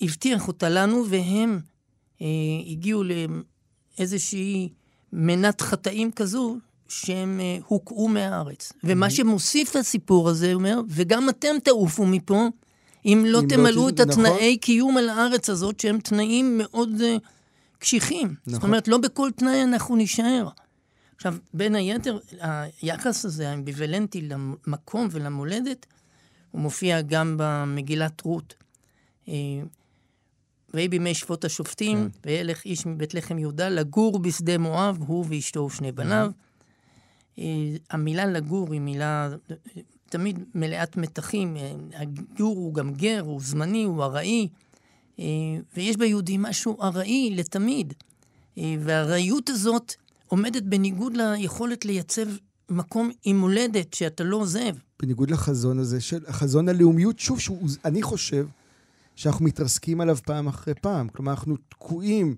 הבטיח 0.00 0.48
אותה 0.48 0.68
לנו, 0.68 1.04
והם 1.08 1.60
אה, 2.22 2.26
הגיעו 2.70 3.02
לאיזושהי 3.98 4.68
מנת 5.12 5.60
חטאים 5.60 6.12
כזו, 6.12 6.56
שהם 6.88 7.40
אה, 7.40 7.58
הוקעו 7.66 8.08
מהארץ. 8.08 8.72
ומה 8.84 9.10
שמוסיף 9.10 9.76
לסיפור 9.76 10.28
הזה, 10.28 10.54
אומר, 10.54 10.80
וגם 10.88 11.28
אתם 11.28 11.56
תעופו 11.64 12.06
מפה, 12.06 12.46
אם 13.06 13.22
לא 13.26 13.38
אם 13.40 13.44
לא 13.44 13.48
תמלאו 13.48 13.90
ת- 13.90 13.94
את 13.94 14.00
התנאי 14.00 14.30
נכון. 14.32 14.56
קיום 14.60 14.96
על 14.96 15.08
הארץ 15.08 15.50
הזאת, 15.50 15.80
שהם 15.80 15.98
תנאים 16.00 16.58
מאוד 16.58 17.00
אה, 17.00 17.16
קשיחים. 17.78 18.34
זאת 18.46 18.54
נכון. 18.54 18.70
אומרת, 18.70 18.88
לא 18.88 18.98
בכל 18.98 19.30
תנאי 19.36 19.62
אנחנו 19.62 19.96
נישאר. 19.96 20.48
עכשיו, 21.16 21.34
בין 21.54 21.74
היתר, 21.74 22.18
היחס 22.82 23.24
הזה, 23.24 23.50
האמביוולנטי 23.50 24.20
למקום 24.20 25.08
ולמולדת, 25.10 25.86
הוא 26.50 26.60
מופיע 26.60 27.00
גם 27.00 27.34
במגילת 27.38 28.20
רות. 28.20 28.54
אה, 29.28 29.34
ויהי 30.74 30.88
בימי 30.88 31.14
שפוט 31.14 31.44
השופטים, 31.44 32.08
וילך 32.26 32.64
איש 32.64 32.86
מבית 32.86 33.14
לחם 33.14 33.38
יהודה 33.38 33.68
לגור 33.68 34.18
בשדה 34.18 34.58
מואב, 34.58 34.98
הוא 35.06 35.24
ואשתו 35.28 35.60
ושני 35.60 35.92
בניו. 35.92 36.30
אה, 37.38 37.44
המילה 37.90 38.26
לגור 38.26 38.72
היא 38.72 38.80
מילה 38.80 39.28
אה, 39.50 39.56
תמיד 40.08 40.44
מלאת 40.54 40.96
מתחים. 40.96 41.56
הגור 41.94 42.56
הוא 42.56 42.74
גם 42.74 42.92
גר, 42.94 43.20
הוא 43.20 43.40
זמני, 43.40 43.84
הוא 43.84 44.02
ארעי, 44.02 44.48
ויש 45.76 45.96
ביהודי 45.96 46.36
משהו 46.38 46.82
ארעי 46.82 47.34
לתמיד. 47.36 47.94
אה, 48.58 48.74
והארעיות 48.80 49.50
הזאת 49.50 49.94
עומדת 50.26 50.62
בניגוד 50.62 51.16
ליכולת 51.16 51.84
לייצב 51.84 52.26
מקום 52.70 53.10
עם 53.24 53.38
מולדת 53.38 53.94
שאתה 53.94 54.24
לא 54.24 54.36
עוזב. 54.36 54.74
בניגוד 55.02 55.30
לחזון 55.30 55.78
הזה, 55.78 56.00
של 56.00 56.24
חזון 56.30 56.68
הלאומיות, 56.68 57.18
שוב, 57.18 57.40
שהוא, 57.40 57.68
אני 57.84 58.02
חושב 58.02 58.46
שאנחנו 59.16 59.44
מתרסקים 59.44 60.00
עליו 60.00 60.18
פעם 60.24 60.48
אחרי 60.48 60.74
פעם. 60.74 61.08
כלומר, 61.08 61.32
אנחנו 61.32 61.56
תקועים 61.68 62.36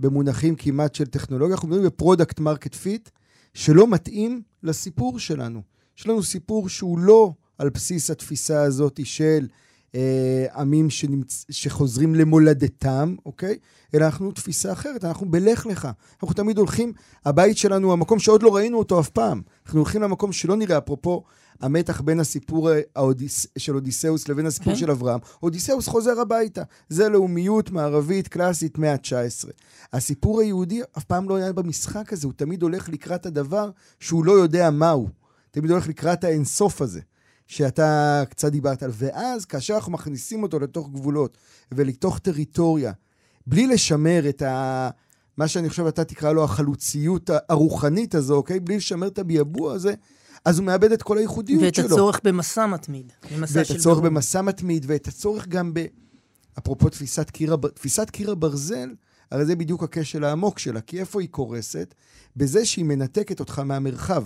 במונחים 0.00 0.56
כמעט 0.56 0.94
של 0.94 1.06
טכנולוגיה, 1.06 1.54
אנחנו 1.54 1.68
מדברים 1.68 1.86
ב 1.86 1.93
product 1.93 2.40
market 2.40 2.74
fit, 2.74 3.08
שלא 3.54 3.86
מתאים 3.90 4.42
לסיפור 4.62 5.18
שלנו. 5.18 5.62
יש 5.98 6.06
לנו 6.06 6.22
סיפור 6.22 6.68
שהוא 6.68 6.98
לא 6.98 7.32
על 7.58 7.68
בסיס 7.68 8.10
התפיסה 8.10 8.62
הזאת 8.62 9.00
של 9.04 9.48
אה, 9.94 10.46
עמים 10.54 10.90
שנמצ... 10.90 11.46
שחוזרים 11.50 12.14
למולדתם, 12.14 13.14
אוקיי? 13.26 13.58
אלא 13.94 14.04
אנחנו 14.04 14.32
תפיסה 14.32 14.72
אחרת, 14.72 15.04
אנחנו 15.04 15.30
בלך 15.30 15.66
לך. 15.66 15.88
אנחנו 16.22 16.34
תמיד 16.34 16.58
הולכים, 16.58 16.92
הבית 17.24 17.56
שלנו 17.56 17.86
הוא 17.86 17.92
המקום 17.92 18.18
שעוד 18.18 18.42
לא 18.42 18.56
ראינו 18.56 18.78
אותו 18.78 19.00
אף 19.00 19.08
פעם. 19.08 19.42
אנחנו 19.66 19.78
הולכים 19.78 20.02
למקום 20.02 20.32
שלא 20.32 20.56
נראה, 20.56 20.78
אפרופו 20.78 21.22
המתח 21.60 22.00
בין 22.00 22.20
הסיפור 22.20 22.72
אה, 22.72 22.80
האודיס... 22.96 23.46
של 23.58 23.74
אודיסאוס 23.74 24.28
לבין 24.28 24.46
הסיפור 24.46 24.72
כן. 24.72 24.78
של 24.78 24.90
אברהם. 24.90 25.20
אודיסאוס 25.42 25.88
חוזר 25.88 26.20
הביתה. 26.20 26.62
זה 26.88 27.08
לאומיות 27.08 27.70
מערבית 27.70 28.28
קלאסית 28.28 28.78
מאה 28.78 28.92
ה-19. 28.92 29.50
הסיפור 29.92 30.40
היהודי 30.40 30.80
אף 30.98 31.04
פעם 31.04 31.28
לא 31.28 31.36
היה 31.36 31.52
במשחק 31.52 32.12
הזה, 32.12 32.26
הוא 32.26 32.34
תמיד 32.36 32.62
הולך 32.62 32.88
לקראת 32.88 33.26
הדבר 33.26 33.70
שהוא 34.00 34.24
לא 34.24 34.32
יודע 34.32 34.70
מהו. 34.70 35.08
תמיד 35.50 35.70
הולך 35.70 35.88
לקראת 35.88 36.24
האינסוף 36.24 36.82
הזה. 36.82 37.00
שאתה 37.48 38.22
קצת 38.30 38.52
דיברת 38.52 38.82
עליו. 38.82 38.94
ואז, 38.98 39.44
כאשר 39.44 39.74
אנחנו 39.74 39.92
מכניסים 39.92 40.42
אותו 40.42 40.58
לתוך 40.58 40.90
גבולות 40.90 41.38
ולתוך 41.72 42.18
טריטוריה, 42.18 42.92
בלי 43.46 43.66
לשמר 43.66 44.28
את 44.28 44.42
ה... 44.42 44.90
מה 45.36 45.48
שאני 45.48 45.68
חושב 45.68 45.86
אתה 45.86 46.04
תקרא 46.04 46.32
לו 46.32 46.44
החלוציות 46.44 47.30
הרוחנית 47.48 48.14
הזו, 48.14 48.36
אוקיי? 48.36 48.60
בלי 48.60 48.76
לשמר 48.76 49.06
את 49.06 49.18
הביאבוע 49.18 49.74
הזה, 49.74 49.94
אז 50.44 50.58
הוא 50.58 50.66
מאבד 50.66 50.92
את 50.92 51.02
כל 51.02 51.18
הייחודיות 51.18 51.62
ואת 51.62 51.74
שלו. 51.74 51.86
הצורך 51.86 52.20
במסע 52.24 52.66
מתמיד. 52.66 53.12
במסע 53.36 53.58
ואת 53.58 53.70
הצורך 53.70 53.98
בירור. 53.98 54.10
במסע 54.10 54.42
מתמיד, 54.42 54.84
ואת 54.88 55.08
הצורך 55.08 55.48
גם 55.48 55.74
ב... 55.74 55.86
אפרופו 56.58 56.88
תפיסת 56.88 57.30
קיר, 57.30 57.52
הבר... 57.52 57.68
תפיסת 57.68 58.10
קיר 58.10 58.30
הברזל, 58.30 58.94
הרי 59.30 59.44
זה 59.44 59.56
בדיוק 59.56 59.82
הכשל 59.82 60.24
העמוק 60.24 60.58
שלה, 60.58 60.80
כי 60.80 61.00
איפה 61.00 61.20
היא 61.20 61.28
קורסת? 61.28 61.94
בזה 62.36 62.64
שהיא 62.64 62.84
מנתקת 62.84 63.40
אותך 63.40 63.58
מהמרחב. 63.58 64.24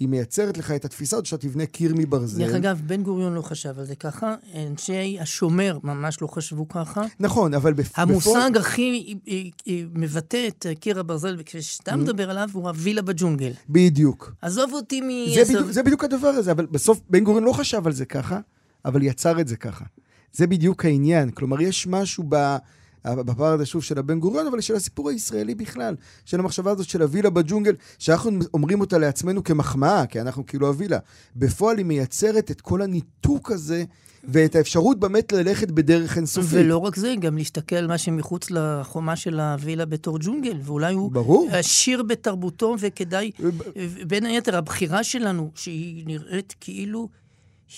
היא 0.00 0.08
מייצרת 0.08 0.58
לך 0.58 0.70
את 0.70 0.84
התפיסה 0.84 1.16
הזאת 1.16 1.26
שאתה 1.26 1.48
תבנה 1.48 1.66
קיר 1.66 1.94
מברזל. 1.96 2.38
דרך 2.38 2.54
אגב, 2.54 2.80
בן 2.86 3.02
גוריון 3.02 3.34
לא 3.34 3.42
חשב 3.42 3.78
על 3.78 3.84
זה 3.84 3.96
ככה, 3.96 4.34
אנשי 4.54 5.18
השומר 5.20 5.78
ממש 5.82 6.22
לא 6.22 6.26
חשבו 6.26 6.68
ככה. 6.68 7.02
נכון, 7.20 7.54
אבל 7.54 7.72
בפ... 7.72 7.98
המושג 7.98 8.30
בפועל... 8.30 8.56
הכי 8.56 9.14
אה, 9.28 9.42
אה, 9.68 9.82
מבטא 9.94 10.48
את 10.48 10.66
קיר 10.80 11.00
הברזל, 11.00 11.36
וכשאתה 11.38 11.96
מדבר 11.96 12.30
עליו, 12.30 12.48
הוא 12.52 12.68
הווילה 12.68 13.02
בג'ונגל. 13.02 13.52
בדיוק. 13.68 14.32
עזוב 14.42 14.72
אותי 14.72 15.00
זה 15.00 15.06
מעשר... 15.06 15.54
בדיוק, 15.54 15.70
זה 15.70 15.82
בדיוק 15.82 16.04
הדבר 16.04 16.28
הזה, 16.28 16.52
אבל 16.52 16.66
בסוף 16.66 17.00
בן 17.10 17.24
גוריון 17.24 17.44
לא 17.44 17.52
חשב 17.52 17.86
על 17.86 17.92
זה 17.92 18.04
ככה, 18.04 18.40
אבל 18.84 19.02
יצר 19.02 19.40
את 19.40 19.48
זה 19.48 19.56
ככה. 19.56 19.84
זה 20.32 20.46
בדיוק 20.46 20.84
העניין. 20.84 21.30
כלומר, 21.30 21.60
יש 21.60 21.86
משהו 21.86 22.24
ב... 22.28 22.56
בפער 23.06 23.52
הזה 23.52 23.66
שוב 23.66 23.82
של 23.82 23.98
הבן 23.98 24.20
גוריון, 24.20 24.46
אבל 24.46 24.60
של 24.60 24.74
הסיפור 24.74 25.10
הישראלי 25.10 25.54
בכלל, 25.54 25.94
של 26.24 26.40
המחשבה 26.40 26.70
הזאת 26.70 26.88
של 26.88 27.02
הווילה 27.02 27.30
בג'ונגל, 27.30 27.74
שאנחנו 27.98 28.30
אומרים 28.54 28.80
אותה 28.80 28.98
לעצמנו 28.98 29.44
כמחמאה, 29.44 30.06
כי 30.06 30.20
אנחנו 30.20 30.46
כאילו 30.46 30.66
הווילה. 30.66 30.98
בפועל 31.36 31.78
היא 31.78 31.86
מייצרת 31.86 32.50
את 32.50 32.60
כל 32.60 32.82
הניתוק 32.82 33.50
הזה, 33.50 33.84
ואת 34.28 34.56
האפשרות 34.56 35.00
באמת 35.00 35.32
ללכת 35.32 35.70
בדרך 35.70 36.16
אינסופית. 36.16 36.50
ולא 36.52 36.76
רק 36.76 36.96
זה, 36.96 37.14
גם 37.20 37.36
להסתכל 37.36 37.76
על 37.76 37.86
מה 37.86 37.98
שמחוץ 37.98 38.50
לחומה 38.50 39.16
של 39.16 39.40
הווילה 39.40 39.84
בתור 39.84 40.18
ג'ונגל, 40.20 40.58
ואולי 40.62 40.94
הוא 40.94 41.12
ברור. 41.12 41.48
עשיר 41.52 42.02
בתרבותו, 42.02 42.76
וכדאי, 42.80 43.30
בין 44.06 44.26
היתר, 44.26 44.56
הבחירה 44.56 45.04
שלנו, 45.04 45.50
שהיא 45.54 46.06
נראית 46.06 46.54
כאילו 46.60 47.08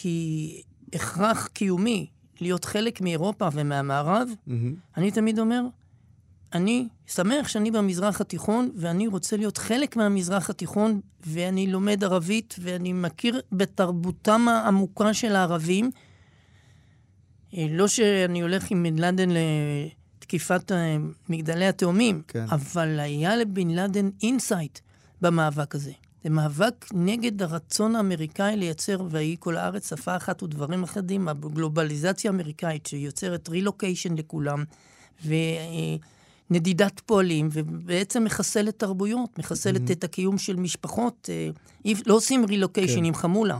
היא 0.04 0.62
הכרח 0.92 1.46
קיומי, 1.46 2.06
להיות 2.40 2.64
חלק 2.64 3.00
מאירופה 3.00 3.48
ומהמערב, 3.52 4.28
מהמם. 4.46 4.74
אני 4.96 5.10
תמיד 5.10 5.38
אומר, 5.38 5.62
אני 6.52 6.88
שמח 7.06 7.48
שאני 7.48 7.70
במזרח 7.70 8.20
התיכון, 8.20 8.70
ואני 8.76 9.06
רוצה 9.06 9.36
להיות 9.36 9.58
חלק 9.58 9.96
מהמזרח 9.96 10.50
התיכון, 10.50 11.00
ואני 11.26 11.66
לומד 11.66 12.04
ערבית, 12.04 12.56
ואני 12.60 12.92
מכיר 12.92 13.40
בתרבותם 13.52 14.48
העמוקה 14.48 15.14
של 15.14 15.36
הערבים. 15.36 15.90
אה, 17.56 17.66
לא 17.70 17.88
שאני 17.88 18.40
הולך 18.42 18.70
עם 18.70 18.82
בן 18.82 18.98
לאדן 18.98 19.28
לתקיפת 20.18 20.72
אה, 20.72 20.96
מגדלי 21.28 21.66
התאומים, 21.66 22.22
כן. 22.28 22.44
אבל 22.50 23.00
היה 23.00 23.36
לבן 23.36 23.70
לאדן 23.70 24.08
insight 24.22 24.78
במאבק 25.20 25.74
הזה. 25.74 25.92
זה 26.26 26.30
מאבק 26.30 26.86
נגד 26.94 27.42
הרצון 27.42 27.96
האמריקאי 27.96 28.56
לייצר 28.56 28.98
ויהי 29.10 29.36
כל 29.38 29.56
הארץ 29.56 29.90
שפה 29.90 30.16
אחת 30.16 30.42
ודברים 30.42 30.82
אחדים, 30.82 31.28
הגלובליזציה 31.28 32.30
האמריקאית 32.30 32.86
שיוצרת 32.86 33.48
רילוקיישן 33.48 34.14
לכולם, 34.16 34.64
ונדידת 36.50 37.00
פועלים, 37.00 37.48
ובעצם 37.52 38.24
מחסלת 38.24 38.78
תרבויות, 38.78 39.38
מחסלת 39.38 39.90
את 39.90 40.04
הקיום 40.04 40.38
של 40.38 40.56
משפחות. 40.56 41.30
אה, 41.32 41.92
לא 42.06 42.14
עושים 42.14 42.44
רילוקיישן 42.44 42.98
כן. 42.98 43.04
עם 43.04 43.14
חמולה. 43.14 43.58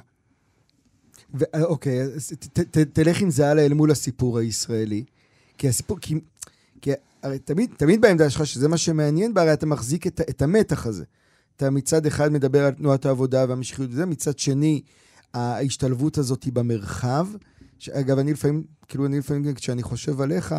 ו- 1.35 1.55
אה, 1.55 1.65
אוקיי, 1.65 2.03
אז 2.03 2.33
ת, 2.39 2.59
ת, 2.59 2.79
תלך 2.79 3.21
עם 3.21 3.31
זה 3.31 3.51
הלאה 3.51 3.67
אל 3.67 3.75
מול 3.75 3.91
הסיפור 3.91 4.39
הישראלי. 4.39 5.05
כי 5.59 5.69
הסיפור, 5.69 5.99
כי, 6.01 6.15
כי 6.81 6.91
הרי 7.23 7.39
תמיד, 7.39 7.71
תמיד 7.77 8.01
בעמדה 8.01 8.31
שלך, 8.31 8.47
שזה 8.47 8.69
מה 8.69 8.77
שמעניין 8.77 9.35
בה, 9.35 9.43
הרי 9.43 9.53
אתה 9.53 9.67
מחזיק 9.67 10.07
את, 10.07 10.21
את 10.31 10.43
המתח 10.43 10.87
הזה. 10.87 11.05
אתה 11.57 11.71
מצד 11.71 12.07
אחד 12.07 12.33
מדבר 12.33 12.65
על 12.65 12.73
תנועת 12.73 13.07
העבודה 13.07 13.45
והמשיחיות 13.49 13.91
וזה, 13.91 14.07
מצד 14.07 14.39
שני, 14.39 14.83
ההשתלבות 15.35 16.19
הזאת 16.19 16.45
היא 16.45 16.53
במרחב. 16.53 17.27
אגב, 17.93 18.19
אני 18.19 18.33
לפעמים, 18.33 18.65
כאילו, 18.89 19.07
אני 19.07 19.19
לפעמים, 19.19 19.55
כשאני 19.55 19.83
חושב 19.83 20.21
עליך, 20.21 20.55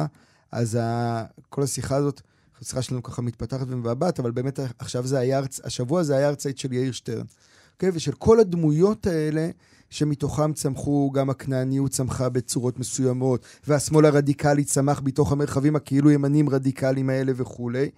אז 0.52 0.76
ה, 0.76 1.24
כל 1.50 1.64
השיחה 1.64 1.96
הזאת, 1.96 2.22
השיחה 2.62 2.82
שלנו 2.82 3.04
ככה 3.04 3.22
מתפתחת 3.22 3.66
ומבעבעת, 3.70 4.20
אבל 4.20 4.32
באמת 4.32 4.60
עכשיו 4.80 5.08
זה 5.08 5.20
היה, 5.20 5.42
השבוע 5.64 6.04
זה 6.04 6.18
היה 6.18 6.28
הרצאית 6.28 6.58
של 6.58 6.74
יאיר 6.74 6.92
שטרן. 6.92 7.26
אוקיי? 7.74 7.90
ושל 7.94 8.12
כל 8.12 8.40
הדמויות 8.40 9.08
האלה, 9.08 9.50
שמתוכם 9.90 10.54
צמחו, 10.54 11.12
גם 11.12 11.30
הכנעניות 11.30 11.92
צמחה 11.92 12.30
בצורות 12.30 12.80
מסוימות, 12.80 13.46
והשמאל 13.68 14.06
הרדיקלי 14.06 14.64
צמח 14.64 15.02
בתוך 15.04 15.32
המרחבים 15.32 15.76
הכאילו 15.76 16.12
ימנים 16.12 16.50
רדיקליים 16.50 17.10
האלה 17.10 17.32
וכולי. 17.36 17.90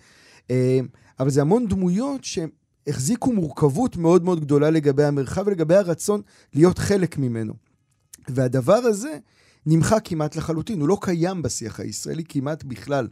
אה, 0.52 0.80
אבל 1.20 1.30
זה 1.30 1.41
המון 1.41 1.68
דמויות 1.68 2.24
שהחזיקו 2.90 3.34
מורכבות 3.34 3.98
מאוד 3.98 4.24
מאוד 4.24 4.40
גדולה 4.40 4.70
לגבי 4.70 5.04
המרחב 5.04 5.44
ולגבי 5.48 5.76
הרצון 5.76 6.22
להיות 6.54 6.78
חלק 6.78 7.18
ממנו. 7.18 7.54
והדבר 8.28 8.74
הזה 8.74 9.18
נמחק 9.66 10.02
כמעט 10.04 10.36
לחלוטין, 10.36 10.80
הוא 10.80 10.88
לא 10.88 10.98
קיים 11.02 11.42
בשיח 11.42 11.80
הישראלי 11.80 12.24
כמעט 12.30 12.64
בכלל. 12.64 13.08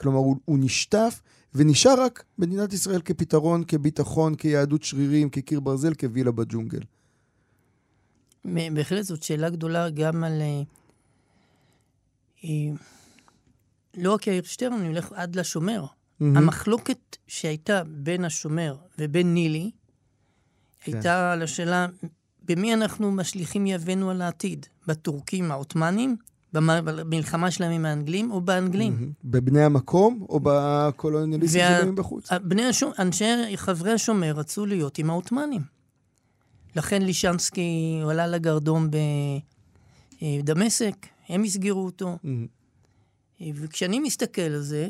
כלומר, 0.00 0.18
הוא, 0.18 0.36
הוא 0.44 0.58
נשטף 0.60 1.20
ונשאר 1.54 2.00
רק 2.00 2.24
מדינת 2.38 2.72
ישראל 2.72 3.00
כפתרון, 3.00 3.64
כביטחון, 3.68 4.34
כיהדות 4.34 4.82
שרירים, 4.82 5.30
כקיר 5.30 5.60
ברזל, 5.60 5.94
כווילה 5.94 6.30
בג'ונגל. 6.30 6.80
בהחלט 8.44 9.04
זאת 9.04 9.22
שאלה 9.22 9.50
גדולה 9.50 9.90
גם 9.90 10.24
על... 10.24 10.42
אה, 10.42 10.62
אה, 12.44 12.76
לא 13.96 14.14
רק 14.14 14.26
יאיר 14.26 14.42
שטרן, 14.42 14.72
אני 14.72 14.88
הולך 14.88 15.12
עד 15.12 15.36
לשומר. 15.36 15.86
מהמם. 16.20 16.36
המחלוקת 16.36 17.16
שהייתה 17.26 17.82
בין 17.86 18.24
השומר 18.24 18.76
ובין 18.98 19.34
נילי, 19.34 19.70
כן. 20.80 20.92
הייתה 20.92 21.32
על 21.32 21.42
השאלה, 21.42 21.86
במי 22.44 22.74
אנחנו 22.74 23.10
משליכים 23.12 23.66
יהבנו 23.66 24.10
על 24.10 24.22
העתיד? 24.22 24.66
בטורקים 24.86 25.50
העות'מאנים? 25.52 26.16
במ- 26.52 26.60
במלחמה 26.84 27.50
שלהם 27.50 27.72
עם 27.72 27.84
האנגלים 27.84 28.30
או 28.30 28.40
באנגלים? 28.40 28.92
מהמם. 28.94 29.12
בבני 29.24 29.62
המקום 29.62 30.26
או 30.28 30.40
בקולוניאליסטים 30.42 31.60
וה- 31.60 31.78
שבאים 31.80 31.94
בחוץ? 31.94 32.28
בני 32.32 32.64
השומר, 32.64 32.92
אנשי, 32.98 33.24
חברי 33.56 33.92
השומר 33.92 34.32
רצו 34.36 34.66
להיות 34.66 34.98
עם 34.98 35.10
העות'מאנים. 35.10 35.62
לכן 36.76 37.02
לישנסקי 37.02 37.62
עלה 38.10 38.26
לגרדום 38.26 38.88
בדמשק, 40.22 40.94
הם 41.28 41.42
הסגירו 41.44 41.84
אותו. 41.84 42.18
מהמם. 42.24 42.46
וכשאני 43.54 44.00
מסתכל 44.00 44.42
על 44.42 44.60
זה, 44.60 44.88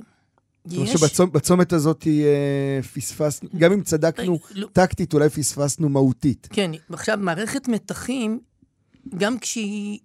זאת 0.65 0.77
אומרת 0.77 0.95
יש... 0.95 1.01
שבצומת 1.01 1.73
הזאת 1.73 2.07
אה, 2.07 2.83
פספסנו, 2.83 3.49
גם 3.59 3.73
אם 3.73 3.83
צדקנו 3.83 4.39
לא, 4.51 4.69
טקטית, 4.73 5.15
אולי 5.15 5.29
פספסנו 5.29 5.89
מהותית. 5.89 6.49
כן, 6.53 6.71
עכשיו, 6.93 7.19
מערכת 7.21 7.69
מתחים, 7.69 8.41
גם 9.19 9.39
כשהיא... 9.39 9.99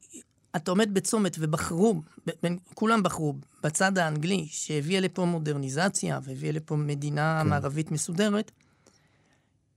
אתה 0.56 0.72
עומד 0.72 0.94
בצומת 0.94 1.36
ובחרו, 1.40 2.02
בין, 2.44 2.58
כולם 2.74 3.04
בחרו 3.04 3.36
בצד 3.64 3.98
האנגלי, 3.98 4.48
שהביאה 4.50 5.00
לפה 5.00 5.26
מודרניזציה 5.26 6.20
והביאה 6.24 6.52
לפה 6.52 6.76
מדינה 6.76 7.40
כן. 7.44 7.50
מערבית 7.50 7.92
מסודרת, 7.92 8.52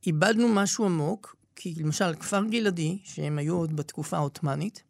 איבדנו 0.07 0.49
משהו 0.49 0.85
עמוק, 0.85 1.37
כי 1.57 1.74
למשל, 1.76 2.14
כפר 2.14 2.45
גלעדי, 2.45 2.99
שהם 3.05 3.39
היו 3.39 3.57
עוד 3.57 3.76
בתקופה 3.76 4.16
העות'מאנית, 4.16 4.83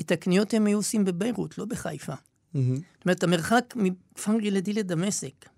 את 0.00 0.12
הקניות 0.12 0.54
הם 0.54 0.66
היו 0.66 0.78
עושים 0.78 1.04
בביירות, 1.04 1.58
לא 1.58 1.64
בחיפה. 1.64 2.14
מהמם. 2.54 2.76
זאת 2.76 3.04
אומרת, 3.04 3.22
המרחק 3.22 3.74
מכפר 3.76 4.38
גלעדי 4.38 4.72
לדמשק, 4.72 5.48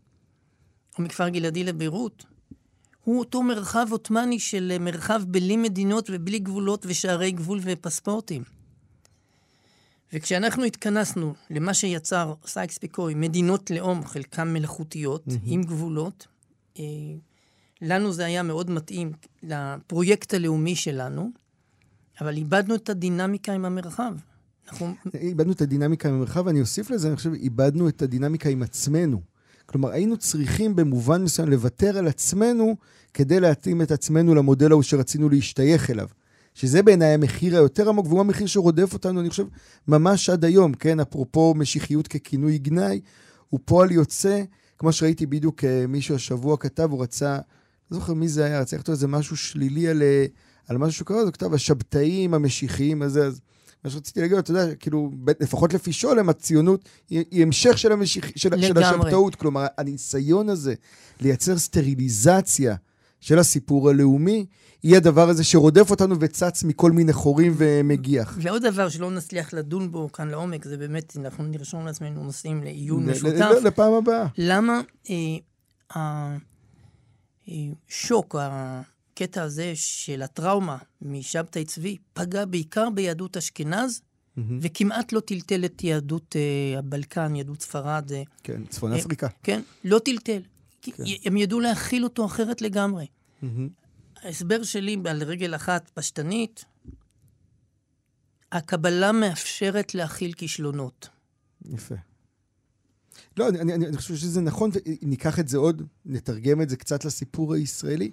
או 0.98 1.02
מכפר 1.02 1.28
גלעדי 1.28 1.64
לביירות, 1.64 2.24
הוא 3.04 3.18
אותו 3.18 3.42
מרחב 3.42 3.86
עות'מאני 3.90 4.38
של 4.38 4.76
מרחב 4.80 5.22
בלי 5.28 5.56
מדינות 5.56 6.10
ובלי 6.12 6.38
גבולות 6.38 6.86
ושערי 6.88 7.30
גבול 7.30 7.60
ופספורטים. 7.62 8.42
וכשאנחנו 10.12 10.64
התכנסנו 10.64 11.34
למה 11.50 11.74
שיצר 11.74 12.34
סייקס 12.46 12.78
פיקוי, 12.78 13.14
מדינות 13.14 13.70
לאום, 13.70 14.06
חלקן 14.06 14.52
מלאכותיות, 14.52 15.26
mm-hmm. 15.28 15.38
עם 15.44 15.62
גבולות, 15.62 16.26
אה, 16.78 16.84
לנו 17.82 18.12
זה 18.12 18.24
היה 18.24 18.42
מאוד 18.42 18.70
מתאים 18.70 19.12
לפרויקט 19.42 20.34
הלאומי 20.34 20.76
שלנו, 20.76 21.30
אבל 22.20 22.36
איבדנו 22.36 22.74
את 22.74 22.88
הדינמיקה 22.88 23.52
עם 23.52 23.64
המרחב. 23.64 24.14
אנחנו 24.68 24.94
איבדנו 25.14 25.52
את 25.52 25.60
הדינמיקה 25.60 26.08
במרחב, 26.08 26.46
ואני 26.46 26.60
אוסיף 26.60 26.90
לזה, 26.90 27.08
אני 27.08 27.16
חושב, 27.16 27.32
איבדנו 27.32 27.88
את 27.88 28.02
הדינמיקה 28.02 28.48
עם 28.48 28.62
עצמנו. 28.62 29.20
כלומר, 29.66 29.90
היינו 29.90 30.16
צריכים 30.16 30.76
במובן 30.76 31.22
מסוים 31.22 31.48
לוותר 31.48 31.98
על 31.98 32.08
עצמנו 32.08 32.76
כדי 33.14 33.40
להתאים 33.40 33.82
את 33.82 33.90
עצמנו 33.90 34.34
למודל 34.34 34.70
ההוא 34.70 34.82
שרצינו 34.82 35.28
להשתייך 35.28 35.90
אליו. 35.90 36.08
שזה 36.54 36.82
בעיניי 36.82 37.14
המחיר 37.14 37.56
היותר 37.56 37.88
עמוק, 37.88 38.06
והוא 38.06 38.20
המחיר 38.20 38.46
שרודף 38.46 38.92
אותנו, 38.92 39.20
אני 39.20 39.30
חושב, 39.30 39.46
ממש 39.88 40.30
עד 40.30 40.44
היום, 40.44 40.74
כן? 40.74 41.00
אפרופו 41.00 41.54
משיחיות 41.56 42.08
ככינוי 42.08 42.58
גנאי, 42.58 43.00
הוא 43.48 43.60
פועל 43.64 43.92
יוצא, 43.92 44.42
כמו 44.78 44.92
שראיתי 44.92 45.26
בדיוק 45.26 45.64
אה, 45.64 45.86
מישהו 45.88 46.14
השבוע 46.14 46.56
כתב, 46.56 46.88
הוא 46.90 47.02
רצה, 47.02 47.38
לא 47.90 47.98
זוכר 47.98 48.14
מי 48.14 48.28
זה 48.28 48.44
היה, 48.44 48.60
רצה 48.60 48.76
לכתוב 48.76 48.92
איזה 48.92 49.08
משהו 49.08 49.36
שלילי 49.36 49.88
על, 49.88 50.02
אה, 50.02 50.26
על 50.68 50.78
משהו 50.78 50.98
שקרה, 50.98 51.20
הוא 51.20 51.30
כתב, 51.30 51.54
השבתאים 51.54 52.34
המשיחיים, 52.34 53.02
אז, 53.02 53.18
אז 53.18 53.40
מה 53.86 53.90
שרציתי 53.90 54.20
להגיד, 54.20 54.38
אתה 54.38 54.50
יודע, 54.50 54.74
כאילו, 54.74 55.10
לפחות 55.40 55.74
לפי 55.74 55.92
שולם, 55.92 56.28
הציונות 56.28 56.88
היא, 57.10 57.24
היא 57.30 57.42
המשך 57.42 57.78
של, 57.78 57.92
המשיח, 57.92 58.24
של, 58.36 58.60
של. 58.60 58.78
השבתאות. 58.78 59.34
כלומר, 59.34 59.66
הניסיון 59.78 60.48
הזה 60.48 60.74
לייצר 61.20 61.58
סטריליזציה 61.58 62.76
של 63.20 63.38
הסיפור 63.38 63.90
הלאומי, 63.90 64.46
היא 64.82 64.96
הדבר 64.96 65.28
הזה 65.28 65.44
שרודף 65.44 65.90
אותנו 65.90 66.20
וצץ 66.20 66.64
מכל 66.64 66.92
מיני 66.92 67.12
חורים 67.12 67.54
ומגיח. 67.56 68.38
ועוד 68.40 68.66
דבר 68.66 68.88
שלא 68.88 69.10
נצליח 69.10 69.52
לדון 69.54 69.92
בו 69.92 70.12
כאן 70.12 70.28
לעומק, 70.28 70.64
זה 70.64 70.76
באמת, 70.76 71.16
אנחנו 71.20 71.44
נרשום 71.44 71.86
לעצמנו 71.86 72.24
נושאים 72.24 72.64
לעיון 72.64 73.06
משותף. 73.06 73.50
לפעם 73.64 73.92
הבאה. 73.92 74.26
למה 74.38 74.80
אה, 75.10 76.36
השוק, 77.50 78.36
הקטע 79.16 79.42
הזה 79.42 79.72
של 79.74 80.22
הטראומה 80.22 80.78
משבתאי 81.02 81.64
צבי 81.64 81.96
פגע 82.12 82.44
בעיקר 82.44 82.90
ביהדות 82.90 83.36
אשכנז, 83.36 84.00
מהמם. 84.36 84.58
וכמעט 84.62 85.12
לא 85.12 85.20
טלטל 85.20 85.64
את 85.64 85.84
יהדות 85.84 86.36
אה, 86.36 86.78
הבלקן, 86.78 87.36
יהדות 87.36 87.62
ספרד. 87.62 88.12
אה, 88.12 88.22
כן, 88.42 88.66
צפון 88.66 88.92
אה, 88.92 88.98
אפריקה. 88.98 89.28
כן, 89.42 89.62
לא 89.84 89.98
טלטל. 89.98 90.40
כן. 90.82 90.92
הם 91.24 91.36
ידעו 91.36 91.60
להכיל 91.60 92.04
אותו 92.04 92.26
אחרת 92.26 92.62
לגמרי. 92.62 93.06
מהמם. 93.42 93.68
ההסבר 94.22 94.62
שלי 94.62 94.96
על 95.08 95.22
רגל 95.22 95.54
אחת 95.54 95.90
פשטנית, 95.94 96.64
הקבלה 98.52 99.12
מאפשרת 99.12 99.94
להכיל 99.94 100.32
כישלונות. 100.32 101.08
יפה. 101.64 101.94
לא, 103.36 103.48
אני, 103.48 103.60
אני, 103.60 103.86
אני 103.86 103.96
חושב 103.96 104.16
שזה 104.16 104.40
נכון, 104.40 104.70
וניקח 105.02 105.40
את 105.40 105.48
זה 105.48 105.58
עוד, 105.58 105.82
נתרגם 106.04 106.62
את 106.62 106.68
זה 106.68 106.76
קצת 106.76 107.04
לסיפור 107.04 107.54
הישראלי. 107.54 108.10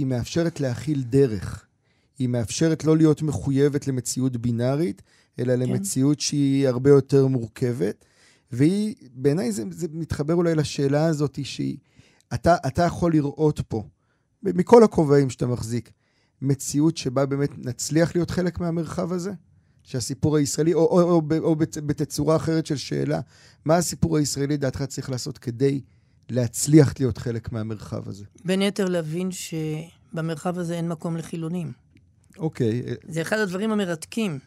היא 0.00 0.06
מאפשרת 0.06 0.60
להכיל 0.60 1.02
דרך. 1.02 1.66
היא 2.18 2.28
מאפשרת 2.28 2.84
לא 2.84 2.96
להיות 2.96 3.22
מחויבת 3.22 3.86
למציאות 3.86 4.36
בינארית, 4.36 5.02
אלא 5.38 5.52
כן. 5.52 5.60
למציאות 5.60 6.20
שהיא 6.20 6.68
הרבה 6.68 6.90
יותר 6.90 7.26
מורכבת. 7.26 8.04
והיא, 8.52 8.94
בעיניי 9.14 9.52
זה, 9.52 9.64
זה 9.70 9.86
מתחבר 9.92 10.34
אולי 10.34 10.54
לשאלה 10.54 11.06
הזאת 11.06 11.38
שהיא, 11.44 11.76
אתה, 12.34 12.56
אתה 12.66 12.82
יכול 12.82 13.12
לראות 13.12 13.60
פה, 13.68 13.84
מכל 14.42 14.84
הכובעים 14.84 15.30
שאתה 15.30 15.46
מחזיק, 15.46 15.90
מציאות 16.42 16.96
שבה 16.96 17.26
באמת 17.26 17.50
נצליח 17.58 18.14
להיות 18.14 18.30
חלק 18.30 18.60
מהמרחב 18.60 19.12
הזה? 19.12 19.32
שהסיפור 19.82 20.36
הישראלי, 20.36 20.74
או, 20.74 20.80
או, 20.80 21.00
או, 21.10 21.22
או 21.38 21.56
בת- 21.56 21.78
בתצורה 21.78 22.36
אחרת 22.36 22.66
של 22.66 22.76
שאלה, 22.76 23.20
מה 23.64 23.76
הסיפור 23.76 24.16
הישראלי 24.16 24.56
דעתך 24.56 24.82
צריך 24.82 25.10
לעשות 25.10 25.38
כדי 25.38 25.80
להצליח 26.30 26.94
להיות 26.98 27.18
חלק 27.18 27.52
מהמרחב 27.52 28.08
הזה? 28.08 28.24
בין 28.44 28.60
היתר 28.60 28.84
להבין 28.84 29.30
שבמרחב 29.32 30.58
הזה 30.58 30.74
אין 30.74 30.88
מקום 30.88 31.16
לחילונים. 31.16 31.72
אוקיי, 32.38 32.82
זה 33.08 33.22
אחד 33.22 33.38
הדברים 33.38 33.70
המרתקים. 33.72 34.38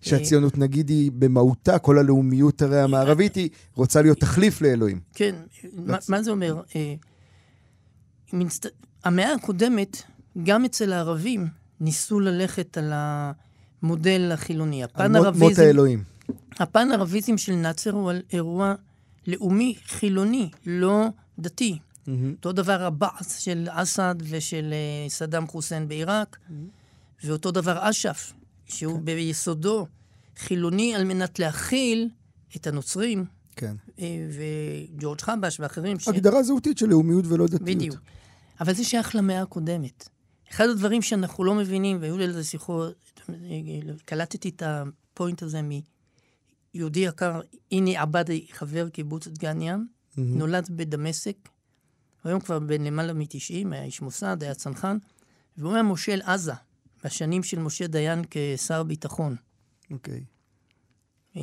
שהציונות 0.00 0.58
נגיד 0.58 0.88
היא 0.88 1.12
במהותה, 1.14 1.78
כל 1.78 1.98
הלאומיות 1.98 2.62
הרי 2.62 2.80
המערבית 2.80 3.34
היא 3.34 3.48
רוצה 3.74 4.02
להיות 4.02 4.18
תחליף 4.18 4.60
לאלוהים. 4.60 5.00
כן, 5.14 5.34
מה, 6.08 6.22
זה 6.22 6.30
אומר? 6.30 6.62
אה. 6.76 6.94
המאה 9.04 9.32
הקודמת, 9.34 10.02
גם 10.42 10.64
אצל 10.64 10.92
הערבים, 10.92 11.46
ניסו 11.80 12.20
ללכת 12.20 12.78
על 12.78 12.92
המודל 12.94 14.30
החילוני. 14.34 14.84
הפן 14.84 15.02
על 15.02 15.22
מות- 15.22 15.26
ערביזם, 15.26 15.62
האלוהים. 15.62 16.04
הפן 16.58 16.88
ערביזם 16.92 17.38
של 17.38 17.52
נאצר 17.54 17.90
הוא 17.90 18.10
על 18.10 18.22
אירוע 18.32 18.74
לאומי 19.26 19.74
חילוני, 19.86 20.50
לא 20.66 21.06
דתי. 21.38 21.78
מהמם. 22.06 22.32
אותו 22.32 22.52
דבר 22.52 22.82
הבעת' 22.82 23.34
של 23.38 23.66
אסד 23.70 24.14
ושל 24.18 24.72
אה, 24.72 25.10
סדאם 25.10 25.46
חוסיין 25.46 25.88
בעיראק, 25.88 26.38
ואותו 27.24 27.50
דבר 27.50 27.90
אש"ף, 27.90 28.32
שהוא 28.66 28.98
כן. 28.98 29.04
ביסודו 29.04 29.86
חילוני 30.36 30.94
על 30.94 31.04
מנת 31.04 31.38
להכיל 31.38 32.08
את 32.56 32.66
הנוצרים, 32.66 33.24
כן. 33.56 33.76
אה, 33.98 34.28
וג'ורג' 34.30 35.20
חבש 35.20 35.60
ואחרים. 35.60 35.98
ש... 35.98 36.08
הגדרה 36.08 36.42
זהותית 36.42 36.78
של 36.78 36.86
לאומיות 36.86 37.24
ולא 37.26 37.46
דתיות. 37.46 37.62
בדיוק. 37.62 37.96
אבל 38.60 38.74
זה 38.74 38.84
שייך 38.84 39.16
למאה 39.16 39.42
הקודמת. 39.42 40.08
אחד 40.50 40.68
הדברים 40.68 41.02
שאנחנו 41.02 41.44
לא 41.44 41.54
מבינים, 41.54 41.98
והיו 42.00 42.18
לי 42.18 42.24
על 42.24 42.32
זה 42.32 42.44
שיחות, 42.44 43.20
קלטתי 44.04 44.48
את 44.48 44.62
הפוינט 44.66 45.42
הזה 45.42 45.62
מיהודי 46.74 47.00
יקר, 47.00 47.40
הנה 47.72 48.02
עבדי, 48.02 48.46
חבר 48.50 48.88
קיבוץ 48.88 49.28
דגניה, 49.28 49.76
מהמם. 50.16 50.38
נולד 50.38 50.68
בדמשק, 50.70 51.36
היום 52.24 52.40
כבר 52.40 52.58
בן 52.58 52.84
למעלה 52.84 53.12
מ-90, 53.12 53.72
היה 53.72 53.84
איש 53.84 54.00
מוסד, 54.00 54.42
היה 54.42 54.54
צנחן, 54.54 54.98
והוא 55.56 55.72
היה 55.72 55.82
מושל 55.82 56.20
עזה, 56.24 56.52
בשנים 57.04 57.42
של 57.42 57.58
משה 57.58 57.86
דיין 57.86 58.22
כשר 58.30 58.82
ביטחון. 58.82 59.36
אוקיי. 59.90 60.24
אה, 61.36 61.42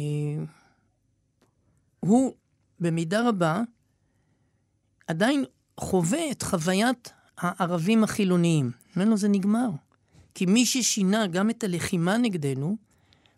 הוא 1.99 2.33
במידה 2.79 3.29
רבה 3.29 3.61
עדיין 5.07 5.45
חווה 5.79 6.31
את 6.31 6.41
חוויית 6.41 7.13
הערבים 7.37 8.03
החילוניים. 8.03 8.71
ממנו 8.95 9.17
זה 9.17 9.27
נגמר. 9.27 9.69
כי 10.33 10.45
מי 10.45 10.65
ששינה 10.65 11.27
גם 11.27 11.49
את 11.49 11.63
הלחימה 11.63 12.17
נגדנו 12.17 12.77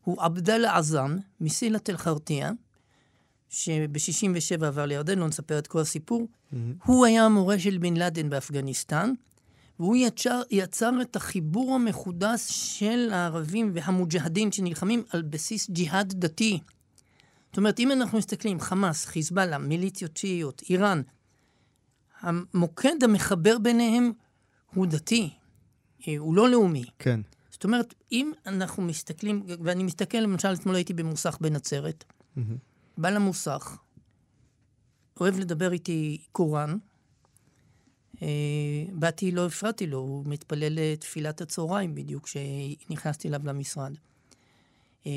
הוא 0.04 0.22
עבדאללה 0.22 0.78
עזאם 0.78 1.18
מסילת 1.42 1.90
אל-חרטיה, 1.90 2.52
שב-67' 3.50 4.66
עבר 4.66 4.86
לירדן, 4.86 5.20
לא 5.20 5.28
נספר 5.28 5.60
את 5.60 5.68
כל 5.68 5.80
הסיפור. 5.80 6.28
מהמם. 6.52 6.74
הוא 6.86 7.06
היה 7.06 7.26
המורה 7.26 7.60
של 7.60 7.78
בן 7.78 7.98
לאדן 7.98 8.30
באפגניסטן, 8.30 9.14
והוא 9.80 9.96
יצר, 9.96 10.42
יצר 10.52 10.92
את 11.02 11.16
החיבור 11.16 11.76
המחודש 11.76 12.42
של 12.52 13.10
הערבים 13.14 13.72
והמוג'הדין 13.74 14.52
שנלחמים 14.52 15.04
על 15.10 15.22
בסיס 15.22 15.70
ג'יהאד 15.70 16.14
דתי. 16.18 16.60
זאת 17.50 17.58
אומרת, 17.58 17.80
אם 17.80 17.92
אנחנו 17.92 18.18
מסתכלים, 18.18 18.60
חמאס, 18.60 19.06
חיזבאללה, 19.06 19.58
מיליציות 19.58 20.18
שיעיות, 20.18 20.62
איראן, 20.70 21.02
המוקד 22.20 23.04
המחבר 23.04 23.58
ביניהם 23.58 24.12
הוא 24.74 24.86
דתי, 24.86 25.30
אה, 26.08 26.18
הוא 26.18 26.36
לא 26.36 26.50
לאומי. 26.50 26.84
כן. 27.00 27.22
זאת 27.62 27.66
אומרת, 27.66 27.94
אם 28.12 28.32
אנחנו 28.46 28.84
מסתכלים, 28.84 29.44
ואני 29.64 29.84
מסתכל, 29.84 30.18
למשל, 30.18 30.54
אתמול 30.54 30.76
הייתי 30.76 30.94
במוסך 30.94 31.38
בנצרת. 31.42 32.04
בא 32.98 33.10
למוסך, 33.10 33.78
אוהב 35.20 35.40
לדבר 35.40 35.72
איתי 35.72 36.22
קוראן. 36.32 36.78
אה, 38.22 38.28
באתי, 38.94 39.32
לא 39.32 39.46
הפרעתי 39.46 39.88
לו, 39.88 39.98
הוא 39.98 40.24
מתפלל 40.26 40.74
לתפילת 40.76 41.42
הצהריים 41.42 41.96
בדיוק, 41.96 42.26
כשנכנסתי 42.26 43.28
אליו 43.28 43.42
למשרד. 43.44 43.94
אה, 45.06 45.12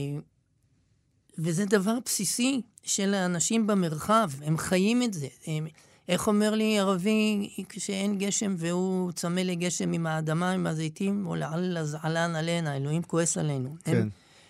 וזה 1.38 1.64
דבר 1.64 1.98
בסיסי 2.04 2.62
של 2.82 3.14
האנשים 3.14 3.66
במרחב, 3.66 4.30
הם 4.42 4.58
חיים 4.58 5.02
את 5.02 5.14
זה. 5.14 5.28
הם, 5.46 5.66
איך 6.08 6.26
אומר 6.26 6.54
לי 6.54 6.78
ערבי, 6.78 7.50
כשאין 7.68 8.18
גשם 8.18 8.54
והוא 8.58 9.12
צמא 9.12 9.40
לגשם 9.40 9.92
עם 9.92 10.06
האדמה, 10.06 10.50
עם 10.50 10.66
הזיתים, 10.66 11.26
או 11.26 11.36
לאללה 11.36 11.84
זעלן 11.84 12.36
עלינה, 12.36 12.76
אלוהים 12.76 13.02
כועס 13.02 13.38
עלינו. 13.38 13.76
כן. 13.84 13.96
הם, 13.96 14.08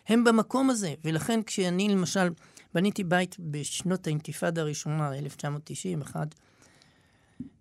הם 0.09 0.25
במקום 0.25 0.71
הזה, 0.71 0.95
ולכן 1.05 1.43
כשאני 1.43 1.89
למשל 1.89 2.29
בניתי 2.75 3.05
בית 3.05 3.37
בשנות 3.39 4.07
האינתיפאדה 4.07 4.61
הראשונה, 4.61 5.19
1991, 5.19 6.35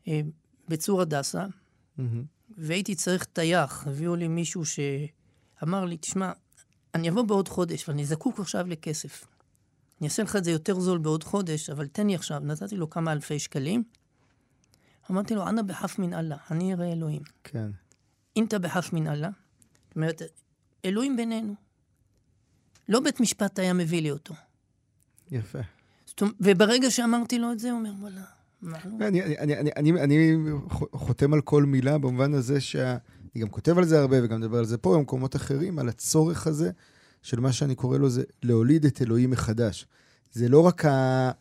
אה, 0.08 0.22
בצור 0.68 1.02
הדסה, 1.02 1.46
מהמם. 1.98 2.24
והייתי 2.58 2.96
צריך 2.96 3.24
טייח. 3.24 3.88
הביאו 3.88 4.16
לי 4.16 4.28
מישהו 4.28 4.64
שאמר 4.66 5.86
לי, 5.86 5.98
תשמע, 5.98 6.32
אני 6.96 7.10
אבוא 7.10 7.24
בעוד 7.24 7.48
חודש, 7.48 7.90
ואני 7.90 8.06
זקוק 8.06 8.40
עכשיו 8.40 8.68
לכסף. 8.68 9.26
אני 10.00 10.08
אעשה 10.08 10.24
לך 10.24 10.36
את 10.36 10.44
זה 10.44 10.52
יותר 10.52 10.80
זול 10.80 10.98
בעוד 10.98 11.24
חודש, 11.24 11.70
אבל 11.70 11.88
תן 11.88 12.08
לי 12.08 12.16
עכשיו. 12.16 12.40
נתתי 12.40 12.76
לו 12.76 12.90
כמה 12.90 13.12
אלפי 13.12 13.40
שקלים. 13.40 13.84
אמרתי 15.12 15.36
לו, 15.36 15.48
אנא 15.48 15.62
בחף 15.62 16.00
מן 16.00 16.14
אללה, 16.14 16.38
אני 16.52 16.74
אראה 16.74 16.92
אלוהים. 16.92 17.22
כן. 17.44 17.72
אינתה 18.36 18.60
בחף 18.60 18.94
מן 18.94 19.08
אללה. 19.08 19.30
זאת 19.88 19.96
אומרת, 19.96 20.22
אלוהים 20.86 21.18
בינינו. 21.18 21.56
לא 22.90 23.00
בית 23.00 23.20
משפט 23.20 23.60
היה 23.60 23.74
מביא 23.74 24.02
לי 24.02 24.12
אותו. 24.12 24.34
יפה. 25.32 25.60
וברגע 26.40 26.92
שאמרתי 26.92 27.40
לו 27.40 27.52
את 27.52 27.60
זה, 27.60 27.72
הוא 27.72 27.80
אומר, 27.80 27.92
וואלה, 28.00 28.22
מה 28.62 28.78
לא? 28.86 29.08
אני, 29.08 29.24
אני, 29.24 29.38
אני, 29.38 29.72
אני, 29.76 29.92
אני, 29.92 30.02
אני 30.02 30.36
חותם 30.92 31.34
על 31.34 31.42
כל 31.42 31.64
מילה 31.64 31.98
במובן 31.98 32.34
הזה 32.34 32.62
שה... 32.62 32.98
אני 33.36 33.42
גם 33.42 33.50
כותב 33.50 33.78
על 33.78 33.86
זה 33.86 34.00
הרבה 34.00 34.24
וגם 34.24 34.40
מדבר 34.40 34.58
על 34.58 34.66
זה 34.66 34.78
פה 34.78 34.96
במקומות 34.98 35.36
אחרים, 35.36 35.80
על 35.80 35.90
הצורך 35.90 36.48
הזה 36.48 36.72
של 37.24 37.40
מה 37.40 37.52
שאני 37.52 37.76
קורא 37.76 37.98
לו 37.98 38.10
זה 38.10 38.24
להוליד 38.44 38.86
את 38.86 39.02
אלוהים 39.02 39.30
מחדש. 39.30 39.86
זה 40.34 40.50
לא 40.50 40.60
רק 40.60 40.86
ה... 40.86 41.32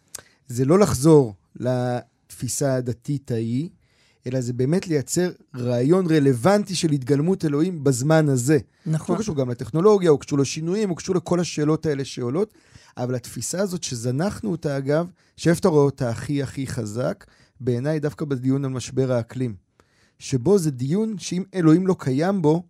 זה 0.49 0.65
לא 0.65 0.79
לחזור 0.79 1.35
לתפיסה 1.57 2.75
הדתית 2.75 3.31
ההיא, 3.31 3.69
אלא 4.27 4.41
זה 4.41 4.53
באמת 4.53 4.87
לייצר 4.87 5.31
רעיון 5.57 6.07
רלוונטי 6.07 6.75
של 6.75 6.91
התגלמות 6.91 7.45
אלוהים 7.45 7.85
בזמן 7.85 8.29
הזה. 8.29 8.59
נכון. 8.87 9.07
שהוא 9.17 9.23
קשור 9.23 9.37
גם 9.37 9.51
לטכנולוגיה, 9.51 10.11
הוא 10.11 10.21
קשור 10.21 10.39
לשינויים, 10.39 10.89
הוא 10.89 10.97
קשור 10.97 11.17
לכל 11.17 11.41
השאלות 11.41 11.87
האלה 11.87 12.05
שעולות, 12.05 12.55
אבל 12.97 13.15
התפיסה 13.15 13.61
הזאת 13.61 13.83
שזנחנו 13.83 14.51
אותה, 14.51 14.79
אגב, 14.79 15.07
שאיפה 15.37 15.69
רואה 15.69 15.85
אותה 15.85 16.11
הכי 16.11 16.43
הכי 16.43 16.67
חזק, 16.67 17.25
בעיניי 17.61 18.01
דווקא 18.01 18.25
בדיון 18.25 18.65
על 18.65 18.71
משבר 18.71 19.13
האקלים. 19.13 19.55
שבו 20.19 20.59
זה 20.59 20.71
דיון 20.71 21.19
שאם 21.19 21.43
אלוהים 21.55 21.87
לא 21.87 21.97
קיים 21.99 22.43
בו, 22.43 22.63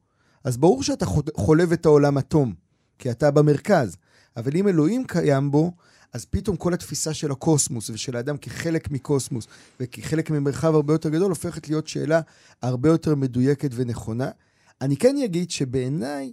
אז 0.45 0.57
ברור 0.57 0.83
שאתה 0.83 1.07
חו- 1.07 1.23
חולב 1.35 1.73
את 1.73 1.87
העולם 1.87 2.19
אטום, 2.19 2.55
כי 3.03 3.11
אתה 3.11 3.31
במרכז. 3.31 3.97
אבל 4.37 4.57
אם 4.57 4.69
אלוהים 4.69 5.05
קיים 5.05 5.51
בו, 5.51 5.73
אז 6.13 6.25
פתאום 6.25 6.57
כל 6.57 6.75
התפיסה 6.75 7.15
של 7.15 7.31
הקוסמוס 7.31 7.91
ושל 7.91 8.17
האדם 8.17 8.37
כחלק 8.37 8.91
מקוסמוס 8.91 9.47
וכחלק 9.81 10.31
ממרחב 10.31 10.75
הרבה 10.75 10.95
יותר 10.95 11.09
גדול, 11.09 11.31
הופכת 11.31 11.69
להיות 11.69 11.89
שאלה 11.89 12.21
הרבה 12.63 12.89
יותר 12.89 13.15
מדויקת 13.15 13.71
ונכונה. 13.75 14.31
אני 14.81 14.97
כן 14.97 15.17
אגיד 15.25 15.51
שבעיניי, 15.51 16.33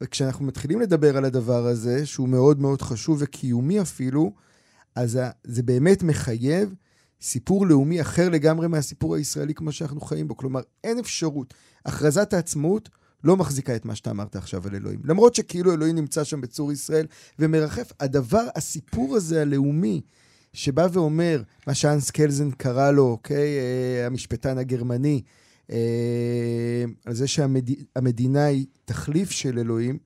וכשאנחנו 0.00 0.44
מתחילים 0.44 0.80
לדבר 0.80 1.16
על 1.16 1.24
הדבר 1.24 1.66
הזה, 1.66 2.06
שהוא 2.06 2.28
מאוד 2.28 2.60
מאוד 2.60 2.82
חשוב 2.82 3.18
וקיומי 3.20 3.80
אפילו, 3.80 4.32
אז 4.94 5.18
זה 5.44 5.62
באמת 5.62 6.02
מחייב 6.02 6.74
סיפור 7.20 7.66
לאומי 7.66 8.00
אחר 8.00 8.28
לגמרי 8.28 8.68
מהסיפור 8.68 9.14
הישראלי 9.14 9.54
כמו 9.54 9.72
שאנחנו 9.72 10.00
חיים 10.00 10.28
בו. 10.28 10.36
כלומר, 10.36 10.60
אין 10.84 10.98
אפשרות. 10.98 11.54
הכרזת 11.86 12.32
העצמאות 12.32 12.88
לא 13.24 13.36
מחזיקה 13.36 13.76
את 13.76 13.84
מה 13.84 13.94
שאתה 13.94 14.10
אמרת 14.10 14.36
עכשיו 14.36 14.66
על 14.66 14.74
אלוהים. 14.74 15.00
למרות 15.04 15.34
שכאילו 15.34 15.72
אלוהים 15.72 15.96
נמצא 15.96 16.24
שם 16.24 16.40
בצור 16.40 16.72
ישראל 16.72 17.06
ומרחף, 17.38 17.92
הדבר, 18.00 18.46
הסיפור 18.56 19.16
הזה 19.16 19.42
הלאומי, 19.42 20.00
שבא 20.52 20.88
ואומר, 20.92 21.42
מה 21.66 21.74
שאנס 21.74 22.10
קלזן 22.10 22.50
קרא 22.50 22.90
לו, 22.90 23.06
אוקיי, 23.06 23.58
אה, 23.58 24.06
המשפטן 24.06 24.58
הגרמני, 24.58 25.22
אה, 25.70 26.84
על 27.04 27.14
זה 27.14 27.26
שהמדינה 27.26 28.44
היא 28.44 28.66
תחליף 28.84 29.30
של 29.30 29.58
אלוהים, 29.58 29.98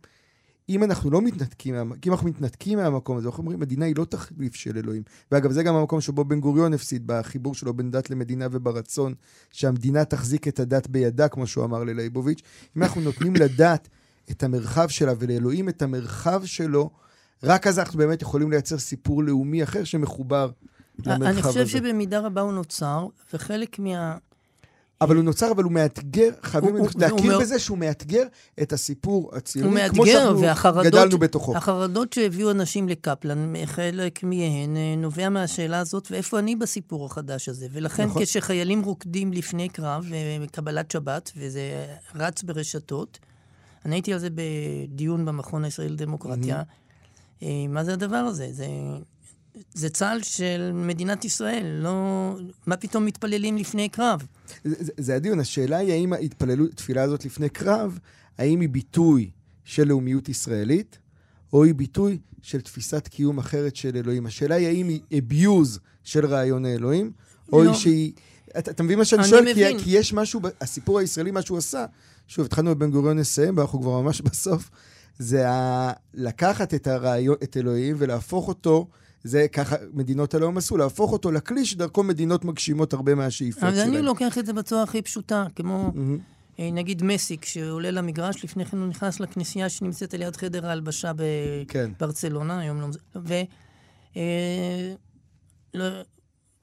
אם 0.69 0.85
אנחנו 0.85 1.11
לא 1.11 1.23
מתנתקים, 1.23 1.75
אם 2.07 2.13
אנחנו 2.13 2.29
מתנתקים 2.29 2.79
מהמקום 2.79 3.17
הזה, 3.17 3.29
אנחנו 3.29 3.43
אומרים, 3.43 3.61
מדינה 3.61 3.85
היא 3.85 3.95
לא 3.97 4.05
תחליף 4.05 4.55
של 4.55 4.79
אלוהים. 4.79 5.03
ואגב, 5.33 5.53
זה 5.53 5.63
גם 5.63 5.75
המקום 5.75 6.01
שבו 6.01 6.25
בן 6.25 6.41
גוריון 6.41 6.75
הפסיד, 6.75 7.03
בחיבור 7.07 7.55
שלו 7.55 7.75
בין 7.75 7.91
דת 7.91 8.11
למדינה 8.11 8.47
וברצון 8.51 9.15
שהמדינה 9.51 10.05
תחזיק 10.05 10.49
את 10.49 10.61
הדת 10.61 10.89
בידה, 10.89 11.29
כמו 11.29 11.47
שהוא 11.47 11.65
אמר 11.65 11.85
ללייבוביץ'. 11.85 12.43
אם 12.77 12.83
אנחנו 12.83 13.01
נותנים 13.01 13.37
לדת 13.37 13.89
את 14.31 14.43
המרחב 14.43 14.89
שלה 14.89 15.13
ולאלוהים 15.19 15.69
את 15.69 15.83
המרחב 15.83 16.45
שלו, 16.45 16.91
רק 17.43 17.67
אז 17.67 17.79
אנחנו 17.79 17.99
באמת 17.99 18.23
יכולים 18.23 18.51
לייצר 18.51 18.79
סיפור 18.79 19.23
לאומי 19.23 19.63
אחר 19.63 19.85
שמחובר 19.85 20.51
למרחב 21.07 21.23
הזה. 21.23 21.31
אני 21.31 21.43
חושב 21.43 21.67
שבמידה 21.67 22.21
רבה 22.21 22.41
הוא 22.41 22.53
נוצר, 22.53 23.07
וחלק 23.35 23.79
מה... 23.79 24.17
אבל 25.03 25.17
הוא 25.17 25.25
נוצר, 25.25 25.51
אבל 25.53 25.65
הוא 25.65 25.73
מאתגר, 25.73 26.31
חייבים 26.43 26.77
הוא, 26.77 26.89
להכיר 26.99 27.33
הוא 27.33 27.43
בזה 27.43 27.59
שהוא 27.59 27.79
מאתגר 27.79 28.23
את 28.63 28.73
הסיפור 28.73 29.31
הציוני, 29.37 29.81
כמו 29.89 30.07
שאנחנו 30.07 30.83
גדלנו 30.85 31.19
בתוכו. 31.19 31.57
החרדות 31.57 32.13
שהביאו 32.13 32.51
אנשים 32.51 32.89
לקפלן, 32.89 33.53
חלק 33.67 34.23
מהן 34.25 34.77
אה, 34.77 34.95
נובע 34.97 35.29
מהשאלה 35.29 35.79
הזאת, 35.79 36.09
ואיפה 36.11 36.39
אני 36.39 36.57
בסיפור 36.57 37.07
החדש 37.07 37.49
הזה. 37.49 37.67
ולכן 37.73 38.05
נכון. 38.05 38.23
כשחיילים 38.23 38.83
רוקדים 38.83 39.33
לפני 39.33 39.69
קרב, 39.69 40.07
וקבלת 40.43 40.91
שבת, 40.91 41.33
וזה 41.37 41.87
רץ 42.15 42.43
ברשתות, 42.43 43.19
אני 43.85 43.95
הייתי 43.95 44.13
על 44.13 44.19
זה 44.19 44.29
בדיון 44.35 45.25
במכון 45.25 45.65
הישראלי 45.65 45.91
לדמוקרטיה, 45.91 46.63
mm-hmm. 46.63 47.45
מה 47.69 47.85
זה 47.85 47.93
הדבר 47.93 48.17
הזה? 48.17 48.49
זה 48.51 48.67
זה 49.75 49.91
צה"ל 49.91 50.23
של 50.23 50.71
מדינת 50.75 51.25
ישראל, 51.25 51.67
לא... 51.83 52.37
מה 52.67 52.77
פתאום 52.77 53.05
מתפללים 53.05 53.57
לפני 53.57 53.89
קרב? 53.89 54.27
זה, 54.65 54.93
זה 54.97 55.17
הדיון, 55.17 55.41
השאלה 55.41 55.77
היא 55.77 55.93
האם 55.93 56.13
ההתפללות, 56.13 56.71
התפילה 56.71 57.03
הזאת 57.03 57.25
לפני 57.25 57.49
קרב, 57.49 57.99
האם 58.39 58.61
היא 58.61 58.69
ביטוי 58.69 59.31
של 59.65 59.89
לאומיות 59.89 60.29
ישראלית, 60.29 60.99
או 61.53 61.65
היא 61.65 61.75
ביטוי 61.75 62.19
של 62.43 62.61
תפיסת 62.61 63.09
קיום 63.09 63.39
אחרת 63.39 63.77
של 63.77 63.97
אלוהים. 63.97 64.27
השאלה 64.27 64.55
היא 64.55 64.67
האם 64.67 64.89
היא 64.89 65.01
abuse 65.13 65.79
של 66.05 66.27
רעיון 66.27 66.65
האלוהים, 66.65 67.13
או 67.53 67.65
לא. 67.65 67.71
היא 67.71 67.79
שהיא... 67.79 68.13
אתה, 68.59 68.71
אתה 68.71 68.83
מבין 68.83 68.99
מה 68.99 69.05
שאני 69.05 69.25
שואל? 69.25 69.55
כי, 69.55 69.79
כי 69.85 69.91
יש 69.91 70.13
משהו, 70.13 70.41
הסיפור 70.61 70.99
הישראלי, 70.99 71.31
מה 71.31 71.43
שהוא 71.43 71.59
עשה, 71.59 71.87
שוב, 72.29 72.45
התחלנו 72.45 72.75
בבן 72.75 72.91
גוריון 72.91 73.19
נסיים, 73.19 73.57
ואנחנו 73.59 73.81
כבר 73.81 74.01
ממש 74.01 74.21
בסוף, 74.31 74.71
זה 75.19 75.51
ה... 75.51 75.93
לקחת 76.15 76.75
את 76.75 76.87
הרעיון, 76.87 77.37
את 77.43 77.57
אלוהים, 77.57 77.97
ולהפוך 77.99 78.49
אותו 78.49 78.89
זה 79.25 79.47
ככה 79.53 79.77
מדינות 79.93 80.35
הלאום 80.35 80.59
עשו, 80.59 80.77
להפוך 80.77 81.13
אותו 81.13 81.33
לכלי 81.33 81.65
שדרכו 81.65 82.03
מדינות 82.03 82.45
מגשימות 82.45 82.93
הרבה 82.93 83.15
מהשאיפות 83.15 83.61
שלהם. 83.61 83.75
אז 83.75 83.81
אני 83.81 84.03
לוקח 84.03 84.39
את 84.39 84.47
זה 84.47 84.53
בצורה 84.53 84.83
הכי 84.83 85.03
פשוטה, 85.03 85.47
כמו 85.57 85.93
mm-hmm. 85.95 86.63
נגיד 86.73 87.03
מסי, 87.03 87.39
כשעולה 87.39 87.91
למגרש, 87.91 88.45
לפני 88.45 88.65
כן 88.65 88.79
הוא 88.79 88.87
נכנס 88.87 89.21
לכנסייה 89.21 89.69
שנמצאת 89.69 90.15
על 90.15 90.23
יד 90.23 90.37
חדר 90.37 90.67
ההלבשה 90.67 91.13
בברצלונה, 91.99 92.55
כן. 92.55 92.61
היום 92.61 92.81
לא... 92.81 92.87
ו... 93.17 93.35
אה, 94.17 94.95
לא, 95.75 95.85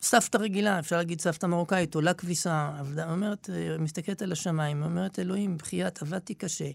סבתא 0.01 0.37
רגילה, 0.37 0.79
אפשר 0.79 0.97
להגיד 0.97 1.21
סבתא 1.21 1.45
מרוקאית, 1.45 1.95
עולה 1.95 2.13
כביסה, 2.13 2.71
אומרת, 3.09 3.49
אה, 3.49 3.77
מסתכלת 3.79 4.21
על 4.21 4.31
השמיים, 4.31 4.83
אומרת, 4.83 5.19
אלוהים, 5.19 5.57
בחייאת, 5.57 6.01
עבדתי 6.01 6.33
קשה. 6.33 6.69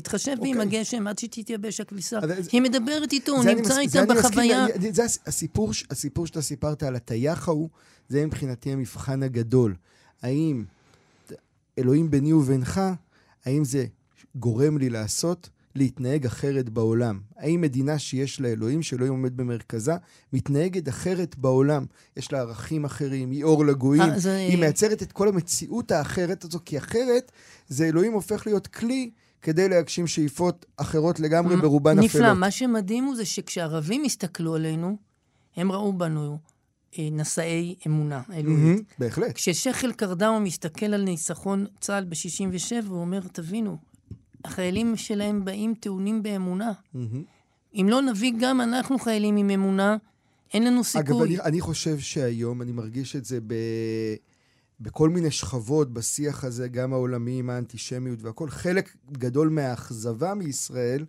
תתחשב 0.00 0.36
בי 0.42 0.48
עם 0.48 0.60
אוקיי. 0.60 0.78
הגשם 0.78 1.06
עד 1.06 1.18
שתתייבש 1.18 1.80
הכביסה. 1.80 2.18
היא 2.52 2.62
מדברת 2.62 3.12
איתו, 3.12 3.32
הוא 3.32 3.44
נמצא 3.44 3.78
איתה 3.78 4.06
בחוויה. 4.06 4.66
זה 4.90 5.02
הסיפור, 5.26 5.72
שאתה 6.26 6.42
סיפרת 6.42 6.82
על 6.82 6.96
הטייח 6.96 7.48
ההוא, 7.48 7.68
זה 8.08 8.26
מבחינתי 8.26 8.72
המבחן 8.72 9.22
הגדול. 9.22 9.74
האם 10.22 10.64
אלוהים 11.78 12.10
ביני 12.10 12.32
ובינך, 12.32 12.80
האם 13.44 13.64
זה 13.64 13.86
גורם 14.34 14.78
לי 14.78 14.90
לעשות, 14.90 15.48
להתנהג 15.74 16.26
אחרת 16.26 16.68
בעולם? 16.68 17.20
האם 17.36 17.60
מדינה 17.60 17.98
שיש 17.98 18.40
לה 18.40 18.48
אלוהים, 18.48 18.82
שאלוהים 18.82 19.12
עומד 19.12 19.36
במרכזה, 19.36 19.92
מתנהגת 20.32 20.88
אחרת 20.88 21.36
בעולם? 21.38 21.86
יש 22.16 22.32
לה 22.32 22.40
ערכים 22.40 22.84
אחרים, 22.84 23.30
היא 23.30 23.44
אור 23.44 23.66
לגויים, 23.66 24.02
אה, 24.26 24.36
היא 24.36 24.58
מייצרת 24.58 25.02
את 25.02 25.12
כל 25.12 25.28
המציאות 25.28 25.90
האחרת 25.90 26.44
הזו, 26.44 26.58
כי 26.64 26.78
אחרת 26.78 27.32
זה 27.68 27.84
אלוהים 27.84 28.12
הופך 28.12 28.46
להיות 28.46 28.66
כלי 28.66 29.10
כדי 29.42 29.68
להגשים 29.68 30.06
שאיפות 30.06 30.66
אחרות 30.76 31.20
לגמרי, 31.20 31.56
ברובן 31.56 31.98
אפלות. 31.98 32.04
נפלא. 32.04 32.34
מה 32.34 32.50
שמדהים 32.50 33.04
הוא 33.04 33.16
זה 33.16 33.24
שכשערבים 33.24 34.04
הסתכלו 34.04 34.54
עלינו, 34.54 34.96
הם 35.56 35.72
ראו 35.72 35.92
בנו 35.92 36.38
אה, 36.98 37.08
נשאי 37.12 37.74
אמונה 37.86 38.22
אלוהית. 38.32 38.78
Mm-hmm, 38.78 38.94
בהחלט. 38.98 39.32
כששייח' 39.34 39.84
אל-קרדאו 39.84 40.40
מסתכל 40.40 40.86
על 40.86 41.02
ניצחון 41.02 41.66
צה"ל 41.80 42.04
ב-67, 42.04 42.86
הוא 42.88 43.00
אומר, 43.00 43.20
תבינו, 43.32 43.76
החיילים 44.44 44.96
שלהם 44.96 45.44
באים 45.44 45.74
טעונים 45.80 46.22
באמונה. 46.22 46.72
Mm-hmm. 46.72 46.98
אם 47.74 47.86
לא 47.90 48.02
נביא 48.02 48.32
גם 48.40 48.60
אנחנו 48.60 48.98
חיילים 48.98 49.36
עם 49.36 49.50
אמונה, 49.50 49.96
אין 50.54 50.64
לנו 50.64 50.84
סיכוי. 50.84 51.16
אגב, 51.16 51.22
אני, 51.22 51.40
אני 51.40 51.60
חושב 51.60 51.98
שהיום, 51.98 52.62
אני 52.62 52.72
מרגיש 52.72 53.16
את 53.16 53.24
זה 53.24 53.38
ב... 53.46 53.54
בכל 54.80 55.08
מיני 55.08 55.30
שכבות 55.30 55.92
בשיח 55.92 56.44
הזה, 56.44 56.68
גם 56.68 56.92
העולמי 56.92 57.38
עם 57.38 57.50
האנטישמיות 57.50 58.22
והכל, 58.22 58.50
חלק 58.50 58.96
גדול 59.12 59.48
מהאכזבה 59.48 60.34
מישראל 60.34 61.04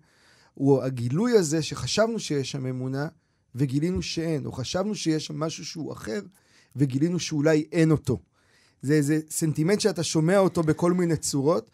הוא 0.54 0.84
הגילוי 0.84 1.32
הזה 1.32 1.62
שחשבנו 1.62 2.20
שיש 2.20 2.52
שם 2.52 2.66
אמונה 2.66 3.08
וגילינו 3.56 4.02
שאין, 4.02 4.46
או 4.46 4.52
חשבנו 4.52 4.96
שיש 4.96 5.26
שם 5.26 5.40
משהו 5.40 5.66
שהוא 5.66 5.94
אחר 5.94 6.20
וגילינו 6.76 7.20
שאולי 7.20 7.66
אין 7.72 7.92
אותו. 7.92 8.20
זה 8.82 8.94
איזה 8.94 9.20
סנטימנט 9.30 9.80
שאתה 9.80 10.04
שומע 10.04 10.38
אותו 10.38 10.64
בכל 10.64 10.94
מיני 10.94 11.18
צורות, 11.18 11.72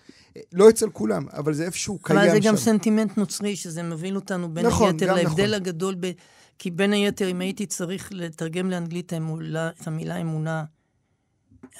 לא 0.53 0.69
אצל 0.69 0.89
כולם, 0.89 1.25
אבל 1.33 1.53
זה 1.53 1.65
איפשהו 1.65 1.99
קיים 1.99 2.19
שם. 2.19 2.25
אבל 2.25 2.41
זה 2.41 2.47
גם 2.47 2.57
סנטימנט 2.57 3.17
נוצרי, 3.17 3.55
שזה 3.55 3.83
מוביל 3.83 4.15
אותנו 4.15 4.53
בין 4.53 4.65
נכון, 4.65 4.93
היתר 4.93 5.13
להבדל 5.13 5.43
נכון. 5.43 5.53
הגדול, 5.53 5.95
ב... 5.99 6.11
כי 6.59 6.71
בין 6.71 6.93
היתר, 6.93 7.31
אם 7.31 7.41
הייתי 7.41 7.65
צריך 7.65 8.09
לתרגם 8.11 8.69
לאנגלית 8.69 9.13
את 9.13 9.87
המילה 9.87 10.21
אמונה, 10.21 10.63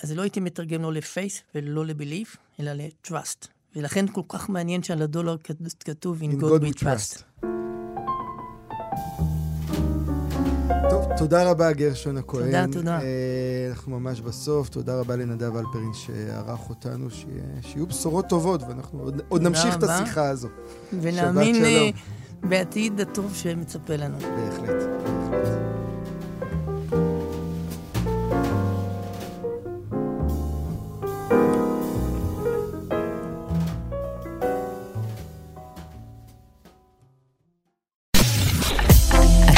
אז 0.03 0.11
לא 0.11 0.21
הייתי 0.21 0.39
מתרגם 0.39 0.81
לא 0.81 0.93
ל 0.93 1.01
faith 1.01 1.41
ולא 1.55 1.85
ל 1.85 1.92
belief, 1.92 2.37
אלא 2.59 2.71
ל 2.73 2.84
trust. 2.84 3.47
ולכן 3.75 4.05
כל 4.07 4.21
כך 4.29 4.49
מעניין 4.49 4.83
שעל 4.83 5.01
הדולר 5.01 5.35
כתוב 5.85 6.21
In, 6.21 6.25
God, 6.25 6.43
God 6.43 6.63
we 6.63 6.83
trust. 6.83 7.23
טוב, 10.89 11.05
תודה 11.17 11.51
רבה, 11.51 11.71
גרשון 11.71 12.17
הכהן. 12.17 12.45
תודה, 12.45 12.65
תודה. 12.71 12.99
אה, 13.01 13.67
אנחנו 13.69 13.99
ממש 13.99 14.21
בסוף. 14.21 14.69
תודה 14.69 14.99
רבה 14.99 15.15
לנדב 15.15 15.55
אלפרין 15.55 15.93
שערך 15.93 16.69
אותנו, 16.69 17.07
שיהיו 17.61 17.87
בשורות 17.87 18.27
טובות, 18.29 18.61
ואנחנו 18.63 18.99
עוד, 18.99 19.21
עוד 19.27 19.41
נמשיך 19.41 19.75
רבה. 19.75 19.95
את 19.97 20.01
השיחה 20.01 20.29
הזו. 20.29 20.47
ונאמין 21.01 21.65
אה, 21.65 21.89
בעתיד 22.43 23.01
הטוב 23.01 23.35
שמצפה 23.35 23.95
לנו. 23.95 24.17
בהחלט. 24.19 24.69
בהחלט. 24.69 25.82